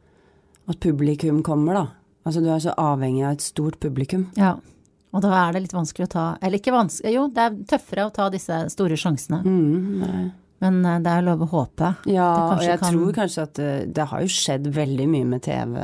at 0.71 0.81
publikum 0.83 1.43
kommer, 1.47 1.81
da. 1.81 1.87
Altså 2.27 2.43
du 2.43 2.49
er 2.51 2.63
så 2.63 2.75
avhengig 2.79 3.23
av 3.25 3.37
et 3.37 3.45
stort 3.47 3.79
publikum. 3.83 4.29
Ja. 4.39 4.57
Og 5.15 5.23
da 5.25 5.33
er 5.39 5.55
det 5.55 5.67
litt 5.67 5.77
vanskelig 5.77 6.09
å 6.09 6.13
ta 6.13 6.25
Eller 6.45 6.61
ikke 6.61 6.75
vanskelig, 6.75 7.13
jo, 7.15 7.29
det 7.33 7.45
er 7.45 7.61
tøffere 7.71 8.09
å 8.09 8.13
ta 8.13 8.27
disse 8.33 8.59
store 8.73 8.99
sjansene. 9.01 9.39
Mm, 9.47 10.33
Men 10.65 10.81
eh, 10.85 10.99
det 11.05 11.13
er 11.13 11.25
lov 11.25 11.47
å 11.47 11.51
håpe. 11.53 11.93
Ja, 12.11 12.31
og 12.57 12.65
jeg 12.65 12.81
kan... 12.83 12.93
tror 12.93 13.15
kanskje 13.17 13.47
at 13.47 13.55
det, 13.57 13.71
eh, 13.77 13.87
det, 13.97 14.09
har 14.11 14.25
jo 14.25 14.35
skjedd 14.35 14.69
veldig 14.75 15.07
mye 15.13 15.31
med 15.31 15.45
TV. 15.47 15.79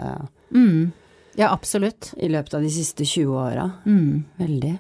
Mm. 0.52 0.92
Ja, 1.38 1.50
absolutt. 1.52 2.12
I 2.16 2.30
løpet 2.32 2.54
av 2.54 2.64
de 2.64 2.72
siste 2.72 3.06
20 3.08 3.36
åra. 3.40 3.68
Mm. 3.86 4.24
Veldig. 4.40 4.78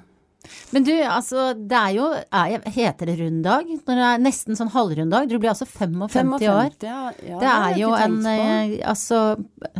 Men 0.72 0.84
du, 0.84 0.92
altså 1.06 1.52
det 1.54 1.78
er 1.78 1.92
jo 1.94 2.06
er, 2.10 2.64
Heter 2.74 3.08
det 3.08 3.14
runddag? 3.20 3.68
Når 3.86 3.98
det 4.00 4.06
er 4.08 4.22
nesten 4.24 4.58
sånn 4.58 4.72
halvrunddag? 4.72 5.28
Du 5.30 5.36
blir 5.36 5.52
altså 5.52 5.68
55, 5.68 6.08
55 6.10 6.48
år. 6.50 6.72
Ja, 6.82 7.02
ja, 7.22 7.38
det 7.42 7.52
er 7.52 7.76
jo 7.80 7.92
en 7.96 8.18
eh, 8.28 8.74
altså 8.88 9.20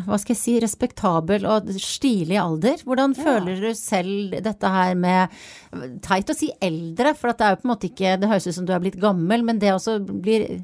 hva 0.07 0.19
skal 0.21 0.35
jeg 0.35 0.43
si 0.43 0.57
respektabel 0.63 1.47
og 1.51 1.73
stilig 1.83 2.39
alder. 2.41 2.85
Hvordan 2.87 3.17
ja. 3.17 3.27
føler 3.27 3.65
du 3.65 3.71
selv 3.79 4.39
dette 4.45 4.75
her 4.77 4.95
med 4.99 5.43
Teit 6.05 6.31
å 6.31 6.37
si 6.37 6.51
eldre, 6.63 7.15
for 7.19 7.33
det 7.33 7.47
er 7.47 7.55
jo 7.55 7.63
på 7.63 7.67
en 7.67 7.73
måte 7.73 7.89
ikke 7.89 8.19
Det 8.21 8.29
høres 8.29 8.47
ut 8.51 8.57
som 8.59 8.69
du 8.69 8.75
er 8.77 8.83
blitt 8.83 9.01
gammel, 9.01 9.45
men 9.47 9.61
det 9.63 9.73
også 9.75 9.99
blir 10.05 10.63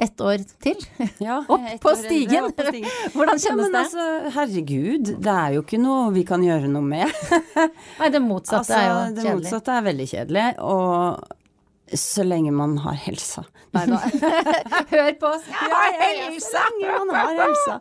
ett 0.00 0.20
år 0.20 0.44
til. 0.64 0.78
Ja, 1.22 1.40
opp, 1.54 1.66
på 1.82 1.94
stigen. 1.98 2.48
opp, 2.48 2.56
på 2.56 2.68
stigen. 2.68 2.90
Hvordan 3.14 3.42
kjennes 3.42 3.66
ja, 3.66 3.72
det? 3.74 3.82
Altså, 3.84 4.06
herregud, 4.36 5.12
det 5.20 5.34
er 5.34 5.58
jo 5.58 5.64
ikke 5.66 5.82
noe 5.82 6.08
vi 6.16 6.24
kan 6.28 6.44
gjøre 6.46 6.70
noe 6.72 6.86
med. 6.86 7.20
Nei, 8.00 8.08
det 8.12 8.22
motsatte 8.24 8.64
altså, 8.64 8.80
er 8.80 8.88
jo 8.88 8.96
kjedelig. 8.96 9.20
Det 9.20 9.36
motsatte 9.36 9.76
er 9.76 9.86
veldig 9.90 10.08
kjedelig. 10.14 10.48
Og 10.64 12.00
så 12.00 12.24
lenge 12.26 12.52
man 12.54 12.76
har 12.84 12.98
helsa. 13.02 13.44
Nei 13.74 13.86
da. 13.90 13.98
Hør 14.92 15.14
på 15.20 15.30
oss. 15.30 15.48
Jeg 15.50 15.72
har 15.74 15.96
helsa! 16.00 16.44
Så 16.50 16.66
lenge 16.80 17.00
man 17.00 17.16
har 17.16 17.40
helsa. 17.44 17.80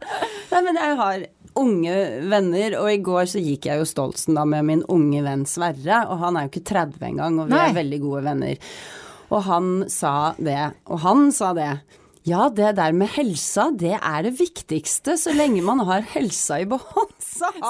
Nei, 0.49 0.63
men 0.65 0.79
jeg 0.82 0.97
har 1.03 1.27
unge 1.60 1.95
venner, 2.29 2.77
og 2.79 2.89
i 2.91 3.01
går 3.03 3.29
så 3.29 3.41
gikk 3.41 3.67
jeg 3.69 3.82
jo 3.82 3.88
Stoltsen 3.89 4.38
da 4.38 4.45
med 4.47 4.67
min 4.67 4.84
unge 4.91 5.21
venn 5.25 5.45
Sverre, 5.49 6.03
og 6.08 6.21
han 6.23 6.38
er 6.38 6.47
jo 6.47 6.53
ikke 6.53 6.67
30 6.71 7.05
engang, 7.12 7.39
og 7.41 7.49
vi 7.49 7.58
Nei. 7.58 7.67
er 7.69 7.77
veldig 7.79 8.01
gode 8.05 8.23
venner. 8.27 8.73
Og 9.29 9.43
han 9.45 9.71
sa 9.91 10.34
det, 10.41 10.62
og 10.89 11.03
han 11.05 11.29
sa 11.36 11.53
det. 11.58 11.71
Ja, 12.27 12.49
det 12.51 12.73
der 12.75 12.91
med 12.95 13.08
helsa, 13.13 13.69
det 13.71 13.93
er 13.95 14.23
det 14.25 14.34
viktigste 14.38 15.15
så 15.17 15.32
lenge 15.36 15.62
man 15.63 15.79
har 15.88 16.03
helsa 16.12 16.60
i 16.60 16.65
behold, 16.67 17.13
sa 17.23 17.47
han. 17.53 17.63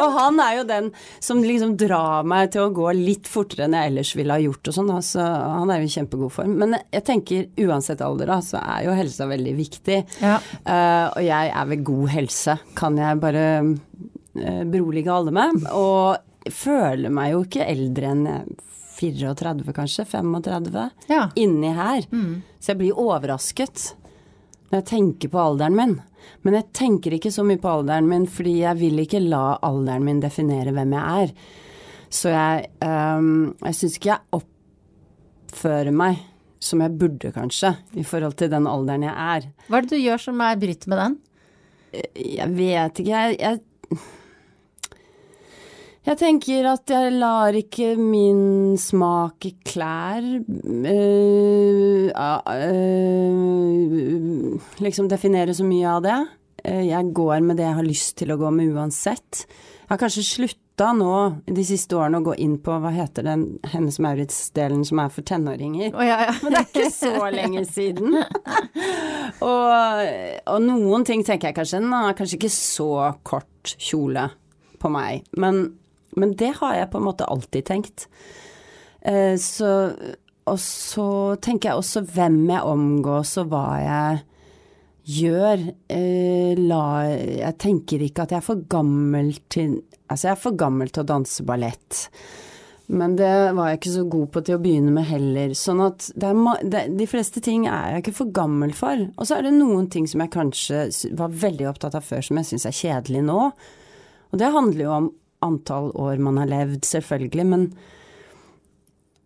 Og 0.00 0.16
han 0.16 0.40
er 0.42 0.54
jo 0.58 0.64
den 0.68 0.88
som 1.20 1.42
liksom 1.44 1.74
drar 1.80 2.26
meg 2.28 2.54
til 2.54 2.66
å 2.66 2.72
gå 2.74 2.88
litt 2.96 3.28
fortere 3.30 3.66
enn 3.66 3.76
jeg 3.76 3.92
ellers 3.92 4.14
ville 4.16 4.36
ha 4.36 4.42
gjort 4.42 4.72
og 4.72 4.78
sånn. 4.78 4.94
så 5.04 5.26
han 5.26 5.72
er 5.72 5.82
jo 5.82 5.90
i 5.90 5.92
kjempegod 5.92 6.34
form. 6.34 6.56
Men 6.62 6.78
jeg 6.80 7.04
tenker 7.06 7.66
uansett 7.66 8.02
alder, 8.04 8.32
da, 8.32 8.40
så 8.44 8.62
er 8.62 8.88
jo 8.88 8.96
helsa 8.96 9.28
veldig 9.30 9.54
viktig. 9.60 10.00
Ja. 10.24 10.40
Uh, 10.64 11.06
og 11.12 11.22
jeg 11.26 11.52
er 11.52 11.70
ved 11.74 11.84
god 11.92 12.10
helse, 12.16 12.56
kan 12.80 12.98
jeg 13.00 13.20
bare 13.22 13.46
uh, 13.60 14.64
berolige 14.72 15.12
alle 15.12 15.36
med. 15.36 15.62
Og 15.76 16.50
føler 16.56 17.12
meg 17.12 17.34
jo 17.34 17.44
ikke 17.44 17.68
eldre 17.68 18.12
enn 18.14 18.26
jeg 18.30 18.58
34 19.00 19.74
kanskje, 19.76 20.04
35, 20.04 20.84
ja. 21.10 21.24
inni 21.40 21.72
her. 21.76 22.06
Mm. 22.12 22.42
Så 22.60 22.72
jeg 22.72 22.80
blir 22.82 23.00
overrasket 23.00 23.90
når 24.70 24.82
jeg 24.82 24.88
tenker 24.92 25.32
på 25.32 25.40
alderen 25.42 25.76
min. 25.78 25.96
Men 26.44 26.56
jeg 26.58 26.68
tenker 26.76 27.16
ikke 27.16 27.32
så 27.34 27.44
mye 27.46 27.60
på 27.60 27.72
alderen 27.72 28.08
min, 28.10 28.26
fordi 28.30 28.60
jeg 28.60 28.78
vil 28.80 29.02
ikke 29.02 29.22
la 29.24 29.56
alderen 29.66 30.06
min 30.06 30.22
definere 30.22 30.74
hvem 30.76 30.94
jeg 30.96 31.24
er. 31.24 31.32
Så 32.10 32.32
jeg, 32.32 32.70
um, 32.84 33.50
jeg 33.62 33.78
syns 33.78 33.96
ikke 33.98 34.12
jeg 34.12 34.40
oppfører 34.40 35.94
meg 35.94 36.20
som 36.60 36.82
jeg 36.84 36.92
burde, 37.00 37.32
kanskje, 37.32 37.72
i 37.96 38.04
forhold 38.04 38.36
til 38.38 38.50
den 38.52 38.68
alderen 38.68 39.06
jeg 39.06 39.14
er. 39.16 39.48
Hva 39.66 39.80
er 39.80 39.86
det 39.86 39.96
du 39.96 40.02
gjør 40.02 40.24
som 40.26 40.42
er 40.44 40.58
bryter 40.60 40.92
med 40.92 41.00
den? 41.00 41.14
Jeg 42.20 42.48
vet 42.54 43.00
ikke. 43.00 43.22
Jeg, 43.24 43.38
jeg 43.40 44.00
jeg 46.00 46.16
tenker 46.16 46.64
at 46.70 46.88
jeg 46.88 47.12
lar 47.12 47.52
ikke 47.56 47.92
min 48.00 48.72
smak 48.80 49.44
i 49.44 49.52
klær 49.68 50.24
øh, 50.24 52.08
øh, 52.54 53.40
liksom 54.80 55.10
definere 55.12 55.54
så 55.54 55.64
mye 55.68 55.88
av 55.90 56.00
det. 56.06 56.16
Eh, 56.64 56.86
jeg 56.88 57.12
går 57.12 57.40
med 57.44 57.56
det 57.60 57.66
jeg 57.68 57.76
har 57.76 57.86
lyst 57.86 58.16
til 58.20 58.32
å 58.32 58.38
gå 58.40 58.50
med 58.54 58.72
uansett. 58.72 59.44
Jeg 59.44 59.92
har 59.92 60.00
kanskje 60.00 60.24
slutta 60.24 60.92
nå 60.96 61.14
de 61.44 61.64
siste 61.68 61.96
årene 61.98 62.22
å 62.22 62.26
gå 62.30 62.34
inn 62.40 62.56
på 62.64 62.78
hva 62.80 62.92
heter 62.94 63.26
den 63.26 63.44
Hennes 63.68 63.98
Maurits-delen 64.00 64.84
som 64.88 65.02
er 65.02 65.12
for 65.12 65.26
tenåringer. 65.26 65.92
Oh, 65.92 66.04
ja, 66.06 66.30
ja. 66.30 66.36
Men 66.40 66.56
det 66.56 66.62
er 66.62 66.70
ikke 66.70 66.94
så 66.94 67.28
lenge 67.34 67.66
siden. 67.68 68.16
og, 69.50 69.68
og, 70.46 70.58
noen 70.64 71.04
ting 71.04 71.26
tenker 71.28 71.50
jeg 71.50 71.58
kanskje 71.60 71.82
er 71.84 72.16
kanskje 72.16 72.40
ikke 72.40 72.54
så 72.54 72.90
kort 73.20 73.76
kjole 73.76 74.30
på 74.80 74.88
meg. 74.88 75.28
Men 75.36 75.66
men 76.16 76.34
det 76.38 76.54
har 76.58 76.74
jeg 76.76 76.90
på 76.92 77.00
en 77.00 77.06
måte 77.06 77.28
alltid 77.30 77.68
tenkt. 77.68 78.08
Eh, 79.00 79.36
så, 79.40 79.70
og 80.50 80.58
så 80.62 81.06
tenker 81.42 81.70
jeg 81.70 81.82
også 81.82 82.04
hvem 82.08 82.42
jeg 82.50 82.66
omgås 82.74 83.36
og 83.42 83.52
hva 83.52 83.64
jeg 83.84 84.20
gjør. 85.20 85.64
Eh, 85.88 86.58
la, 86.58 86.84
jeg 87.06 87.56
tenker 87.62 88.04
ikke 88.04 88.26
at 88.26 88.34
jeg 88.34 88.42
er 88.42 88.50
for 88.52 88.68
gammel 88.70 89.34
til 89.52 89.80
Altså, 90.10 90.26
jeg 90.26 90.32
er 90.32 90.38
for 90.42 90.56
gammel 90.58 90.88
til 90.90 91.04
å 91.04 91.06
danse 91.06 91.44
ballett. 91.46 92.00
Men 92.90 93.12
det 93.14 93.30
var 93.54 93.68
jeg 93.70 93.78
ikke 93.78 93.92
så 93.94 94.02
god 94.10 94.30
på 94.34 94.40
til 94.42 94.56
å 94.56 94.62
begynne 94.64 94.90
med 94.90 95.06
heller. 95.06 95.52
Sånn 95.54 95.78
at 95.84 96.08
er, 96.18 96.88
de 96.90 97.06
fleste 97.06 97.38
ting 97.46 97.68
er 97.70 97.92
jeg 97.94 98.02
ikke 98.02 98.16
for 98.16 98.32
gammel 98.34 98.72
for. 98.74 99.04
Og 99.14 99.28
så 99.28 99.36
er 99.36 99.46
det 99.46 99.52
noen 99.54 99.86
ting 99.92 100.08
som 100.10 100.24
jeg 100.24 100.32
kanskje 100.34 100.80
var 101.20 101.36
veldig 101.44 101.68
opptatt 101.70 101.94
av 101.94 102.08
før, 102.08 102.26
som 102.26 102.40
jeg 102.40 102.48
syns 102.48 102.66
er 102.66 102.74
kjedelig 102.80 103.22
nå. 103.28 103.44
Og 104.34 104.42
det 104.42 104.50
handler 104.56 104.82
jo 104.82 104.96
om 104.96 105.08
antall 105.44 105.90
år 105.98 106.20
man 106.22 106.40
har 106.40 106.50
levd, 106.50 106.84
selvfølgelig, 106.84 107.46
men 107.46 107.72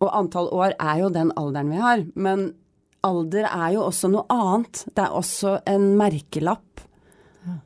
Og 0.03 0.11
antall 0.11 0.49
år 0.51 0.73
er 0.75 0.97
jo 0.99 1.09
den 1.09 1.31
alderen 1.39 1.69
vi 1.71 1.77
har, 1.79 2.01
men 2.15 2.49
alder 3.01 3.45
er 3.47 3.69
jo 3.77 3.85
også 3.85 4.09
noe 4.11 4.25
annet. 4.29 4.81
Det 4.91 5.05
er 5.05 5.13
også 5.15 5.53
en 5.71 5.85
merkelapp. 5.97 6.81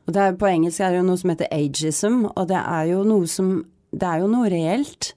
Og 0.06 0.12
det 0.14 0.22
er, 0.22 0.36
på 0.38 0.46
engelsk 0.46 0.80
er 0.80 0.92
det 0.92 1.00
jo 1.00 1.08
noe 1.08 1.20
som 1.20 1.32
heter 1.32 1.50
ageism, 1.50 2.20
og 2.30 2.46
det 2.48 2.60
er 2.60 2.84
jo 2.92 3.02
noe 3.04 3.26
som 3.26 3.64
Det 3.90 4.06
er 4.06 4.20
jo 4.22 4.28
noe 4.30 4.46
reelt. 4.46 5.08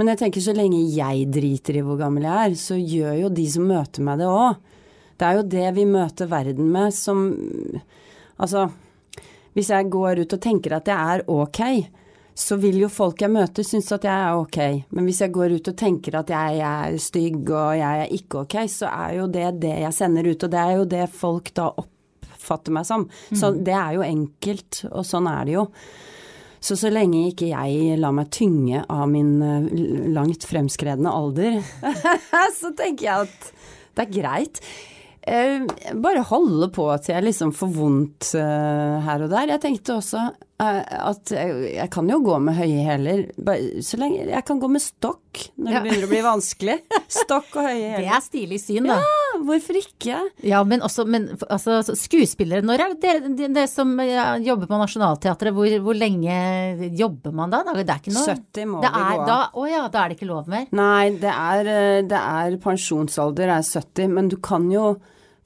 Men 0.00 0.08
jeg 0.08 0.18
tenker 0.22 0.40
så 0.40 0.54
lenge 0.56 0.78
jeg 0.88 1.26
driter 1.28 1.76
i 1.76 1.82
hvor 1.84 1.98
gammel 2.00 2.24
jeg 2.24 2.32
er, 2.32 2.54
så 2.56 2.78
gjør 2.80 3.18
jo 3.20 3.28
de 3.28 3.44
som 3.52 3.66
møter 3.68 4.06
meg 4.06 4.22
det 4.22 4.30
òg. 4.30 4.56
Det 5.20 5.26
er 5.26 5.36
jo 5.36 5.44
det 5.52 5.68
vi 5.76 5.84
møter 5.88 6.30
verden 6.32 6.72
med 6.72 6.96
som 6.96 7.28
Altså, 8.36 8.66
hvis 9.56 9.70
jeg 9.72 9.88
går 9.88 10.18
ut 10.20 10.32
og 10.36 10.40
tenker 10.44 10.74
at 10.76 10.88
jeg 10.88 10.96
er 10.96 11.22
ok, 11.32 11.60
så 12.36 12.58
vil 12.60 12.82
jo 12.82 12.88
folk 12.92 13.22
jeg 13.24 13.32
møter 13.32 13.64
synes 13.64 13.88
at 13.96 14.04
jeg 14.04 14.12
er 14.12 14.36
ok. 14.36 14.58
Men 14.92 15.06
hvis 15.08 15.22
jeg 15.24 15.32
går 15.32 15.54
ut 15.56 15.70
og 15.72 15.76
tenker 15.80 16.18
at 16.20 16.32
jeg 16.34 16.58
er 16.68 16.96
stygg 17.00 17.48
og 17.48 17.70
jeg 17.78 18.02
er 18.02 18.12
ikke 18.12 18.42
ok, 18.42 18.56
så 18.68 18.90
er 18.90 19.14
jo 19.22 19.28
det 19.32 19.46
det 19.62 19.72
jeg 19.80 19.96
sender 19.96 20.28
ut. 20.28 20.44
Og 20.44 20.52
det 20.52 20.60
er 20.60 20.74
jo 20.76 20.88
det 20.90 21.06
folk 21.16 21.48
da 21.56 21.70
oppfatter 21.72 22.76
meg 22.76 22.84
som. 22.88 23.06
Så 23.32 23.54
mm. 23.54 23.62
det 23.64 23.78
er 23.78 23.96
jo 23.96 24.04
enkelt, 24.04 24.82
og 24.90 25.08
sånn 25.08 25.30
er 25.32 25.48
det 25.48 25.56
jo. 25.56 25.64
Så 26.66 26.76
så 26.76 26.90
lenge 26.92 27.30
ikke 27.30 27.48
jeg 27.48 27.96
lar 28.02 28.12
meg 28.16 28.28
tynge 28.34 28.82
av 28.84 29.06
min 29.08 29.32
eh, 29.44 29.70
langt 30.12 30.44
fremskredne 30.48 31.12
alder, 31.12 31.60
så 32.60 32.72
tenker 32.76 33.06
jeg 33.06 33.30
at 33.30 33.50
det 33.96 34.04
er 34.04 34.12
greit. 34.12 34.60
Eh, 35.26 35.64
bare 35.98 36.22
holde 36.28 36.68
på 36.74 36.84
til 37.02 37.16
jeg 37.16 37.26
liksom 37.26 37.52
får 37.56 37.70
vondt 37.74 38.34
eh, 38.38 38.98
her 39.08 39.24
og 39.24 39.32
der. 39.32 39.54
Jeg 39.54 39.64
tenkte 39.64 39.96
også 39.96 40.28
at 40.58 41.30
jeg, 41.34 41.56
jeg 41.74 41.90
kan 41.92 42.06
jo 42.08 42.16
gå 42.24 42.36
med 42.40 42.56
høye 42.56 42.84
hæler, 42.86 43.18
så 43.84 43.98
lenge 44.00 44.22
Jeg 44.30 44.44
kan 44.48 44.60
gå 44.62 44.70
med 44.72 44.80
stokk 44.80 45.42
når 45.60 45.68
Ja. 45.68 45.80
det 45.82 45.90
begynner 45.90 46.06
å 46.06 46.12
bli 46.14 46.20
vanskelig. 46.24 46.76
Stokk 47.12 47.58
og 47.60 47.66
høye 47.68 47.90
Det 48.00 48.06
er 48.08 48.22
stilig 48.24 48.58
syn, 48.62 48.86
da. 48.88 48.96
Ja, 49.04 49.40
hvorfor 49.44 49.76
ikke? 49.76 50.20
Ja, 50.48 50.62
men 50.64 50.80
også 50.86 51.04
men, 51.04 51.26
altså, 51.52 51.82
skuespillere 51.92 52.64
Når 52.64 52.80
er 52.86 52.94
det 52.94 53.02
dere 53.04 53.32
det, 53.36 53.50
det 53.58 53.66
som 53.68 53.92
jobber 54.00 54.70
på 54.70 54.78
Nationaltheatret, 54.80 55.52
hvor, 55.56 55.76
hvor 55.84 55.98
lenge 55.98 56.38
jobber 56.96 57.36
man 57.36 57.52
da? 57.52 57.60
Det 57.76 57.84
er 57.84 58.00
ikke 58.00 58.14
noe 58.16 58.24
70 58.32 58.70
må 58.72 58.80
det 58.80 58.94
vi 58.94 59.02
er, 59.02 59.20
gå 59.20 59.36
av. 59.36 59.44
Å 59.60 59.66
ja, 59.68 59.82
da 59.92 60.04
er 60.06 60.08
det 60.14 60.16
ikke 60.18 60.30
lov 60.30 60.48
mer? 60.48 60.64
Nei, 60.72 61.10
det 61.20 61.34
er, 61.36 61.70
eh, 61.74 62.00
det 62.08 62.22
er 62.22 62.56
pensjonsalder 62.64 63.52
er 63.58 63.68
70, 63.68 64.08
men 64.16 64.32
du 64.32 64.38
kan 64.40 64.70
jo 64.72 64.94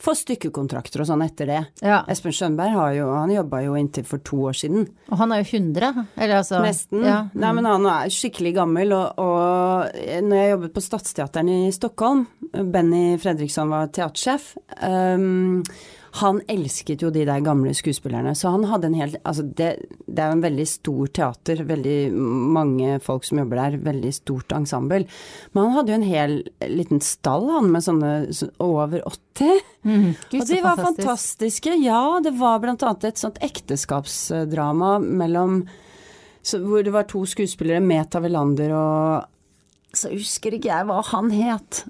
få 0.01 0.15
stykkekontrakter 0.17 1.03
og 1.03 1.09
sånn 1.11 1.25
etter 1.25 1.51
det. 1.51 1.61
Ja. 1.85 2.01
Espen 2.11 2.35
Skjønberg 2.35 2.77
har 2.77 2.95
jo, 2.97 3.11
han 3.13 3.33
jobba 3.35 3.63
jo 3.67 3.77
inntil 3.79 4.07
for 4.09 4.23
to 4.25 4.41
år 4.51 4.57
siden. 4.57 4.89
Og 5.11 5.21
han 5.21 5.35
er 5.35 5.43
jo 5.43 5.49
100, 5.61 6.05
eller 6.17 6.41
altså 6.41 6.63
Nesten. 6.65 7.05
Ja. 7.07 7.21
Nei, 7.37 7.53
men 7.59 7.69
han 7.69 7.89
er 7.91 8.13
skikkelig 8.15 8.55
gammel, 8.57 8.97
og, 8.97 9.21
og 9.21 10.03
når 10.27 10.43
jeg 10.43 10.53
jobbet 10.55 10.77
på 10.77 10.85
Stadsteateren 10.85 11.53
i 11.53 11.61
Stockholm, 11.77 12.27
Benny 12.51 13.17
Fredriksson 13.21 13.73
var 13.73 13.93
teatersjef, 13.95 14.55
um, 14.83 15.65
han 16.19 16.41
elsket 16.51 17.03
jo 17.05 17.11
de 17.15 17.23
der 17.25 17.41
gamle 17.47 17.71
skuespillerne, 17.77 18.33
så 18.35 18.51
han 18.51 18.65
hadde 18.67 18.89
en 18.91 18.95
helt 18.99 19.17
Altså 19.25 19.45
det, 19.47 19.69
det 20.09 20.19
er 20.19 20.33
jo 20.33 20.37
en 20.39 20.43
veldig 20.43 20.67
stor 20.67 21.07
teater, 21.15 21.63
veldig 21.69 22.13
mange 22.57 22.97
folk 23.05 23.25
som 23.29 23.39
jobber 23.39 23.61
der, 23.61 23.77
veldig 23.85 24.11
stort 24.17 24.51
ensemble. 24.57 25.05
Men 25.55 25.63
han 25.69 25.77
hadde 25.77 25.93
jo 25.93 25.99
en 26.01 26.09
hel 26.09 26.35
liten 26.67 27.01
stall, 27.01 27.47
han, 27.55 27.71
med 27.71 27.83
sånne 27.87 28.13
så- 28.35 28.51
over 28.59 29.03
80. 29.07 29.61
Mm, 29.87 30.09
Og 30.41 30.47
de 30.47 30.61
var 30.63 30.77
fantastisk. 30.77 31.07
fantastiske. 31.07 31.77
Ja, 31.85 32.21
det 32.21 32.35
var 32.39 32.59
blant 32.61 32.83
annet 32.83 33.05
et 33.05 33.17
sånt 33.23 33.39
ekteskapsdrama 33.41 34.99
mellom 35.01 35.63
så, 36.43 36.59
Hvor 36.59 36.83
det 36.83 36.93
var 36.93 37.05
to 37.05 37.25
skuespillere, 37.29 37.81
Meta 37.85 38.19
Velander 38.21 38.73
og 38.73 39.27
Så 39.93 40.09
husker 40.13 40.55
ikke 40.57 40.71
jeg 40.71 40.87
hva 40.87 41.03
han 41.05 41.31
het. 41.35 41.85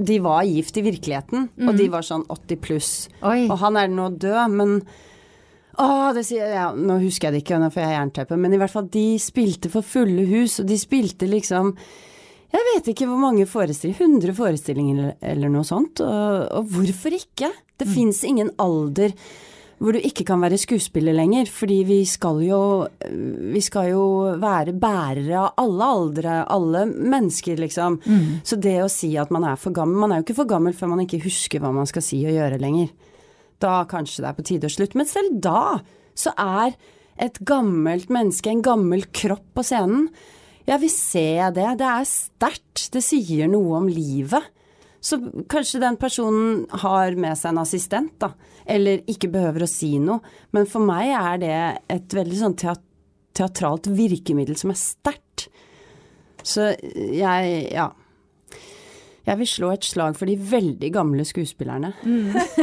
De 0.00 0.16
var 0.24 0.42
gift 0.48 0.78
i 0.80 0.82
virkeligheten, 0.86 1.48
og 1.68 1.76
de 1.76 1.86
var 1.92 2.04
sånn 2.06 2.22
80 2.32 2.60
pluss. 2.64 2.90
Oi. 3.22 3.42
Og 3.50 3.58
han 3.60 3.76
er 3.76 3.90
nå 3.92 4.06
død, 4.16 4.54
men 4.56 4.78
Å, 5.80 6.12
det 6.12 6.24
sier 6.26 6.50
ja, 6.52 6.70
Nå 6.76 6.96
husker 7.00 7.28
jeg 7.28 7.32
det 7.36 7.42
ikke, 7.44 7.58
nå 7.62 7.68
får 7.72 7.84
jeg 7.84 7.92
jernteppe, 7.94 8.36
men 8.36 8.52
i 8.52 8.58
hvert 8.60 8.72
fall, 8.72 8.88
de 8.92 9.04
spilte 9.22 9.70
for 9.72 9.86
fulle 9.86 10.24
hus, 10.28 10.58
og 10.60 10.66
de 10.68 10.76
spilte 10.80 11.28
liksom 11.30 11.74
jeg 12.50 12.64
vet 12.66 12.88
ikke 12.90 13.06
hvor 13.06 13.20
mange 13.22 13.44
forestillinger, 13.46 14.00
100 14.08 14.34
forestillinger 14.34 14.96
eller, 14.98 15.12
eller 15.22 15.52
noe 15.54 15.62
sånt, 15.68 16.00
og, 16.02 16.48
og 16.58 16.72
hvorfor 16.72 17.14
ikke? 17.14 17.52
Det 17.78 17.86
Mm. 17.86 17.92
fins 17.94 18.24
ingen 18.26 18.50
alder 18.58 19.12
hvor 19.80 19.96
du 19.96 20.04
ikke 20.04 20.26
kan 20.28 20.42
være 20.44 20.58
skuespiller 20.60 21.14
lenger, 21.16 21.48
fordi 21.48 21.78
vi 21.88 22.00
skal 22.08 22.42
jo 22.44 22.60
vi 23.54 23.62
skal 23.64 23.88
jo 23.94 24.02
være 24.40 24.74
bærere 24.76 25.38
av 25.40 25.54
alle 25.62 25.86
aldre, 25.94 26.34
alle 26.52 26.82
mennesker, 26.90 27.56
liksom. 27.62 27.96
Mm. 28.04 28.26
Så 28.44 28.58
det 28.60 28.76
å 28.84 28.90
si 28.92 29.14
at 29.20 29.32
man 29.32 29.46
er 29.48 29.56
for 29.60 29.72
gammel 29.76 30.02
Man 30.02 30.12
er 30.12 30.20
jo 30.20 30.26
ikke 30.28 30.42
for 30.42 30.50
gammel 30.50 30.76
før 30.76 30.92
man 30.92 31.04
ikke 31.06 31.22
husker 31.24 31.64
hva 31.64 31.72
man 31.72 31.88
skal 31.88 32.04
si 32.04 32.20
og 32.26 32.36
gjøre 32.36 32.60
lenger. 32.60 32.92
Da 33.60 33.80
kanskje 33.88 34.24
det 34.24 34.28
er 34.30 34.36
på 34.36 34.46
tide 34.50 34.68
å 34.68 34.74
slutte. 34.74 35.00
Men 35.00 35.08
selv 35.08 35.40
da 35.48 35.62
så 36.18 36.34
er 36.36 36.76
et 37.20 37.40
gammelt 37.48 38.12
menneske, 38.12 38.52
en 38.52 38.64
gammel 38.64 39.08
kropp 39.12 39.48
på 39.56 39.66
scenen, 39.66 40.10
Ja, 40.68 40.76
vi 40.78 40.90
ser 40.92 41.50
det. 41.56 41.66
Det 41.80 41.86
er 41.88 42.04
sterkt. 42.06 42.90
Det 42.92 43.00
sier 43.02 43.48
noe 43.50 43.80
om 43.80 43.88
livet. 43.90 44.44
Så 45.00 45.16
kanskje 45.50 45.80
den 45.82 45.96
personen 45.98 46.66
har 46.84 47.16
med 47.16 47.38
seg 47.40 47.54
en 47.54 47.62
assistent, 47.64 48.12
da. 48.20 48.34
Eller 48.66 49.02
ikke 49.10 49.30
behøver 49.32 49.64
å 49.64 49.70
si 49.70 49.94
noe. 50.02 50.20
Men 50.52 50.66
for 50.68 50.84
meg 50.84 51.12
er 51.16 51.40
det 51.42 51.54
et 51.96 52.16
veldig 52.20 52.38
sånn 52.44 52.56
teat 52.60 52.82
teatralt 53.40 53.86
virkemiddel 53.94 54.56
som 54.58 54.72
er 54.72 54.78
sterkt. 54.80 55.44
Så 56.42 56.72
jeg 57.14 57.68
ja. 57.72 57.84
Jeg 59.28 59.38
vil 59.38 59.46
slå 59.48 59.68
et 59.70 59.84
slag 59.86 60.16
for 60.18 60.26
de 60.26 60.34
veldig 60.34 60.90
gamle 60.92 61.24
skuespillerne. 61.28 61.92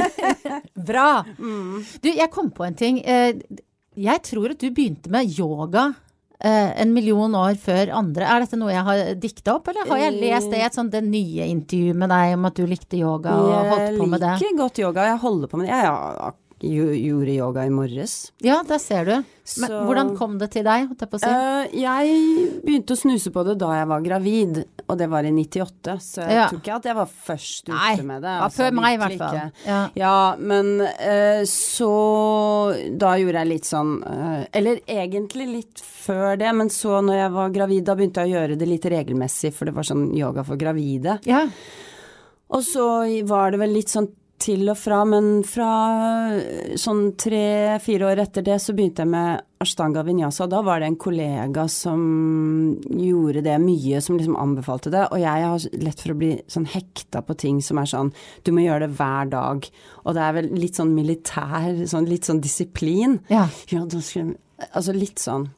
Bra! 0.89 1.24
Mm. 1.39 1.80
Du, 2.04 2.10
jeg 2.12 2.30
kom 2.34 2.50
på 2.52 2.66
en 2.68 2.76
ting. 2.78 3.00
Eh, 3.06 3.38
Jeg 3.98 4.22
tror 4.28 4.52
at 4.54 4.60
du 4.62 4.68
begynte 4.70 5.10
med 5.10 5.32
yoga 5.39 5.88
en 6.40 6.92
million 6.94 7.34
år 7.34 7.56
før 7.58 7.90
andre. 7.98 8.28
Er 8.30 8.44
dette 8.44 8.60
noe 8.60 8.70
jeg 8.70 8.86
har 8.86 9.00
dikta 9.18 9.56
opp, 9.58 9.72
eller 9.72 9.90
har 9.90 10.04
jeg 10.06 10.18
lest 10.20 10.52
det 10.54 10.60
i 10.60 10.66
et 10.68 10.76
sånt 10.78 10.94
det 10.94 11.02
nye 11.06 11.48
intervju 11.50 11.96
med 11.98 12.12
deg 12.14 12.36
om 12.36 12.46
at 12.50 12.60
du 12.60 12.68
likte 12.70 13.00
yoga 13.00 13.34
og 13.34 13.72
holdt 13.72 13.98
på 13.98 14.10
med 14.12 14.22
det? 14.22 14.36
Jeg 14.36 14.44
liker 14.44 14.60
godt 14.62 14.84
yoga. 14.84 15.08
Jeg 15.10 15.24
holder 15.24 15.50
på 15.50 15.58
med 15.58 15.66
det. 15.68 15.74
Jeg 15.74 15.90
har 15.90 16.36
gjorde 16.60 17.34
yoga 17.36 17.66
i 17.66 17.70
morges. 17.70 18.32
Ja, 18.41 18.64
der 18.64 18.80
ser 18.82 19.05
du. 19.05 19.12
Men 19.60 19.70
Så- 19.70 19.86
hvordan 19.86 20.18
kom 20.18 20.38
det 20.39 20.49
til 20.51 20.64
deg, 20.64 20.89
jeg 20.89 21.20
si? 21.22 21.28
Eh, 21.28 21.68
jeg 21.72 22.62
begynte 22.66 22.91
å 22.95 22.97
snuse 22.97 23.32
på 23.32 23.45
det 23.45 23.58
da 23.60 23.70
jeg 23.78 23.88
var 23.88 24.01
gravid, 24.01 24.66
og 24.89 24.97
det 24.97 25.08
var 25.10 25.24
i 25.24 25.32
98. 25.32 25.97
Så 26.01 26.22
jeg 26.26 26.32
Ja. 26.32 26.47
tror 26.49 26.60
ikke 26.62 26.76
at 26.76 26.84
jeg 26.84 26.95
var 26.95 27.05
først 27.05 27.64
ute 27.70 27.74
Nei, 27.74 27.95
med 28.01 28.22
det. 28.22 28.28
Nei, 28.28 28.41
altså, 28.41 28.58
før 28.58 28.72
meg 28.74 28.99
i 28.99 29.03
hvert 29.03 29.18
fall. 29.18 29.51
Ja. 29.66 29.89
Ja, 29.95 30.36
men 30.38 30.82
eh, 30.82 31.43
så 31.43 32.97
Da 32.97 33.16
gjorde 33.18 33.34
jeg 33.43 33.47
litt 33.47 33.64
sånn 33.64 34.03
eh, 34.05 34.45
Eller 34.53 34.80
egentlig 34.88 35.47
litt 35.47 35.76
før 35.82 36.38
det, 36.38 36.53
men 36.55 36.70
så 36.70 37.01
når 37.03 37.16
jeg 37.22 37.32
var 37.32 37.49
gravid, 37.49 37.84
da 37.86 37.95
begynte 37.95 38.16
jeg 38.26 38.32
å 38.32 38.36
gjøre 38.36 38.58
det 38.58 38.68
litt 38.68 38.84
regelmessig, 38.84 39.53
for 39.53 39.66
det 39.66 39.76
var 39.76 39.84
sånn 39.84 40.16
yoga 40.16 40.43
for 40.43 40.55
gravide. 40.58 41.20
ja. 41.26 41.47
Og 42.49 42.62
så 42.64 43.26
var 43.28 43.51
det 43.51 43.60
vel 43.60 43.74
litt 43.74 43.88
sånn 43.91 44.08
til 44.42 44.70
og 44.70 44.78
fra, 44.78 45.02
men 45.10 45.42
fra 45.48 45.72
eh, 46.38 46.76
sånn 46.80 47.12
tre-fire 47.20 48.12
år 48.12 48.22
etter 48.22 48.46
det 48.46 48.58
så 48.62 48.76
begynte 48.78 49.04
jeg 49.04 49.12
med 49.12 49.44
Ashtanga 49.64 50.04
Vinyasa. 50.06 50.46
Da 50.50 50.62
var 50.66 50.82
det 50.82 50.92
en 50.92 51.00
kollega 51.02 51.66
som 51.72 52.02
gjorde 52.86 53.42
det 53.48 53.58
mye, 53.64 54.02
som 54.06 54.20
liksom 54.20 54.38
anbefalte 54.40 54.94
det. 54.94 55.08
Og 55.10 55.22
jeg 55.24 55.46
har 55.48 55.68
lett 55.82 56.04
for 56.04 56.14
å 56.14 56.20
bli 56.20 56.32
sånn 56.52 56.68
hekta 56.70 57.24
på 57.26 57.38
ting 57.42 57.62
som 57.66 57.82
er 57.82 57.90
sånn 57.90 58.14
du 58.46 58.54
må 58.54 58.66
gjøre 58.66 58.86
det 58.86 58.98
hver 59.00 59.32
dag. 59.34 59.70
Og 60.06 60.18
det 60.18 60.26
er 60.26 60.36
vel 60.38 60.52
litt 60.62 60.78
sånn 60.78 60.94
militær, 60.98 61.72
sånn 61.90 62.10
litt 62.10 62.30
sånn 62.30 62.44
disiplin. 62.44 63.20
Ja. 63.34 63.48
Ja, 63.74 63.86
skal 63.98 64.36
Altså 64.74 64.94
litt 64.96 65.22
sånn. 65.22 65.52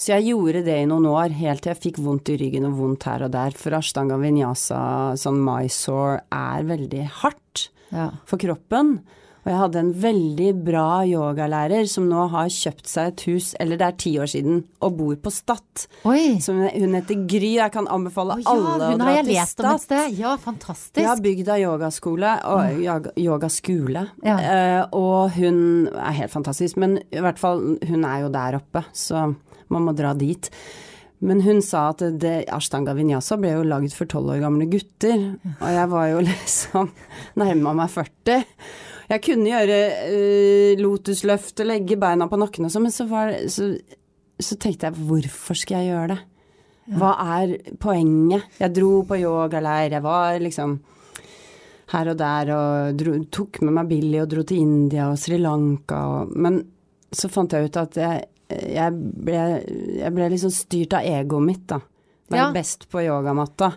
Så 0.00 0.14
jeg 0.14 0.30
gjorde 0.30 0.62
det 0.64 0.76
i 0.80 0.88
noen 0.88 1.04
år, 1.10 1.34
helt 1.36 1.64
til 1.64 1.74
jeg 1.74 1.82
fikk 1.82 1.98
vondt 2.00 2.30
i 2.32 2.38
ryggen 2.40 2.64
og 2.68 2.78
vondt 2.78 3.04
her 3.08 3.26
og 3.26 3.34
der. 3.34 3.56
For 3.56 3.76
Ashtanga 3.76 4.16
Vinyasa, 4.20 4.78
sånn 5.20 5.42
Mysore, 5.44 6.22
er 6.32 6.64
veldig 6.68 7.02
hardt 7.20 7.66
ja. 7.92 8.10
for 8.26 8.40
kroppen. 8.42 8.98
Og 9.46 9.52
jeg 9.52 9.58
hadde 9.60 9.78
en 9.78 9.90
veldig 10.02 10.48
bra 10.66 10.86
yogalærer 11.06 11.86
som 11.86 12.08
nå 12.10 12.24
har 12.32 12.48
kjøpt 12.50 12.88
seg 12.90 13.12
et 13.12 13.22
hus, 13.28 13.52
eller 13.62 13.78
det 13.78 13.86
er 13.86 13.98
ti 14.02 14.10
år 14.18 14.30
siden, 14.32 14.64
og 14.82 14.96
bor 14.98 15.12
på 15.22 15.30
Stad. 15.30 15.84
Hun 16.02 16.96
heter 16.98 17.20
Gry, 17.30 17.52
jeg 17.60 17.74
kan 17.76 17.86
anbefale 17.86 18.40
oh, 18.40 18.42
ja, 18.42 18.56
alle 18.56 18.88
å 18.88 18.98
dra 18.98 19.14
til 19.22 19.38
Stad. 19.52 19.94
Ja, 20.18 20.32
fantastisk. 20.42 20.98
Ja, 20.98 21.14
Bygda 21.14 21.60
yogaskole 21.62 22.32
og 22.50 22.82
yogaskole. 23.22 24.02
Ja. 24.26 24.34
Uh, 24.34 24.98
og 24.98 25.38
hun 25.38 25.62
er 25.94 26.18
helt 26.24 26.34
fantastisk, 26.34 26.82
men 26.82 26.98
i 27.14 27.22
hvert 27.22 27.38
fall 27.38 27.62
hun 27.86 28.02
er 28.02 28.26
jo 28.26 28.34
der 28.34 28.58
oppe, 28.58 28.82
så 28.98 29.28
man 29.70 29.86
må 29.86 29.94
dra 29.94 30.10
dit. 30.18 30.50
Men 31.24 31.40
hun 31.46 31.62
sa 31.64 31.88
at 31.94 32.02
det, 32.20 32.34
Ashtanga 32.52 32.92
Vinyasa 32.96 33.38
ble 33.40 33.54
jo 33.54 33.64
lagd 33.64 33.94
for 33.96 34.08
tolv 34.10 34.34
år 34.34 34.42
gamle 34.42 34.66
gutter, 34.68 35.22
og 35.56 35.68
jeg 35.72 35.90
var 35.92 36.10
jo 36.12 36.24
liksom 36.28 36.90
nærma 37.40 37.72
meg 37.78 37.92
40. 37.94 38.44
Jeg 39.06 39.22
kunne 39.22 39.52
gjøre 39.52 39.78
uh, 40.10 40.82
lotusløft 40.82 41.62
og 41.62 41.70
legge 41.70 41.98
beina 42.00 42.28
på 42.28 42.40
nakken 42.40 42.68
og 42.68 42.74
sånn, 42.74 42.88
men 42.88 42.94
så, 42.94 43.06
var, 43.08 43.32
så, 43.52 43.70
så 44.42 44.58
tenkte 44.60 44.90
jeg 44.90 45.06
hvorfor 45.08 45.58
skal 45.58 45.84
jeg 45.84 45.94
gjøre 45.94 46.10
det? 46.14 46.20
Hva 46.96 47.16
er 47.40 47.56
poenget? 47.82 48.44
Jeg 48.60 48.74
dro 48.76 49.00
på 49.08 49.18
yogaleir, 49.18 49.96
jeg 49.96 50.04
var 50.04 50.36
liksom 50.42 50.76
her 51.90 52.10
og 52.10 52.18
der 52.18 52.50
og 52.54 52.98
dro, 52.98 53.16
tok 53.30 53.60
med 53.62 53.74
meg 53.78 53.90
Billy 53.90 54.20
og 54.22 54.30
dro 54.30 54.42
til 54.46 54.62
India 54.62 55.08
og 55.10 55.18
Sri 55.22 55.38
Lanka 55.38 55.98
og 56.10 56.32
Men 56.34 56.60
så 57.14 57.30
fant 57.30 57.54
jeg 57.54 57.68
ut 57.68 57.78
at 57.78 57.98
jeg, 58.00 58.24
jeg, 58.48 58.92
ble, 59.26 59.40
jeg 60.00 60.12
ble 60.14 60.28
liksom 60.32 60.52
styrt 60.54 60.92
av 60.98 61.02
egoet 61.06 61.42
mitt, 61.46 61.66
da. 61.66 61.80
Være 62.30 62.48
Ja. 62.48 62.52
best 62.52 62.88
på 62.90 63.02
yogamatta. 63.04 63.72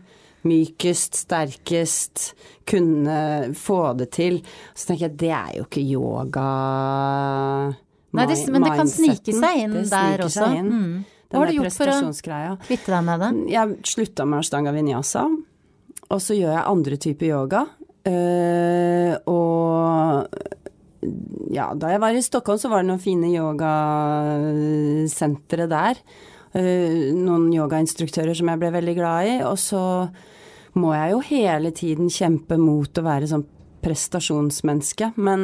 Mykest, 0.48 1.16
sterkest, 1.26 2.34
kunne 2.66 3.54
få 3.54 3.94
det 3.98 4.12
til. 4.16 4.40
Så 4.74 4.88
tenker 4.88 5.10
jeg, 5.10 5.18
det 5.18 5.32
er 5.36 5.52
jo 5.58 5.66
ikke 5.66 5.84
yoga 5.84 6.46
Nei, 8.12 8.26
det, 8.26 8.38
men 8.50 8.64
det 8.66 8.72
kan 8.74 8.88
snike 8.90 9.34
seg 9.36 9.60
inn 9.66 9.76
der 9.90 10.24
også. 10.26 10.48
inn. 10.58 10.70
Mm. 10.72 10.94
Hva 11.30 11.44
har 11.44 11.52
du 11.52 11.60
gjort 11.60 11.76
for 11.78 11.92
å 11.92 12.58
kvitte 12.66 12.90
deg 12.90 13.04
med 13.06 13.20
det? 13.22 13.30
Jeg 13.54 13.76
slutta 13.86 14.26
med 14.26 14.40
ashtanga 14.42 14.72
vinyasa, 14.74 15.28
og 16.10 16.24
så 16.26 16.34
gjør 16.40 16.56
jeg 16.56 16.66
andre 16.72 16.98
typer 16.98 17.30
yoga. 17.30 17.68
Øh, 18.10 19.14
og 19.30 20.40
ja, 21.54 21.74
da 21.80 21.90
jeg 21.94 22.02
var 22.04 22.14
i 22.16 22.22
Stockholm, 22.24 22.60
så 22.60 22.70
var 22.72 22.82
det 22.84 22.90
noen 22.90 23.04
fine 23.04 23.28
yogasentre 23.32 24.66
der. 25.72 25.96
Eh, 26.58 27.14
noen 27.16 27.54
yogainstruktører 27.54 28.34
som 28.38 28.48
jeg 28.52 28.60
ble 28.62 28.70
veldig 28.76 28.96
glad 28.98 29.28
i. 29.30 29.44
Og 29.48 29.58
så 29.62 30.10
må 30.80 30.94
jeg 30.96 31.12
jo 31.14 31.20
hele 31.30 31.72
tiden 31.76 32.08
kjempe 32.14 32.58
mot 32.62 32.98
å 33.00 33.06
være 33.06 33.28
sånn 33.32 33.48
prestasjonsmenneske, 33.84 35.14
men 35.24 35.40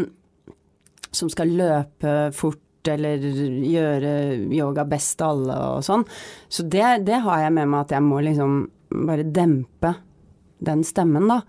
som 1.16 1.30
skal 1.32 1.56
løpe 1.56 2.32
fort 2.36 2.60
eller 2.92 3.18
gjøre 3.18 4.12
yoga 4.54 4.84
best 4.86 5.22
av 5.24 5.30
alle 5.34 5.56
og 5.78 5.84
sånn. 5.88 6.04
Så 6.52 6.64
det, 6.70 7.08
det 7.08 7.20
har 7.26 7.40
jeg 7.46 7.54
med 7.56 7.68
meg 7.72 7.80
at 7.86 7.94
jeg 7.96 8.04
må 8.06 8.18
liksom 8.22 8.52
bare 9.08 9.24
dempe 9.26 9.96
den 10.66 10.84
stemmen, 10.88 11.28
da. 11.32 11.40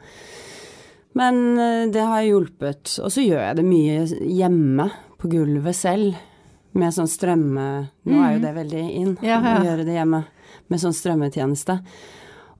Men 1.16 1.58
eh, 1.58 1.86
det 1.92 2.04
har 2.04 2.24
hjulpet. 2.26 2.98
Og 3.02 3.12
så 3.12 3.24
gjør 3.24 3.42
jeg 3.42 3.58
det 3.60 3.66
mye 3.66 3.98
hjemme, 4.36 4.90
på 5.16 5.30
gulvet 5.32 5.76
selv, 5.78 6.16
med 6.76 6.92
sånn 6.92 7.08
strømme... 7.08 7.66
Nå 8.04 8.18
er 8.20 8.34
jo 8.34 8.40
det 8.42 8.52
veldig 8.52 8.82
inn, 8.84 9.14
Ja, 9.24 9.38
ja. 9.40 9.54
å 9.56 9.64
gjøre 9.64 9.86
det 9.88 9.94
hjemme 9.96 10.26
med 10.68 10.82
sånn 10.82 10.92
strømmetjeneste. 10.96 11.78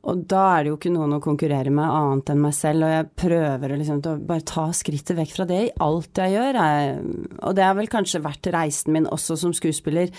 Og 0.07 0.23
da 0.31 0.43
er 0.55 0.65
det 0.65 0.71
jo 0.71 0.77
ikke 0.79 0.93
noen 0.95 1.17
å 1.17 1.23
konkurrere 1.23 1.73
med 1.75 1.85
annet 1.85 2.31
enn 2.33 2.41
meg 2.41 2.55
selv, 2.57 2.87
og 2.87 2.93
jeg 2.95 3.09
prøver 3.19 3.75
liksom 3.75 4.01
å 4.07 4.15
bare 4.29 4.47
ta 4.47 4.69
skrittet 4.77 5.19
vekk 5.19 5.33
fra 5.35 5.47
det 5.51 5.59
i 5.67 5.73
alt 5.83 6.21
jeg 6.23 6.37
gjør. 6.37 6.59
Jeg, 6.63 7.27
og 7.43 7.57
det 7.59 7.67
har 7.67 7.77
vel 7.77 7.91
kanskje 7.93 8.23
vært 8.25 8.49
reisen 8.55 8.95
min 8.95 9.11
også 9.11 9.37
som 9.41 9.53
skuespiller. 9.57 10.15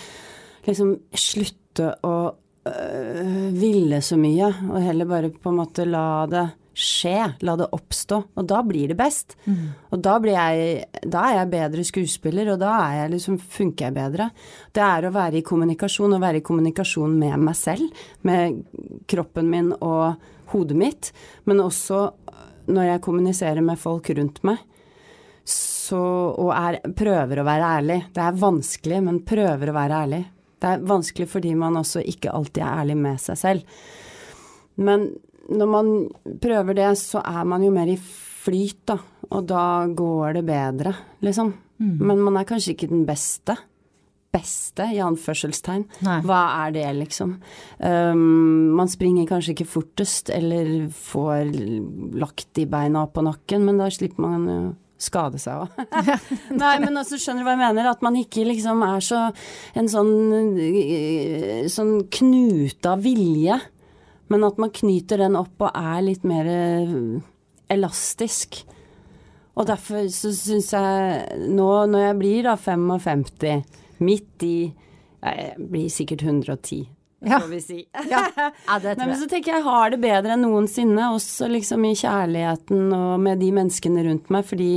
Liksom 0.68 0.92
slutte 1.16 1.94
å 2.04 2.14
øh, 2.68 3.48
ville 3.56 4.02
så 4.04 4.20
mye, 4.20 4.52
og 4.68 4.78
heller 4.84 5.08
bare 5.08 5.32
på 5.32 5.50
en 5.50 5.60
måte 5.62 5.88
la 5.88 6.06
det 6.30 6.46
skje, 6.78 7.16
la 7.42 7.56
det 7.58 7.66
oppstå, 7.74 8.18
og 8.38 8.46
da 8.48 8.60
blir 8.66 8.92
det 8.92 8.96
best. 8.98 9.34
Og 9.90 9.98
da 10.04 10.18
blir 10.22 10.36
jeg 10.36 10.84
Da 11.10 11.24
er 11.28 11.34
jeg 11.40 11.50
bedre 11.50 11.84
skuespiller, 11.84 12.52
og 12.52 12.60
da 12.62 12.70
er 12.86 12.94
jeg 13.02 13.12
liksom 13.16 13.38
funker 13.38 13.88
jeg 13.88 13.96
bedre. 13.96 14.30
Det 14.72 14.84
er 14.84 15.06
å 15.08 15.14
være 15.14 15.40
i 15.40 15.46
kommunikasjon, 15.46 16.14
og 16.14 16.22
være 16.22 16.38
i 16.38 16.46
kommunikasjon 16.46 17.18
med 17.18 17.38
meg 17.38 17.56
selv, 17.56 17.90
med 18.22 18.62
kroppen 19.10 19.50
min 19.50 19.72
og 19.80 20.14
hodet 20.52 20.76
mitt, 20.78 21.12
men 21.44 21.60
også 21.60 22.06
når 22.68 22.84
jeg 22.92 23.04
kommuniserer 23.04 23.64
med 23.64 23.78
folk 23.80 24.10
rundt 24.16 24.42
meg. 24.46 24.58
Så, 25.48 25.98
og 25.98 26.50
er, 26.52 26.82
prøver 26.92 27.40
å 27.40 27.46
være 27.48 27.70
ærlig. 27.78 28.02
Det 28.12 28.20
er 28.20 28.36
vanskelig, 28.36 28.98
men 29.04 29.22
prøver 29.24 29.70
å 29.70 29.76
være 29.76 30.02
ærlig. 30.04 30.24
Det 30.58 30.68
er 30.68 30.84
vanskelig 30.84 31.28
fordi 31.30 31.54
man 31.56 31.78
også 31.80 32.02
ikke 32.04 32.34
alltid 32.34 32.64
er 32.64 32.82
ærlig 32.82 32.98
med 33.00 33.22
seg 33.22 33.40
selv. 33.40 33.80
Men 34.78 35.08
når 35.48 35.70
man 35.70 35.92
prøver 36.42 36.76
det, 36.76 36.90
så 37.00 37.22
er 37.24 37.46
man 37.48 37.64
jo 37.64 37.72
mer 37.74 37.88
i 37.90 37.96
flyt, 37.98 38.82
da. 38.90 38.98
Og 39.28 39.48
da 39.48 39.64
går 39.92 40.38
det 40.38 40.44
bedre, 40.48 40.94
liksom. 41.24 41.52
Men 41.78 42.22
man 42.26 42.36
er 42.40 42.46
kanskje 42.48 42.74
ikke 42.74 42.90
den 42.90 43.04
beste. 43.06 43.54
Beste, 44.34 44.84
i 44.92 44.98
anførselstegn. 45.00 45.84
Nei. 46.04 46.18
Hva 46.26 46.40
er 46.64 46.74
det, 46.74 46.88
liksom? 46.98 47.36
Um, 47.78 48.74
man 48.76 48.90
springer 48.90 49.28
kanskje 49.30 49.54
ikke 49.54 49.68
fortest, 49.70 50.32
eller 50.34 50.90
får 50.92 51.54
lagt 52.18 52.50
de 52.58 52.66
beina 52.68 53.06
opp 53.06 53.14
på 53.16 53.24
nakken, 53.24 53.64
men 53.64 53.80
da 53.80 53.88
slipper 53.94 54.26
man 54.26 54.44
jo 54.50 54.58
skade 54.98 55.38
seg 55.40 55.62
òg. 55.62 55.80
Nei, 56.62 56.74
men 56.82 56.98
også 56.98 57.20
skjønner 57.20 57.44
du 57.44 57.46
hva 57.46 57.54
jeg 57.54 57.62
mener? 57.62 57.90
At 57.92 58.04
man 58.04 58.18
ikke 58.18 58.44
liksom 58.48 58.82
er 58.84 59.04
så 59.06 59.24
en 59.78 59.90
sånn 59.90 60.14
eh, 60.58 61.68
sånn 61.70 61.94
knute 62.18 62.90
av 62.90 63.04
vilje, 63.06 63.60
men 64.28 64.44
at 64.44 64.58
man 64.60 64.70
knyter 64.74 65.22
den 65.24 65.36
opp 65.38 65.60
og 65.64 65.70
er 65.76 66.02
litt 66.04 66.24
mer 66.28 66.48
eh, 66.52 66.92
elastisk. 67.72 68.62
Og 69.58 69.66
derfor 69.66 70.04
så 70.14 70.30
syns 70.36 70.68
jeg 70.72 71.48
nå 71.50 71.70
når 71.90 72.04
jeg 72.08 72.18
blir 72.20 72.46
da 72.46 72.54
55, 72.60 73.64
midt 74.06 74.44
i 74.46 74.56
Jeg 75.18 75.54
blir 75.58 75.88
sikkert 75.90 76.22
110, 76.22 76.84
Ja. 77.26 77.40
får 77.42 77.48
vi 77.50 77.60
si. 77.60 77.78
Ja, 78.06 78.20
ja 78.68 78.76
det 78.78 78.92
Nei, 78.94 79.02
jeg. 79.02 79.08
men 79.10 79.16
så 79.18 79.26
tenker 79.26 79.50
jeg 79.50 79.58
jeg 79.58 79.66
har 79.66 79.90
det 79.90 79.98
bedre 80.04 80.36
enn 80.36 80.44
noensinne, 80.46 81.08
også 81.16 81.48
liksom 81.50 81.82
i 81.88 81.96
kjærligheten 81.98 82.92
og 82.94 83.16
med 83.24 83.40
de 83.42 83.48
menneskene 83.56 84.04
rundt 84.06 84.30
meg, 84.30 84.46
fordi 84.46 84.68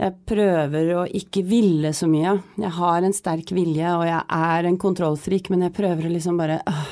jeg 0.00 0.16
prøver 0.26 0.90
å 0.96 1.04
ikke 1.06 1.44
ville 1.46 1.92
så 1.94 2.08
mye. 2.10 2.32
Jeg 2.58 2.72
har 2.80 3.04
en 3.06 3.14
sterk 3.14 3.52
vilje, 3.54 3.86
og 4.00 4.02
jeg 4.08 4.22
er 4.32 4.66
en 4.66 4.78
kontrollfrik, 4.80 5.50
men 5.52 5.62
jeg 5.68 5.74
prøver 5.76 6.08
å 6.08 6.12
liksom 6.16 6.40
bare 6.40 6.58
øh, 6.66 6.90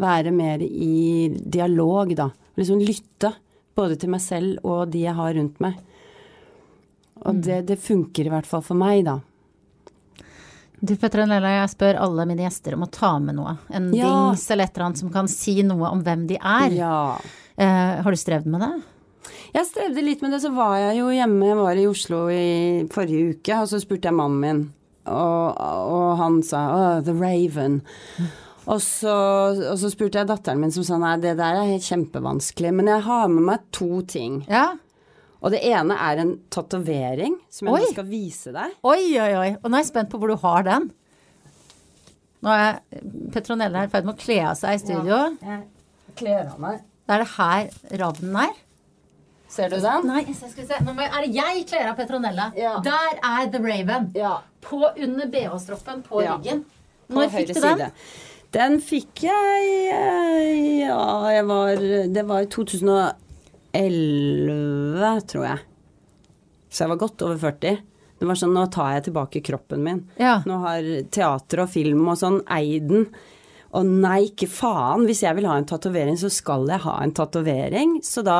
være 0.00 0.32
mer 0.34 0.62
i 0.64 1.28
dialog, 1.44 2.14
da. 2.18 2.30
Liksom 2.58 2.80
lytte, 2.82 3.34
både 3.76 3.96
til 4.00 4.10
meg 4.12 4.20
selv 4.24 4.64
og 4.66 4.90
de 4.92 5.04
jeg 5.06 5.14
har 5.16 5.34
rundt 5.36 5.60
meg. 5.60 5.78
Og 7.20 7.34
Mm. 7.36 7.40
det, 7.44 7.58
det 7.68 7.78
funker 7.78 8.26
i 8.26 8.30
hvert 8.32 8.46
fall 8.48 8.62
for 8.64 8.74
meg, 8.80 9.04
da. 9.04 9.18
Du 10.80 10.94
Petronella, 10.96 11.50
jeg 11.60 11.72
spør 11.74 11.98
alle 12.00 12.24
mine 12.24 12.46
gjester 12.46 12.72
om 12.72 12.86
å 12.86 12.90
ta 12.90 13.18
med 13.20 13.36
noe. 13.36 13.58
En 13.70 13.90
Ja. 13.92 14.08
dings 14.32 14.46
eller 14.50 14.64
et 14.64 14.72
eller 14.76 14.86
annet 14.86 14.98
som 15.02 15.10
kan 15.12 15.28
si 15.28 15.58
noe 15.62 15.90
om 15.92 16.02
hvem 16.02 16.26
de 16.30 16.38
er. 16.40 16.70
Ja. 16.72 17.18
Eh, 17.58 18.00
har 18.02 18.10
du 18.10 18.16
strevd 18.16 18.46
med 18.46 18.62
det? 18.64 18.82
Jeg 19.52 19.66
strevde 19.66 20.02
litt 20.02 20.22
med 20.22 20.30
det, 20.32 20.40
så 20.40 20.54
var 20.54 20.76
jeg 20.78 20.96
jo 21.02 21.08
hjemme, 21.12 21.44
jeg 21.50 21.56
var 21.58 21.76
i 21.76 21.86
Oslo 21.90 22.28
i 22.32 22.86
forrige 22.88 23.34
uke, 23.34 23.60
og 23.60 23.68
så 23.68 23.80
spurte 23.82 24.08
jeg 24.08 24.14
mannen 24.16 24.40
min, 24.40 24.72
og, 25.06 25.56
og 25.60 26.16
han 26.16 26.40
sa 26.46 26.60
«Åh, 26.72 27.00
The 27.04 27.12
Raven. 27.12 27.82
Og 28.70 28.78
så, 28.84 29.12
og 29.72 29.78
så 29.80 29.88
spurte 29.90 30.20
jeg 30.20 30.28
datteren 30.30 30.60
min 30.62 30.70
som 30.74 30.84
sa 30.86 30.98
nei, 31.00 31.16
det 31.22 31.32
der 31.40 31.58
er 31.58 31.72
helt 31.72 31.86
kjempevanskelig, 31.88 32.70
men 32.76 32.90
jeg 32.92 33.02
har 33.08 33.26
med 33.32 33.42
meg 33.48 33.64
to 33.74 34.02
ting. 34.06 34.44
Ja. 34.50 34.76
Og 35.40 35.54
det 35.54 35.62
ene 35.66 35.96
er 35.96 36.20
en 36.22 36.34
tatovering 36.52 37.38
som 37.50 37.70
jeg 37.70 37.82
nå 37.82 37.90
skal 37.94 38.06
vise 38.10 38.52
deg. 38.54 38.76
Oi, 38.86 39.02
oi, 39.18 39.30
oi. 39.40 39.50
Og 39.58 39.66
nå 39.66 39.78
er 39.78 39.82
jeg 39.82 39.90
spent 39.90 40.10
på 40.12 40.20
hvor 40.20 40.30
du 40.30 40.36
har 40.42 40.66
den. 40.68 40.90
Nå 42.44 42.52
er 42.54 42.78
Petronella 43.34 43.84
i 43.84 43.90
ferd 43.92 44.06
med 44.08 44.14
å 44.16 44.20
kle 44.20 44.38
av 44.52 44.56
seg 44.60 44.76
i 44.76 44.82
studio. 44.84 45.18
Jeg 45.42 46.14
kler 46.20 46.44
av 46.52 46.60
meg. 46.62 46.82
Da 47.08 47.16
er 47.16 47.24
det 47.24 47.30
her 47.34 47.96
ravnen 48.04 48.36
er. 48.44 48.54
Ser 49.50 49.72
du 49.72 49.80
den? 49.82 50.04
Nei, 50.06 50.22
skal 50.36 50.52
vi 50.60 50.66
se. 50.68 50.78
Nå 50.86 50.92
må 50.94 51.02
jeg, 51.02 51.10
er 51.10 51.24
det 51.26 51.34
jeg 51.40 51.64
kler 51.72 51.88
av 51.90 51.96
Petronella? 51.98 52.50
Ja. 52.54 52.76
Der 52.86 53.16
er 53.18 53.48
The 53.50 53.60
Raven. 53.64 54.10
Ja. 54.14 54.36
På 54.62 54.84
under 54.92 55.26
BH-stroppen 55.32 56.04
på 56.06 56.22
Ja. 56.22 56.36
ryggen. 56.36 56.62
På 57.10 57.24
fikk 57.32 57.50
du 57.50 57.56
den? 57.58 57.64
side. 57.64 57.90
Den 58.54 58.80
fikk 58.82 59.22
jeg 59.28 59.90
eh, 59.94 60.80
Ja, 60.82 61.30
jeg 61.30 61.44
var 61.46 61.76
Det 62.10 62.24
var 62.26 62.42
i 62.42 62.48
2011, 62.50 63.14
tror 65.30 65.44
jeg. 65.46 65.60
Så 66.70 66.84
jeg 66.84 66.90
var 66.92 67.00
godt 67.02 67.22
over 67.26 67.38
40. 67.38 67.78
Det 68.20 68.28
var 68.28 68.36
sånn, 68.36 68.52
nå 68.54 68.66
tar 68.74 68.96
jeg 68.96 69.04
tilbake 69.08 69.40
kroppen 69.46 69.80
min. 69.84 70.00
Ja. 70.20 70.40
Nå 70.46 70.58
har 70.64 70.82
teater 71.14 71.62
og 71.64 71.70
film 71.72 72.02
og 72.10 72.18
sånn 72.20 72.40
eid 72.52 72.88
den. 72.90 73.06
Og 73.78 73.86
nei, 73.86 74.26
ikke 74.28 74.48
faen. 74.50 75.06
Hvis 75.08 75.22
jeg 75.24 75.38
vil 75.38 75.46
ha 75.48 75.54
en 75.56 75.68
tatovering, 75.70 76.18
så 76.18 76.28
skal 76.32 76.66
jeg 76.70 76.82
ha 76.84 76.94
en 77.04 77.14
tatovering. 77.16 77.90
Så 78.06 78.22
da 78.26 78.38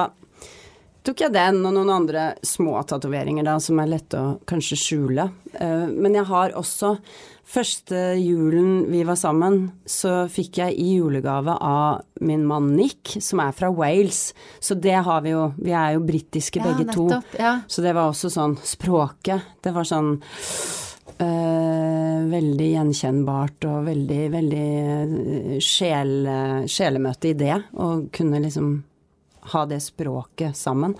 tok 1.07 1.20
jeg 1.24 1.32
den 1.34 1.61
og 1.64 1.74
noen 1.74 1.90
andre 1.94 2.24
små 2.46 2.80
tatoveringer 2.88 3.46
da, 3.46 3.59
som 3.62 3.80
er 3.82 3.90
lette 3.94 4.18
å 4.20 4.38
kanskje 4.48 4.76
skjule. 4.78 5.28
Eh, 5.55 5.86
men 5.90 6.18
jeg 6.20 6.28
har 6.30 6.57
også 6.61 6.96
Første 7.51 7.98
julen 8.14 8.84
vi 8.92 9.01
var 9.03 9.16
sammen, 9.18 9.72
så 9.82 10.28
fikk 10.30 10.61
jeg 10.61 10.76
i 10.78 10.84
julegave 11.01 11.57
av 11.66 12.05
min 12.22 12.44
mann 12.46 12.68
Nick, 12.76 13.16
som 13.18 13.40
er 13.42 13.51
fra 13.59 13.72
Wales. 13.74 14.28
Så 14.62 14.76
det 14.78 14.94
har 15.03 15.24
vi 15.24 15.32
jo. 15.32 15.48
Vi 15.59 15.72
er 15.74 15.96
jo 15.96 16.05
britiske 16.07 16.61
Ja, 16.62 16.68
begge 16.68 16.94
to. 16.94 17.09
ja. 17.40 17.57
Så 17.66 17.82
det 17.82 17.96
var 17.96 18.12
også 18.12 18.30
sånn 18.30 18.55
Språket. 18.62 19.42
Det 19.66 19.72
var 19.74 19.82
sånn 19.82 20.12
eh, 21.18 22.20
veldig 22.30 22.68
gjenkjennbart 22.70 23.66
og 23.66 23.88
veldig, 23.90 24.20
veldig 24.36 24.68
eh, 24.84 25.59
sjel, 25.59 26.14
sjelemøte 26.70 27.32
i 27.32 27.38
det. 27.40 27.57
Å 27.74 27.90
kunne 28.14 28.44
liksom 28.46 28.70
ha 29.55 29.66
det 29.70 29.82
språket 29.84 30.57
sammen. 30.57 30.96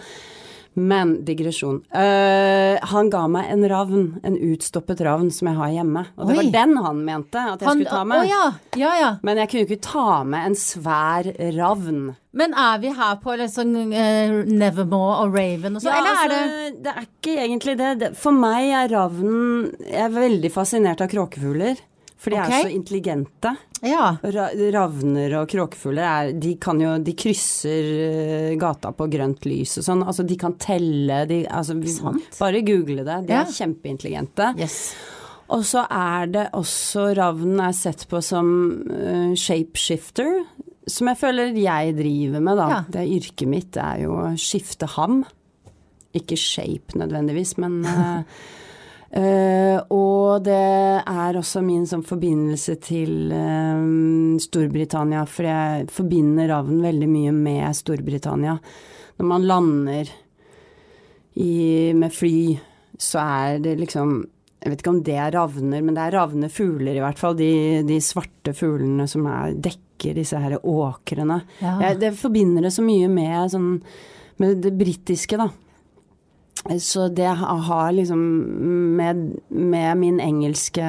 Men 0.79 1.17
digresjon. 1.27 1.81
Uh, 1.91 2.79
han 2.93 3.09
ga 3.11 3.25
meg 3.29 3.49
en 3.51 3.65
ravn, 3.69 4.05
en 4.23 4.37
utstoppet 4.39 5.01
ravn 5.03 5.27
som 5.35 5.49
jeg 5.51 5.59
har 5.59 5.73
hjemme. 5.75 6.05
Og 6.15 6.29
det 6.29 6.37
Oi. 6.37 6.37
var 6.39 6.51
den 6.55 6.77
han 6.85 7.01
mente 7.09 7.43
at 7.43 7.61
jeg 7.65 7.67
Han- 7.69 7.81
skulle 7.81 7.91
ta 7.91 8.05
med. 8.07 8.23
Å 8.23 8.29
ja. 8.31 8.45
ja, 8.79 8.93
ja. 9.01 9.09
Men 9.27 9.41
jeg 9.43 9.51
kunne 9.51 9.67
ikke 9.67 9.81
ta 9.83 10.23
med 10.23 10.47
en 10.47 10.55
svær 10.55 11.27
ravn. 11.59 12.15
Men 12.33 12.55
er 12.55 12.79
vi 12.79 12.95
her 12.95 13.19
på 13.19 13.35
liksom 13.43 13.75
uh, 13.91 14.37
Nevermore 14.47 15.25
og 15.25 15.35
Raven 15.35 15.75
og 15.75 15.83
sånn, 15.83 15.91
Ja, 15.91 15.99
eller 15.99 16.23
er 16.23 16.29
det 16.31 16.41
altså, 16.47 16.83
det 16.87 16.95
er 16.95 17.09
ikke 17.09 17.37
egentlig 17.49 17.77
det. 17.83 17.91
det. 18.05 18.13
For 18.23 18.31
meg 18.47 18.71
er 18.71 18.95
ravnen 18.95 19.73
Jeg 19.83 20.05
er 20.07 20.15
veldig 20.21 20.53
fascinert 20.55 21.03
av 21.03 21.11
kråkefugler. 21.11 21.83
For 22.21 22.35
de 22.35 22.37
okay. 22.37 22.53
er 22.59 22.67
så 22.69 22.73
intelligente. 22.75 23.55
Ja. 23.81 24.11
Ra 24.21 24.51
ravner 24.75 25.39
og 25.39 25.47
kråkefugler 25.49 26.05
er 26.05 26.33
De 26.37 26.53
De 27.01 27.15
krysser 27.17 27.87
eh, 28.05 28.57
gata 28.61 28.93
på 28.93 29.07
grønt 29.09 29.47
lys 29.49 29.79
og 29.81 29.87
sånn. 29.87 30.05
Altså, 30.05 30.27
de 30.29 30.37
kan 30.37 30.59
telle 30.61 31.25
de, 31.31 31.47
altså, 31.49 31.79
vi. 31.81 31.95
Bare 32.39 32.61
google 32.61 33.05
det. 33.05 33.27
De 33.27 33.33
Ja. 33.33 33.41
er 33.47 33.57
kjempeintelligente. 33.57 34.53
Yes. 34.61 34.95
Og 35.51 35.65
så 35.65 35.87
er 35.91 36.27
det 36.31 36.47
også 36.53 37.15
Ravnen 37.17 37.59
er 37.65 37.73
sett 37.73 38.07
på 38.09 38.21
som 38.23 38.47
uh, 38.87 39.35
shapeshifter, 39.35 40.45
som 40.87 41.09
jeg 41.11 41.19
føler 41.19 41.57
jeg 41.57 41.97
driver 41.97 42.41
med, 42.41 42.57
da. 42.61 42.69
Ja. 42.71 42.81
Det 42.87 43.01
er 43.01 43.15
yrket 43.17 43.49
mitt, 43.49 43.73
det 43.75 43.83
er 43.83 44.05
jo 44.05 44.15
å 44.21 44.31
skifte 44.39 44.87
ham. 44.99 45.25
Ikke 46.15 46.37
shape 46.39 46.99
nødvendigvis, 46.99 47.57
men 47.63 47.81
uh, 47.87 48.23
uh, 49.17 49.79
Og 49.97 50.45
det 50.47 50.61
er 51.03 51.39
også 51.39 51.63
min 51.67 51.87
sånn 51.89 52.07
forbindelse 52.07 52.77
til 52.85 53.31
uh, 53.35 54.37
Storbritannia, 54.43 55.27
for 55.29 55.49
jeg 55.51 55.87
forbinder 55.95 56.51
ravnen 56.53 56.83
veldig 56.85 57.11
mye 57.11 57.37
med 57.37 57.79
Storbritannia. 57.79 58.59
Når 59.21 59.31
man 59.35 59.47
lander 59.47 60.11
i, 61.41 61.93
med 61.97 62.13
fly, 62.13 62.59
så 63.01 63.23
er 63.23 63.65
det 63.65 63.79
liksom 63.81 64.21
jeg 64.61 64.75
vet 64.75 64.83
ikke 64.83 64.93
om 64.93 65.01
det 65.05 65.17
er 65.17 65.33
ravner, 65.33 65.81
men 65.81 65.95
det 65.97 66.03
er 66.05 66.15
ravnefugler 66.19 66.99
i 66.99 67.01
hvert 67.01 67.21
fall. 67.21 67.37
De, 67.39 67.81
de 67.89 67.97
svarte 68.05 68.53
fuglene 68.57 69.07
som 69.09 69.25
er, 69.31 69.55
dekker 69.57 70.19
disse 70.19 70.37
her 70.37 70.59
åkrene. 70.59 71.39
Ja. 71.63 71.79
Jeg, 71.87 72.01
det 72.03 72.11
forbinder 72.21 72.67
det 72.67 72.75
så 72.75 72.85
mye 72.85 73.09
med, 73.09 73.39
sånn, 73.55 73.71
med 74.43 74.61
det 74.61 74.75
britiske, 74.77 75.41
da. 75.41 75.49
Så 76.79 77.09
det 77.09 77.27
har 77.41 77.93
liksom 77.93 78.21
med, 78.97 79.41
med 79.49 79.97
min 79.97 80.21
engelske 80.21 80.85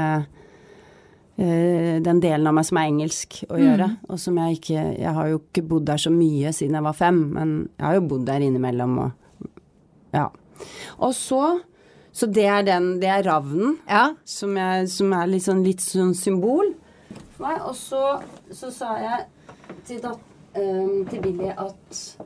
eh, 1.37 2.01
Den 2.03 2.19
delen 2.19 2.47
av 2.49 2.53
meg 2.57 2.67
som 2.67 2.77
er 2.81 2.89
engelsk 2.91 3.37
å 3.47 3.59
gjøre. 3.61 3.87
Og 4.09 4.19
som 4.19 4.37
jeg 4.41 4.59
ikke 4.59 4.83
Jeg 4.99 5.13
har 5.15 5.31
jo 5.31 5.39
ikke 5.39 5.63
bodd 5.69 5.87
der 5.87 6.01
så 6.03 6.11
mye 6.11 6.51
siden 6.53 6.75
jeg 6.75 6.83
var 6.89 6.97
fem, 6.97 7.21
men 7.37 7.53
jeg 7.77 7.85
har 7.87 7.99
jo 8.01 8.07
bodd 8.13 8.27
der 8.27 8.43
innimellom 8.47 8.97
og 9.07 9.11
Ja. 10.13 10.27
Og 10.99 11.13
så 11.15 11.61
så 12.11 12.27
det 12.27 12.43
er 12.43 12.61
den, 12.67 12.99
det 12.99 13.07
er 13.07 13.23
ravnen, 13.23 13.77
Ja. 13.87 14.15
som, 14.25 14.57
jeg, 14.57 14.89
som 14.89 15.13
er 15.15 15.27
litt 15.31 15.43
sånn, 15.45 15.63
litt 15.63 15.79
sånn 15.79 16.11
symbol 16.13 16.73
for 17.37 17.45
meg. 17.47 17.61
Og 17.63 17.75
så, 17.79 18.01
så 18.51 18.67
sa 18.75 18.97
jeg 18.99 19.21
til, 19.87 20.01
dat, 20.03 20.19
um, 20.59 21.05
til 21.07 21.21
Billy 21.23 21.47
at 21.55 22.17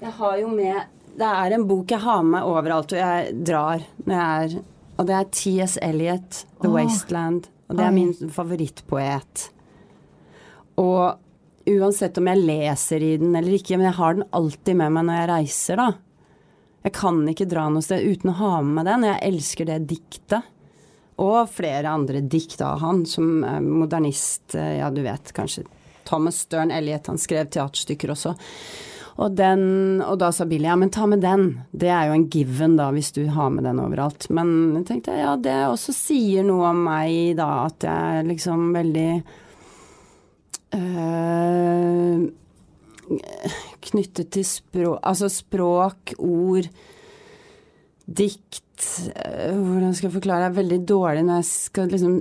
jeg 0.00 0.12
har 0.20 0.36
jo 0.38 0.52
med 0.54 0.84
Det 1.16 1.26
er 1.26 1.54
en 1.56 1.66
bok 1.68 1.92
jeg 1.94 2.02
har 2.04 2.24
med 2.28 2.44
overalt, 2.44 2.92
og 2.92 3.00
jeg 3.00 3.36
drar 3.46 3.84
når 4.04 4.16
jeg 4.16 4.48
er 4.48 4.56
Og 4.96 5.06
det 5.08 5.14
er 5.16 5.28
T.S. 5.28 5.76
Eliot, 5.84 6.46
'The 6.60 6.68
oh. 6.68 6.74
Wasteland'. 6.74 7.50
Og 7.68 7.76
det 7.76 7.84
er 7.84 7.92
min 7.92 8.14
favorittpoet. 8.32 9.50
Og 10.80 11.18
uansett 11.66 12.18
om 12.18 12.30
jeg 12.30 12.44
leser 12.46 13.02
i 13.02 13.16
den 13.20 13.34
eller 13.36 13.58
ikke, 13.58 13.76
men 13.76 13.90
jeg 13.90 13.98
har 13.98 14.14
den 14.14 14.28
alltid 14.30 14.78
med 14.78 14.94
meg 14.94 15.08
når 15.08 15.18
jeg 15.18 15.30
reiser, 15.32 15.82
da. 15.82 15.88
Jeg 16.86 16.94
kan 16.94 17.22
ikke 17.28 17.48
dra 17.50 17.66
noe 17.68 17.82
sted 17.82 18.06
uten 18.06 18.30
å 18.30 18.38
ha 18.38 18.50
med 18.62 18.78
meg 18.78 18.88
den. 18.88 19.08
Jeg 19.08 19.22
elsker 19.32 19.68
det 19.68 19.80
diktet. 19.90 20.52
Og 21.18 21.48
flere 21.50 21.90
andre 21.90 22.20
dikt 22.20 22.60
av 22.62 22.78
han, 22.84 23.02
som 23.08 23.40
er 23.44 23.64
modernist, 23.64 24.54
eh, 24.54 24.78
ja 24.78 24.90
du 24.92 25.00
vet 25.02 25.32
kanskje 25.36 25.64
Thomas 26.06 26.44
Stern 26.44 26.70
Elliot, 26.70 27.08
han 27.10 27.18
skrev 27.18 27.48
teaterstykker 27.50 28.12
også. 28.14 28.36
Og, 29.16 29.32
den, 29.32 29.62
og 30.04 30.18
da 30.20 30.28
sa 30.34 30.44
Billy 30.48 30.68
ja, 30.68 30.76
men 30.76 30.92
ta 30.92 31.06
med 31.08 31.22
den. 31.24 31.48
Det 31.72 31.88
er 31.88 32.10
jo 32.10 32.16
en 32.18 32.26
given 32.32 32.76
da, 32.76 32.90
hvis 32.92 33.14
du 33.16 33.22
har 33.32 33.48
med 33.54 33.64
den 33.64 33.80
overalt. 33.80 34.28
Men 34.28 34.50
jeg 34.76 34.88
tenkte 34.90 35.16
ja, 35.16 35.32
det 35.40 35.56
også 35.70 35.94
sier 35.96 36.44
noe 36.44 36.68
om 36.68 36.82
meg 36.90 37.38
da, 37.38 37.48
at 37.70 37.86
jeg 37.88 38.18
er 38.20 38.28
liksom 38.28 38.68
veldig 38.76 39.08
øh, 40.76 42.26
knyttet 43.86 44.32
til 44.34 44.44
språk 44.44 45.00
Altså 45.06 45.30
språk, 45.32 46.16
ord, 46.18 46.68
dikt 48.06 48.88
øh, 49.14 49.56
Hvordan 49.56 49.94
skal 49.96 50.10
jeg 50.10 50.16
forklare? 50.18 50.44
Jeg 50.44 50.52
er 50.52 50.60
veldig 50.60 50.80
dårlig 50.92 51.24
når 51.24 51.40
jeg 51.40 51.52
skal 51.54 51.92
liksom 51.94 52.18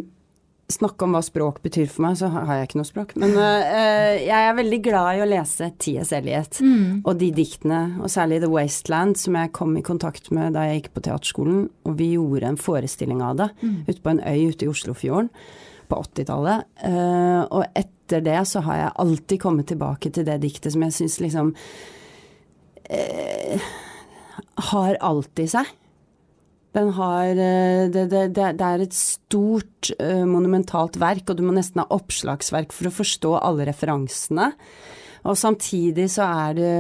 snakke 0.72 1.06
om 1.06 1.14
hva 1.14 1.22
språk 1.22 1.60
betyr 1.66 1.90
for 1.92 2.08
meg, 2.08 2.16
så 2.18 2.30
har 2.34 2.50
jeg 2.58 2.70
ikke 2.70 2.80
noe 2.80 2.90
språk. 2.90 3.14
Men 3.22 3.36
uh, 3.38 4.16
jeg 4.18 4.34
er 4.34 4.58
veldig 4.58 4.80
glad 4.88 5.10
i 5.20 5.22
å 5.22 5.28
lese 5.30 5.70
T.S. 5.82 6.14
Eliot 6.18 6.60
og 7.04 7.12
de 7.22 7.30
diktene, 7.36 7.82
og 8.02 8.10
særlig 8.12 8.42
The 8.42 8.50
Wasteland, 8.52 9.20
som 9.22 9.38
jeg 9.38 9.54
kom 9.56 9.76
i 9.78 9.86
kontakt 9.86 10.32
med 10.36 10.58
da 10.58 10.66
jeg 10.66 10.82
gikk 10.82 10.92
på 10.96 11.06
teaterskolen, 11.06 11.68
og 11.86 11.98
vi 12.02 12.16
gjorde 12.16 12.50
en 12.50 12.60
forestilling 12.60 13.22
av 13.26 13.38
det 13.44 13.52
ute 13.62 14.02
på 14.02 14.16
en 14.16 14.24
øy 14.26 14.50
ute 14.50 14.66
i 14.66 14.72
Oslofjorden 14.72 15.30
på 15.90 16.02
80-tallet. 16.02 16.66
Uh, 16.82 17.44
og 17.46 17.66
etter 17.78 18.26
det 18.26 18.42
så 18.50 18.64
har 18.66 18.82
jeg 18.82 18.98
alltid 19.06 19.42
kommet 19.42 19.70
tilbake 19.70 20.12
til 20.14 20.26
det 20.28 20.42
diktet 20.44 20.74
som 20.74 20.86
jeg 20.86 20.98
syns 20.98 21.20
liksom 21.22 21.54
uh, 22.90 23.74
har 24.74 25.02
alt 25.06 25.46
i 25.46 25.50
seg. 25.52 25.70
Den 26.76 26.92
har 26.98 27.30
eh, 27.32 27.86
det, 27.88 28.10
det, 28.12 28.26
det, 28.36 28.60
er 28.60 28.84
et 28.84 28.96
stort, 28.96 29.94
eh, 29.96 30.26
monumentalt 30.28 31.00
verk, 31.00 31.30
og 31.30 31.40
du 31.40 31.46
må 31.48 31.56
nesten 31.56 31.80
ha 31.82 31.88
oppslagsverk 31.96 32.76
for 32.76 32.90
å 32.90 32.96
forstå 32.98 33.32
alle 33.40 33.68
referansene. 33.70 34.52
Og 35.26 35.38
samtidig 35.40 36.10
så 36.14 36.28
er 36.28 36.58
det, 36.58 36.74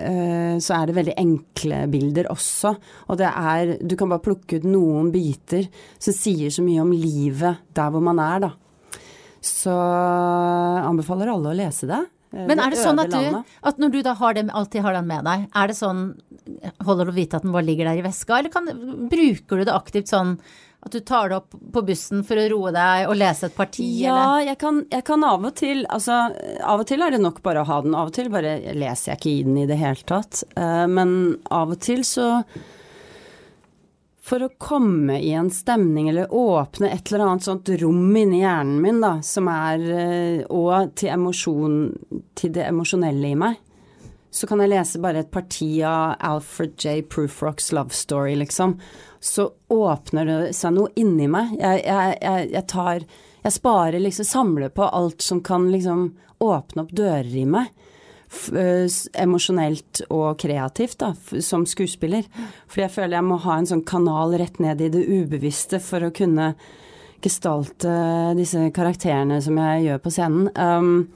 eh, 0.00 0.56
så 0.58 0.78
er 0.78 0.88
det 0.88 0.96
veldig 0.96 1.16
enkle 1.20 1.84
bilder 1.92 2.30
også. 2.32 2.72
Og 3.12 3.20
det 3.20 3.28
er 3.28 3.76
Du 3.78 3.94
kan 3.94 4.10
bare 4.10 4.24
plukke 4.24 4.58
ut 4.58 4.66
noen 4.66 5.12
biter 5.14 5.68
som 5.98 6.16
sier 6.16 6.50
så 6.50 6.64
mye 6.64 6.82
om 6.82 6.96
livet 6.96 7.60
der 7.76 7.92
hvor 7.92 8.02
man 8.02 8.18
er, 8.18 8.48
da. 8.48 8.50
Så 9.44 9.70
anbefaler 9.70 11.30
alle 11.30 11.52
å 11.52 11.60
lese 11.60 11.86
det. 11.86 12.00
Eh, 12.34 12.44
Men 12.48 12.60
er 12.60 12.70
det 12.74 12.80
sånn 12.82 13.00
at 13.02 13.10
du, 13.12 13.40
at 13.70 13.78
når 13.78 13.92
du 13.94 14.02
da 14.02 14.14
har 14.18 14.34
den, 14.34 14.50
alltid 14.50 14.82
har 14.82 14.96
den 14.98 15.06
med 15.08 15.24
deg, 15.28 15.48
er 15.54 15.66
det 15.72 15.76
sånn 15.78 16.04
Holder 16.86 17.08
du 17.08 17.12
å 17.12 17.16
vite 17.16 17.36
at 17.38 17.42
den 17.46 17.52
bare 17.54 17.66
ligger 17.66 17.88
der 17.90 17.98
i 17.98 18.06
veska, 18.06 18.38
eller 18.38 18.52
kan, 18.54 18.68
bruker 19.10 19.58
du 19.58 19.64
det 19.66 19.74
aktivt 19.74 20.12
sånn 20.12 20.36
at 20.86 20.92
du 20.94 21.00
tar 21.02 21.32
det 21.32 21.38
opp 21.40 21.54
på 21.74 21.82
bussen 21.82 22.20
for 22.22 22.38
å 22.38 22.44
roe 22.52 22.70
deg 22.70 23.08
og 23.10 23.16
lese 23.18 23.48
et 23.48 23.56
parti, 23.56 23.86
eller? 24.04 24.20
Ja, 24.44 24.52
jeg 24.52 24.58
kan, 24.60 24.84
jeg 24.92 25.02
kan 25.08 25.24
av 25.26 25.42
og 25.48 25.56
til 25.58 25.82
Altså, 25.90 26.18
av 26.62 26.84
og 26.84 26.86
til 26.86 27.02
er 27.02 27.10
det 27.16 27.18
nok 27.24 27.40
bare 27.42 27.64
å 27.64 27.66
ha 27.66 27.80
den. 27.82 27.96
Av 27.98 28.12
og 28.12 28.14
til 28.14 28.30
bare 28.30 28.52
leser 28.76 29.10
jeg 29.12 29.18
ikke 29.18 29.32
i 29.32 29.42
den 29.48 29.58
i 29.64 29.66
det 29.66 29.80
hele 29.80 30.06
tatt. 30.06 30.44
Eh, 30.54 30.84
men 30.86 31.16
av 31.50 31.74
og 31.74 31.80
til 31.82 32.04
så 32.06 32.28
For 34.26 34.42
å 34.42 34.48
komme 34.58 35.20
i 35.22 35.30
en 35.38 35.52
stemning 35.54 36.08
eller 36.10 36.32
åpne 36.34 36.90
et 36.90 37.12
eller 37.12 37.28
annet 37.28 37.46
sånt 37.46 37.68
rom 37.78 38.16
inni 38.16 38.40
hjernen 38.40 38.80
min, 38.82 38.98
da, 39.02 39.20
som 39.22 39.46
er 39.52 39.84
eh, 39.86 40.40
Og 40.50 40.96
til 40.98 41.12
emosjon 41.14 41.76
Til 42.34 42.54
det 42.56 42.66
emosjonelle 42.66 43.30
i 43.30 43.38
meg. 43.38 43.60
Så 44.34 44.48
kan 44.50 44.60
jeg 44.60 44.72
lese 44.72 45.00
bare 45.00 45.22
et 45.22 45.30
parti 45.32 45.78
av 45.86 46.18
Alfred 46.26 46.74
J. 46.76 46.98
Prufrocks 47.08 47.70
Love 47.72 47.94
Story, 47.94 48.34
liksom. 48.36 48.74
Så 49.22 49.46
åpner 49.72 50.26
det 50.28 50.40
seg 50.58 50.74
noe 50.76 50.90
inni 50.98 51.30
meg. 51.30 51.54
Jeg, 51.56 51.86
jeg, 51.86 52.18
jeg, 52.20 52.50
jeg 52.52 52.66
tar 52.68 53.06
Jeg 53.46 53.54
sparer 53.54 54.02
liksom 54.02 54.26
Samler 54.26 54.74
på 54.74 54.90
alt 54.90 55.22
som 55.22 55.40
kan 55.40 55.70
liksom 55.70 56.10
åpne 56.42 56.82
opp 56.82 56.92
dører 56.92 57.30
i 57.30 57.46
meg. 57.48 57.70
Øh, 58.52 58.84
s- 58.90 59.08
emosjonelt 59.14 60.02
og 60.10 60.36
kreativt, 60.38 60.98
da, 60.98 61.12
som 61.40 61.64
skuespiller. 61.66 62.24
Fordi 62.68 62.82
jeg 62.82 62.90
føler 62.90 63.16
jeg 63.20 63.24
må 63.24 63.38
ha 63.44 63.58
en 63.58 63.66
sånn 63.70 63.84
kanal 63.86 64.34
rett 64.38 64.58
ned 64.60 64.80
i 64.82 64.88
det 64.90 65.04
ubevisste 65.06 65.78
for 65.80 66.00
å 66.00 66.10
kunne 66.14 66.54
gestalte 67.22 68.34
disse 68.36 68.60
karakterene 68.76 69.38
som 69.42 69.56
jeg 69.62 69.86
gjør 69.86 70.02
på 70.04 70.12
scenen. 70.14 70.50
Um, 70.58 71.08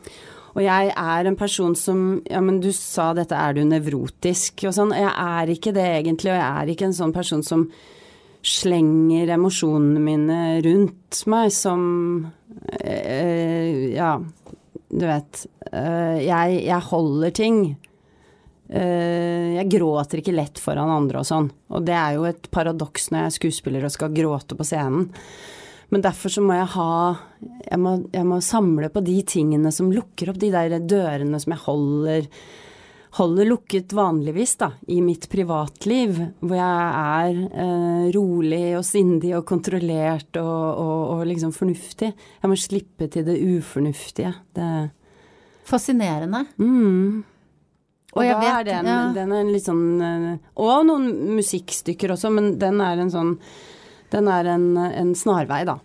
og 0.54 0.62
jeg 0.64 0.92
er 0.96 1.26
en 1.30 1.36
person 1.38 1.74
som 1.78 2.22
Ja, 2.30 2.40
men 2.40 2.60
du 2.62 2.70
sa 2.72 3.12
dette, 3.14 3.36
er 3.36 3.54
du 3.54 3.62
nevrotisk 3.64 4.64
og 4.66 4.74
sånn. 4.74 4.94
Jeg 4.96 5.12
er 5.12 5.46
ikke 5.54 5.74
det 5.76 5.84
egentlig, 6.00 6.32
og 6.32 6.38
jeg 6.40 6.50
er 6.62 6.72
ikke 6.72 6.88
en 6.88 6.96
sånn 6.96 7.12
person 7.14 7.42
som 7.46 7.68
slenger 8.42 9.28
emosjonene 9.34 10.00
mine 10.00 10.38
rundt 10.64 11.24
meg 11.28 11.50
som 11.52 12.30
eh, 12.80 13.92
Ja, 13.94 14.14
du 14.90 15.06
vet. 15.06 15.46
eh, 15.72 16.18
jeg, 16.26 16.58
jeg 16.66 16.88
holder 16.90 17.30
ting. 17.36 17.62
Eh, 18.70 19.56
jeg 19.56 19.70
gråter 19.70 20.20
ikke 20.20 20.34
lett 20.34 20.60
foran 20.62 20.92
andre 20.92 21.22
og 21.22 21.28
sånn. 21.28 21.48
Og 21.70 21.86
det 21.86 21.96
er 21.96 22.18
jo 22.18 22.26
et 22.28 22.50
paradoks 22.54 23.10
når 23.10 23.24
jeg 23.24 23.30
er 23.30 23.36
skuespiller 23.38 23.86
og 23.86 23.94
skal 23.94 24.14
gråte 24.14 24.58
på 24.58 24.66
scenen. 24.66 25.08
Men 25.90 26.04
derfor 26.06 26.30
så 26.30 26.42
må 26.44 26.54
jeg 26.54 26.70
ha 26.76 26.90
jeg 27.66 27.78
må, 27.82 27.96
jeg 28.14 28.26
må 28.28 28.38
samle 28.46 28.90
på 28.94 29.02
de 29.02 29.16
tingene 29.26 29.72
som 29.74 29.90
lukker 29.90 30.30
opp 30.30 30.38
de 30.38 30.52
der 30.54 30.76
dørene 30.78 31.40
som 31.42 31.56
jeg 31.56 31.64
holder 31.64 32.28
holder 33.18 33.48
lukket 33.48 33.92
vanligvis, 33.96 34.52
da, 34.60 34.68
i 34.86 35.00
mitt 35.02 35.24
privatliv, 35.32 36.14
hvor 36.40 36.54
jeg 36.54 36.92
er 37.00 37.40
eh, 37.64 38.04
rolig 38.14 38.76
og 38.78 38.84
sindig 38.86 39.32
og 39.38 39.44
kontrollert 39.48 40.38
og, 40.38 40.78
og, 40.78 41.02
og 41.16 41.24
liksom 41.26 41.50
fornuftig. 41.56 42.12
Jeg 42.14 42.50
må 42.52 42.58
slippe 42.60 43.08
til 43.10 43.26
det 43.26 43.38
ufornuftige. 43.42 44.34
Det 44.54 44.70
Fascinerende. 45.70 46.44
mm. 46.58 47.24
Og, 48.10 48.18
Og 48.18 48.24
jeg 48.26 48.34
da 48.34 48.40
vet- 48.40 48.54
er 48.58 48.64
den, 48.66 48.86
ja. 48.90 49.12
den 49.14 49.32
er 49.32 49.40
en 49.44 49.52
litt 49.54 49.62
sånn 49.68 49.82
eh, 50.02 50.38
Og 50.58 50.80
noen 50.88 51.12
musikkstykker 51.36 52.10
også, 52.10 52.32
men 52.34 52.48
den 52.58 52.80
er 52.82 52.98
en 52.98 53.12
sånn 53.12 53.36
Den 54.10 54.26
er 54.26 54.48
en, 54.50 54.64
en 54.76 55.12
snarvei, 55.14 55.60
da. 55.68 55.76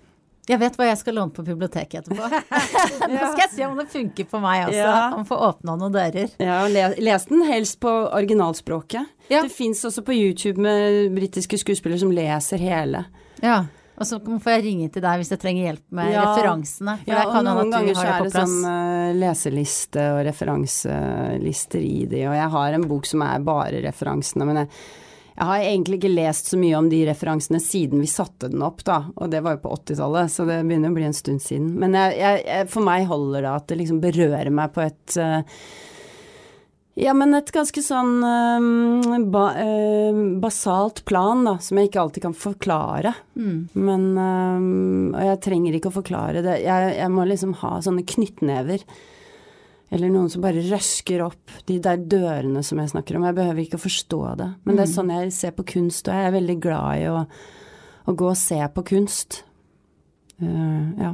Jeg 0.47 0.59
vet 0.61 0.75
hva 0.77 0.85
jeg 0.91 0.97
skal 0.99 1.15
låne 1.17 1.33
på 1.33 1.41
biblioteket 1.47 2.03
etterpå. 2.05 2.27
Nå 3.15 3.21
skal 3.31 3.41
jeg 3.45 3.51
se 3.55 3.65
om 3.65 3.77
det 3.79 3.87
funker 3.89 4.27
på 4.29 4.41
meg 4.43 4.67
også, 4.67 4.77
Ja. 4.77 4.99
om 5.15 5.23
å 5.23 5.27
få 5.29 5.39
åpna 5.47 5.73
noen 5.79 5.93
dører. 5.95 6.29
Ja, 6.41 6.59
le, 6.69 6.91
les 7.01 7.25
den 7.31 7.41
helst 7.49 7.79
på 7.81 7.89
originalspråket. 8.13 9.07
Ja. 9.31 9.41
Det 9.41 9.49
fins 9.55 9.81
også 9.89 10.03
på 10.05 10.13
YouTube 10.13 10.61
med 10.61 11.09
britiske 11.17 11.57
skuespillere 11.63 11.99
som 12.03 12.11
leser 12.13 12.61
hele. 12.61 13.05
Ja. 13.41 13.63
Og 13.95 14.03
så 14.03 14.17
får 14.19 14.51
jeg 14.57 14.63
ringe 14.65 14.89
til 14.91 15.01
deg 15.05 15.21
hvis 15.21 15.29
jeg 15.31 15.39
trenger 15.39 15.69
hjelp 15.69 15.83
med 15.95 16.09
Ja. 16.11 16.25
referansene. 16.27 16.97
Ja, 17.07 17.21
og 17.29 17.37
noen 17.47 17.71
ganger 17.71 17.95
så 17.95 18.03
er 18.11 18.25
det 18.27 18.33
sånn 18.35 18.55
eh, 18.67 19.13
leseliste 19.15 20.03
og 20.17 20.25
referanselister 20.27 21.79
i 21.79 22.05
de, 22.11 22.25
og 22.27 22.35
jeg 22.35 22.49
har 22.57 22.75
en 22.75 22.87
bok 22.89 23.07
som 23.07 23.23
er 23.25 23.39
bare 23.45 23.81
referansene, 23.85 24.45
men 24.49 24.61
jeg, 24.63 24.69
Jeg 25.35 25.47
har 25.49 25.63
egentlig 25.67 25.97
ikke 25.99 26.13
lest 26.13 26.47
så 26.47 26.57
mye 26.59 26.77
om 26.77 26.85
de 26.87 27.01
referansene 27.09 27.59
siden 27.59 27.99
vi 27.99 28.07
satte 28.07 28.47
den 28.51 28.63
opp, 28.63 28.85
da. 28.87 29.01
Og 29.19 29.33
det 29.33 29.41
var 29.43 29.57
jo 29.57 29.65
på 29.65 29.73
80-tallet, 29.81 30.31
så 30.31 30.45
det 30.47 30.61
begynner 30.63 30.93
å 30.93 30.95
bli 30.95 31.09
en 31.09 31.17
stund 31.17 31.43
siden. 31.43 31.73
Men 31.81 31.97
jeg, 31.97 32.15
jeg, 32.21 32.69
for 32.71 32.87
meg 32.87 33.09
holder 33.09 33.43
det 33.43 33.51
at 33.51 33.65
det 33.67 33.77
liksom 33.81 33.99
berører 34.03 34.53
meg 34.55 34.71
på 34.75 34.85
et 34.85 35.17
uh, 35.19 35.65
ja, 36.95 37.11
men 37.11 37.35
et 37.35 37.51
ganske 37.51 37.83
sånn 37.83 38.13
uh, 38.23 39.17
ba, 39.27 39.43
uh, 39.59 40.21
basalt 40.39 41.03
plan, 41.09 41.43
da, 41.43 41.57
som 41.59 41.81
jeg 41.81 41.91
ikke 41.91 42.05
alltid 42.05 42.27
kan 42.29 42.37
forklare. 42.45 43.11
Mm. 43.35 43.57
Men 43.75 44.07
Og 44.15 45.19
jeg 45.19 45.41
trenger 45.43 45.75
ikke 45.75 45.91
å 45.91 45.97
forklare 45.97 46.45
det. 46.47 46.61
Jeg, 46.63 46.95
jeg 46.95 47.11
må 47.11 47.27
liksom 47.27 47.57
ha 47.59 47.75
sånne 47.83 48.07
knyttnever 48.07 48.87
eller 49.95 50.11
noen 50.11 50.27
som 50.31 50.43
bare 50.43 50.63
røsker 50.67 51.23
opp 51.23 51.53
de 51.69 51.77
der 51.83 52.01
dørene 52.11 52.63
som 52.67 52.79
jeg 52.81 52.91
snakker 52.91 53.15
om. 53.15 53.25
Jeg 53.29 53.37
behøver 53.37 53.63
ikke 53.63 53.79
å 53.79 53.85
forstå 53.85 54.21
det. 54.41 54.49
Men 54.65 54.73
mm. 54.73 54.75
det 54.75 54.83
er 54.83 54.89
mm. 54.89 54.95
sånn 54.97 55.13
jeg 55.13 55.35
ser 55.37 55.53
på 55.55 55.67
kunst, 55.71 56.09
og 56.09 56.17
jeg 56.17 56.27
er 56.27 56.35
veldig 56.35 56.55
glad 56.63 56.99
i 56.99 57.05
å, 57.11 57.21
å 58.03 58.15
gå 58.19 58.27
og 58.31 58.39
se 58.39 58.59
på 58.75 58.83
kunst. 58.91 59.41
Uh, 60.43 60.91
ja. 60.99 61.13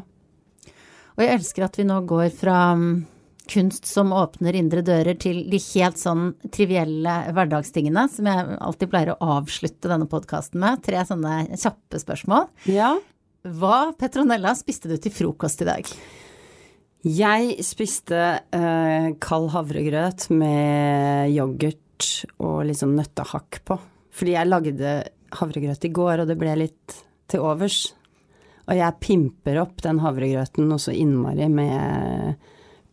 Og 1.14 1.22
jeg 1.22 1.38
elsker 1.38 1.68
at 1.68 1.78
vi 1.78 1.86
nå 1.86 2.00
går 2.10 2.32
fra 2.34 2.58
um, 2.74 3.04
kunst 3.52 3.86
som 3.86 4.16
åpner 4.18 4.58
indre 4.58 4.82
dører, 4.86 5.14
til 5.22 5.44
de 5.52 5.60
helt 5.76 6.02
sånn 6.02 6.32
trivielle 6.54 7.16
hverdagstingene 7.36 8.08
som 8.10 8.30
jeg 8.32 8.58
alltid 8.58 8.92
pleier 8.94 9.14
å 9.14 9.36
avslutte 9.38 9.92
denne 9.92 10.10
podkasten 10.10 10.62
med. 10.64 10.82
Tre 10.88 11.06
sånne 11.06 11.44
kjappe 11.54 12.02
spørsmål. 12.02 12.50
Ja. 12.72 12.96
Hva, 13.46 13.92
Petronella, 13.98 14.56
spiste 14.58 14.90
du 14.90 14.98
til 15.02 15.14
frokost 15.14 15.62
i 15.62 15.70
dag? 15.70 15.94
Jeg 17.02 17.56
spiste 17.66 18.18
uh, 18.54 19.08
kald 19.24 19.48
havregrøt 19.56 20.28
med 20.38 21.32
yoghurt 21.34 22.10
og 22.38 22.70
sånn 22.78 22.94
nøttehakk 23.00 23.62
på. 23.66 23.78
Fordi 24.14 24.36
jeg 24.36 24.50
lagde 24.50 24.94
havregrøt 25.34 25.88
i 25.88 25.94
går, 25.96 26.22
og 26.22 26.30
det 26.30 26.38
ble 26.38 26.54
litt 26.60 26.98
til 27.32 27.46
overs. 27.48 27.80
Og 28.68 28.78
jeg 28.78 29.00
pimper 29.02 29.62
opp 29.64 29.82
den 29.82 30.02
havregrøten 30.04 30.70
noe 30.70 30.82
så 30.82 30.94
innmari 30.94 31.48
med 31.50 32.38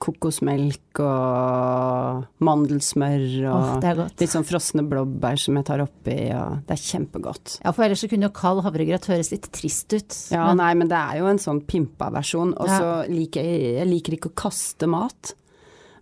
kokosmelk 0.02 1.00
og 1.02 2.26
mandelsmør 2.44 3.24
og 3.50 3.82
oh, 3.82 4.04
litt 4.06 4.30
sånn 4.30 4.46
frosne 4.46 4.84
blåbær 4.86 5.40
som 5.42 5.58
jeg 5.58 5.66
tar 5.66 5.82
oppi, 5.82 6.16
og 6.36 6.62
det 6.68 6.76
er 6.76 6.84
kjempegodt. 6.84 7.58
Ja, 7.64 7.72
for 7.74 7.86
ellers 7.86 8.04
så 8.04 8.10
kunne 8.10 8.28
jo 8.28 8.34
kald 8.36 8.62
havregrøt 8.66 9.08
høres 9.10 9.32
litt 9.34 9.50
trist 9.54 9.90
ut. 9.94 10.18
Ja, 10.34 10.46
men... 10.48 10.62
nei, 10.62 10.70
men 10.78 10.92
det 10.92 11.00
er 11.00 11.20
jo 11.20 11.30
en 11.30 11.42
sånn 11.42 11.64
pimpa 11.66 12.12
versjon. 12.14 12.54
Og 12.54 12.70
så 12.70 12.86
ja. 12.86 13.02
liker 13.10 13.44
jeg, 13.44 13.74
jeg 13.80 13.90
liker 13.90 14.18
ikke 14.18 14.32
å 14.32 14.38
kaste 14.46 14.90
mat. 14.90 15.34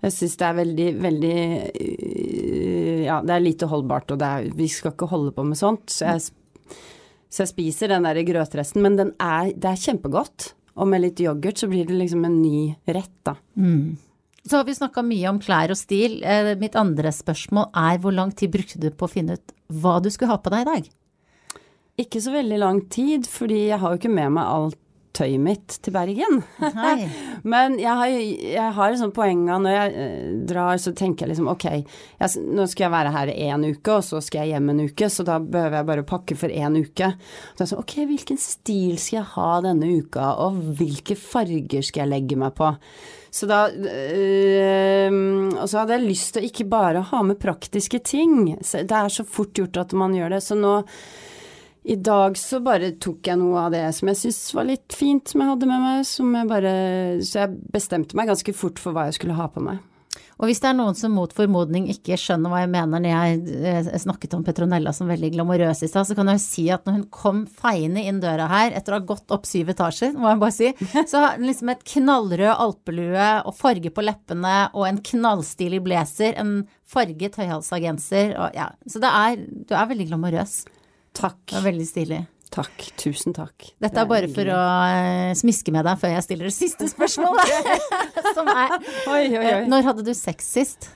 Jeg 0.05 0.15
syns 0.15 0.37
det 0.39 0.47
er 0.47 0.59
veldig, 0.61 0.89
veldig 1.03 1.39
Ja, 3.07 3.21
det 3.25 3.33
er 3.33 3.43
lite 3.43 3.71
holdbart, 3.71 4.13
og 4.13 4.23
er, 4.23 4.51
vi 4.57 4.69
skal 4.71 4.93
ikke 4.93 5.09
holde 5.11 5.33
på 5.37 5.47
med 5.47 5.59
sånt. 5.59 5.89
Så 5.93 6.13
jeg, 6.13 6.77
så 7.33 7.45
jeg 7.45 7.53
spiser 7.55 7.95
den 7.95 8.07
der 8.07 8.21
grøtresten, 8.29 8.85
men 8.85 9.01
er, 9.01 9.55
det 9.57 9.73
er 9.73 9.83
kjempegodt. 9.89 10.53
Og 10.77 10.89
med 10.91 11.03
litt 11.05 11.23
yoghurt 11.25 11.61
så 11.61 11.69
blir 11.71 11.87
det 11.89 11.97
liksom 11.97 12.27
en 12.29 12.41
ny 12.43 12.75
rett, 12.85 13.15
da. 13.25 13.37
Mm. 13.57 13.97
Så 14.47 14.61
har 14.61 14.67
vi 14.69 14.77
snakka 14.77 15.03
mye 15.03 15.31
om 15.31 15.41
klær 15.43 15.73
og 15.75 15.79
stil. 15.81 16.21
Eh, 16.23 16.53
mitt 16.61 16.77
andre 16.79 17.11
spørsmål 17.15 17.71
er 17.75 17.99
hvor 18.03 18.15
lang 18.15 18.31
tid 18.37 18.53
brukte 18.55 18.81
du 18.83 18.91
på 18.93 19.09
å 19.09 19.11
finne 19.11 19.39
ut 19.39 19.55
hva 19.73 19.97
du 20.03 20.11
skulle 20.13 20.31
ha 20.31 20.39
på 20.39 20.53
deg 20.55 20.63
i 20.63 20.69
dag? 20.71 20.91
Ikke 22.05 22.21
så 22.23 22.35
veldig 22.35 22.59
lang 22.61 22.83
tid, 22.93 23.27
fordi 23.27 23.67
jeg 23.71 23.81
har 23.83 23.95
jo 23.95 23.99
ikke 23.99 24.13
med 24.13 24.37
meg 24.37 24.45
alt 24.45 24.79
tøyet 25.17 25.43
mitt 25.43 25.77
til 25.83 25.95
Bergen. 25.95 26.43
Men 27.53 27.79
jeg 27.81 27.93
har, 28.01 28.13
jeg 28.13 28.75
har 28.79 28.93
et 28.93 29.01
sånt 29.01 29.17
poeng 29.17 29.47
av 29.53 29.63
når 29.65 29.77
jeg 29.77 29.95
eh, 30.05 30.31
drar, 30.53 30.77
så 30.83 30.93
tenker 30.97 31.25
jeg 31.25 31.35
liksom 31.35 31.51
ok, 31.53 31.67
jeg, 31.73 32.45
nå 32.47 32.69
skal 32.71 32.87
jeg 32.87 32.95
være 32.97 33.15
her 33.17 33.35
én 33.35 33.67
uke, 33.67 33.99
og 33.99 34.07
så 34.07 34.23
skal 34.25 34.45
jeg 34.45 34.57
hjem 34.57 34.73
en 34.73 34.85
uke, 34.87 35.11
så 35.13 35.27
da 35.27 35.39
behøver 35.43 35.81
jeg 35.81 35.91
bare 35.93 36.09
pakke 36.15 36.39
for 36.39 36.53
én 36.53 36.81
uke. 36.81 37.13
Så 37.55 37.65
jeg 37.65 37.73
sånn, 37.73 37.85
ok, 37.85 37.99
hvilken 38.13 38.43
stil 38.43 38.97
skal 39.01 39.21
jeg 39.21 39.31
ha 39.37 39.51
denne 39.69 39.93
uka, 40.01 40.33
og 40.47 40.59
hvilke 40.79 41.19
farger 41.19 41.87
skal 41.87 42.05
jeg 42.05 42.15
legge 42.15 42.41
meg 42.41 42.57
på? 42.59 42.75
Så 43.37 43.45
da 43.51 43.67
øh, 43.69 45.17
Og 45.61 45.67
så 45.69 45.83
hadde 45.83 45.97
jeg 45.99 46.07
lyst 46.07 46.35
til 46.35 46.43
å 46.45 46.49
ikke 46.49 46.69
bare 46.73 47.03
ha 47.11 47.23
med 47.27 47.41
praktiske 47.43 48.01
ting. 48.01 48.55
Det 48.57 48.87
er 48.87 49.13
så 49.13 49.27
fort 49.29 49.57
gjort 49.59 49.77
at 49.83 49.93
man 49.99 50.15
gjør 50.17 50.37
det. 50.37 50.43
Så 50.47 50.57
nå 50.57 50.79
i 51.87 51.97
dag 51.97 52.35
så 52.39 52.59
bare 52.65 52.97
tok 52.99 53.29
jeg 53.31 53.39
noe 53.39 53.67
av 53.67 53.75
det 53.75 53.85
som 53.95 54.11
jeg 54.11 54.19
syntes 54.19 54.55
var 54.57 54.67
litt 54.67 54.95
fint 54.97 55.31
som 55.31 55.43
jeg 55.43 55.53
hadde 55.53 55.69
med 55.71 55.85
meg, 55.85 56.07
som 56.09 56.33
jeg 56.35 56.49
bare 56.51 56.73
Så 57.23 57.45
jeg 57.45 57.59
bestemte 57.75 58.19
meg 58.19 58.27
ganske 58.31 58.55
fort 58.59 58.83
for 58.83 58.97
hva 58.97 59.07
jeg 59.07 59.21
skulle 59.21 59.37
ha 59.39 59.47
på 59.53 59.63
meg. 59.63 59.79
Og 60.37 60.51
hvis 60.51 60.59
det 60.61 60.69
er 60.69 60.77
noen 60.77 60.97
som 60.97 61.15
mot 61.17 61.33
formodning 61.33 61.87
ikke 61.93 62.19
skjønner 62.21 62.53
hva 62.53 62.61
jeg 62.65 62.71
mener 62.73 63.01
når 63.01 63.09
jeg, 63.09 63.55
eh, 63.71 63.89
snakket 64.03 64.35
om 64.37 64.43
Petronella 64.45 64.93
som 64.93 65.09
veldig 65.09 65.31
glamorøs 65.33 65.81
i 65.87 65.89
stad, 65.89 66.09
så 66.09 66.17
kan 66.17 66.29
jeg 66.29 66.41
jo 66.41 66.45
si 66.45 66.67
at 66.75 66.85
når 66.85 66.99
hun 66.99 67.07
kom 67.15 67.43
feiende 67.49 68.05
inn 68.05 68.21
døra 68.21 68.49
her 68.51 68.77
etter 68.77 68.93
å 68.93 68.99
ha 68.99 69.09
gått 69.09 69.33
opp 69.33 69.49
syv 69.49 69.73
etasjer, 69.73 70.13
må 70.13 70.29
jeg 70.29 70.43
bare 70.43 70.57
si, 70.57 70.73
så 71.11 71.23
har 71.23 71.39
hun 71.39 71.49
liksom 71.49 71.73
et 71.73 71.87
knallrød 71.95 72.53
alpelue 72.53 73.31
og 73.49 73.57
farge 73.57 73.93
på 73.95 74.05
leppene 74.05 74.57
og 74.75 74.89
en 74.91 75.01
knallstilig 75.13 75.81
blazer, 75.87 76.37
en 76.37 76.67
farget 76.87 77.41
høyhalsa 77.41 77.81
og 77.81 78.51
ja, 78.57 78.71
så 78.87 79.01
det 79.03 79.09
er 79.11 79.41
Du 79.67 79.73
er 79.75 79.89
veldig 79.89 80.11
glamorøs. 80.13 80.65
Takk. 81.17 81.41
Det 81.49 81.57
var 81.59 81.67
veldig 81.71 81.87
stilig. 81.89 82.21
Takk. 82.53 82.85
Tusen 83.01 83.35
takk. 83.37 83.71
Dette 83.83 84.01
er 84.01 84.09
bare 84.09 84.29
for 84.33 84.49
å 84.53 84.61
uh, 84.61 85.33
smiske 85.37 85.73
med 85.75 85.87
deg 85.89 85.99
før 86.01 86.15
jeg 86.15 86.27
stiller 86.27 86.49
det 86.49 86.55
siste 86.57 86.89
spørsmålet. 86.93 87.51
Som 88.37 88.49
er 88.53 88.77
oi, 88.77 89.25
oi, 89.33 89.43
oi. 89.43 89.65
Når 89.71 89.91
hadde 89.91 90.07
du 90.07 90.13
sex 90.17 90.53
sist? 90.57 90.89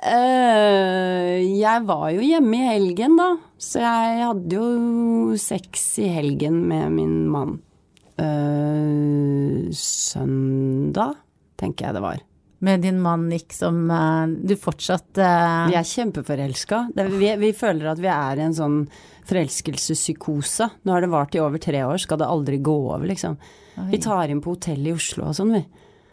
Uh, 0.00 1.40
jeg 1.40 1.86
var 1.88 2.06
jo 2.14 2.22
hjemme 2.24 2.60
i 2.60 2.68
helgen, 2.68 3.18
da. 3.18 3.32
Så 3.60 3.82
jeg 3.82 4.22
hadde 4.22 4.60
jo 4.60 5.36
sex 5.40 5.90
i 6.04 6.08
helgen 6.12 6.62
med 6.70 6.94
min 6.94 7.18
mann. 7.32 7.58
Uh, 8.20 9.70
søndag, 9.76 11.16
tenker 11.60 11.88
jeg 11.88 11.96
det 11.96 12.04
var 12.04 12.29
med 12.62 12.82
din 12.84 13.00
mann 13.00 13.28
Nick 13.28 13.54
som 13.56 13.82
uh, 13.90 14.28
du 14.28 14.52
fortsatt 14.60 15.18
uh... 15.18 15.68
Vi 15.70 15.76
er 15.78 15.86
kjempeforelska. 15.86 16.82
Vi, 16.94 17.30
vi, 17.40 17.52
føler 17.56 17.92
at 17.92 18.02
vi 18.02 18.10
er 18.12 18.40
i 18.40 18.44
en 18.44 18.56
sånn 18.56 18.82
forelskelsespsykose. 19.30 20.68
Nå 20.84 20.94
har 20.94 21.04
det 21.04 21.12
vart 21.12 21.36
i 21.36 21.42
over 21.42 21.62
tre 21.62 21.82
år, 21.86 21.96
skal 22.02 22.20
det 22.20 22.28
aldri 22.28 22.60
gå 22.60 22.76
over, 22.92 23.06
liksom. 23.08 23.38
Oi. 23.80 23.88
Vi 23.94 24.02
tar 24.04 24.32
inn 24.32 24.42
på 24.44 24.56
hotell 24.56 24.90
i 24.90 24.94
Oslo 24.96 25.30
og 25.30 25.36
sånn, 25.38 25.54
vi. 25.56 25.62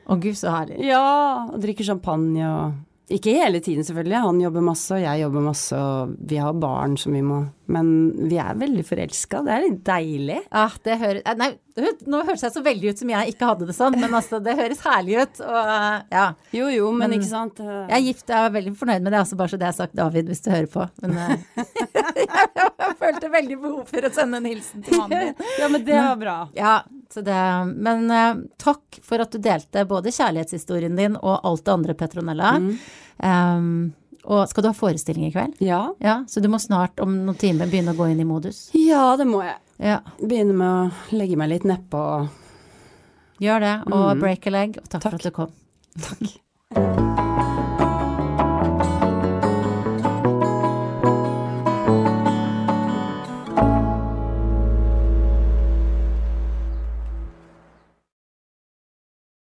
Å 0.07 0.15
gud, 0.23 0.37
så 0.39 0.53
herlig. 0.53 0.79
Ja, 0.87 1.47
og 1.51 1.59
drikker 1.63 1.87
champagne 1.87 2.47
og 2.47 3.11
ikke 3.11 3.35
hele 3.39 3.59
tiden, 3.63 3.83
selvfølgelig. 3.87 4.23
Han 4.23 4.41
jobber 4.43 4.63
masse, 4.67 4.95
og 4.95 5.03
jeg 5.03 5.23
jobber 5.23 5.45
masse, 5.45 5.79
og 5.79 6.15
vi 6.31 6.39
har 6.43 6.55
barn 6.59 6.97
som 6.99 7.15
vi 7.15 7.23
må 7.23 7.43
Men 7.67 7.87
vi 8.29 8.37
er 8.39 8.55
veldig 8.55 8.83
forelska. 8.87 9.41
Det 9.43 9.53
er 9.53 9.63
litt 9.65 9.81
deilig. 9.87 10.39
Ah, 10.55 10.75
det 10.87 10.95
høres 11.01 11.25
eh, 11.27 11.35
Nei, 11.37 11.49
nå 12.07 12.21
høres 12.25 12.45
jeg 12.45 12.53
så 12.55 12.63
veldig 12.63 12.93
ut 12.93 13.01
som 13.01 13.11
jeg 13.11 13.33
ikke 13.33 13.49
hadde 13.51 13.67
det 13.67 13.75
sånn, 13.75 13.97
men 13.99 14.15
altså, 14.17 14.39
det 14.43 14.55
høres 14.57 14.79
herlig 14.85 15.17
ut. 15.19 15.41
Og 15.43 16.13
ja. 16.15 16.25
Jo, 16.55 16.69
jo, 16.73 16.91
men, 16.95 17.09
men 17.11 17.17
ikke 17.19 17.29
sant. 17.29 17.59
Jeg 17.59 17.97
er 17.99 18.05
gift, 18.05 18.25
jeg 18.31 18.49
er 18.49 18.55
veldig 18.55 18.73
fornøyd 18.79 19.03
med 19.03 19.13
det, 19.13 19.21
altså 19.25 19.39
bare 19.39 19.53
så 19.53 19.59
det 19.61 19.67
er 19.69 19.77
sagt, 19.77 19.97
David, 19.99 20.31
hvis 20.31 20.45
du 20.45 20.49
hører 20.53 20.69
på. 20.71 20.87
Men 21.03 21.19
eh, 21.25 21.65
jeg 22.87 22.97
følte 23.03 23.33
veldig 23.35 23.59
behov 23.67 23.83
for 23.91 24.07
å 24.07 24.13
sende 24.15 24.41
en 24.41 24.49
hilsen 24.49 24.87
til 24.87 25.01
mannen 25.01 25.27
din. 25.27 25.51
ja, 25.61 25.71
men 25.73 25.85
det 25.91 25.99
var 25.99 26.23
bra. 26.23 26.37
Ja, 26.57 26.75
det, 27.17 27.43
men 27.75 28.09
uh, 28.11 28.41
takk 28.61 28.99
for 29.03 29.23
at 29.23 29.35
du 29.35 29.41
delte 29.43 29.85
både 29.89 30.13
kjærlighetshistorien 30.15 30.97
din 30.97 31.19
og 31.19 31.39
alt 31.43 31.65
det 31.67 31.75
andre, 31.75 31.95
Petronella. 31.99 32.57
Mm. 32.63 32.73
Um, 33.17 33.71
og 34.27 34.49
skal 34.51 34.65
du 34.65 34.69
ha 34.69 34.75
forestilling 34.75 35.29
i 35.29 35.31
kveld? 35.31 35.55
Ja. 35.63 35.81
ja. 36.03 36.17
Så 36.27 36.43
du 36.43 36.49
må 36.51 36.59
snart 36.59 36.99
om 37.03 37.13
noen 37.23 37.39
timer 37.39 37.71
begynne 37.71 37.95
å 37.95 37.99
gå 37.99 38.09
inn 38.11 38.19
i 38.19 38.27
modus? 38.27 38.67
Ja, 38.75 39.15
det 39.19 39.27
må 39.29 39.39
jeg. 39.45 39.55
Ja. 39.79 40.01
Begynne 40.19 40.57
med 40.57 40.67
å 40.67 41.15
legge 41.15 41.39
meg 41.39 41.53
litt 41.53 41.67
nedpå. 41.69 42.01
Gjør 43.43 43.63
det, 43.63 43.77
og 43.91 44.09
mm. 44.17 44.25
break 44.25 44.49
a 44.49 44.55
leg. 44.57 44.81
Og 44.81 44.89
takk, 44.89 44.99
takk. 45.05 45.13
for 45.13 45.21
at 45.21 45.29
du 45.29 45.33
kom. 45.37 45.55
Takk. 46.09 47.23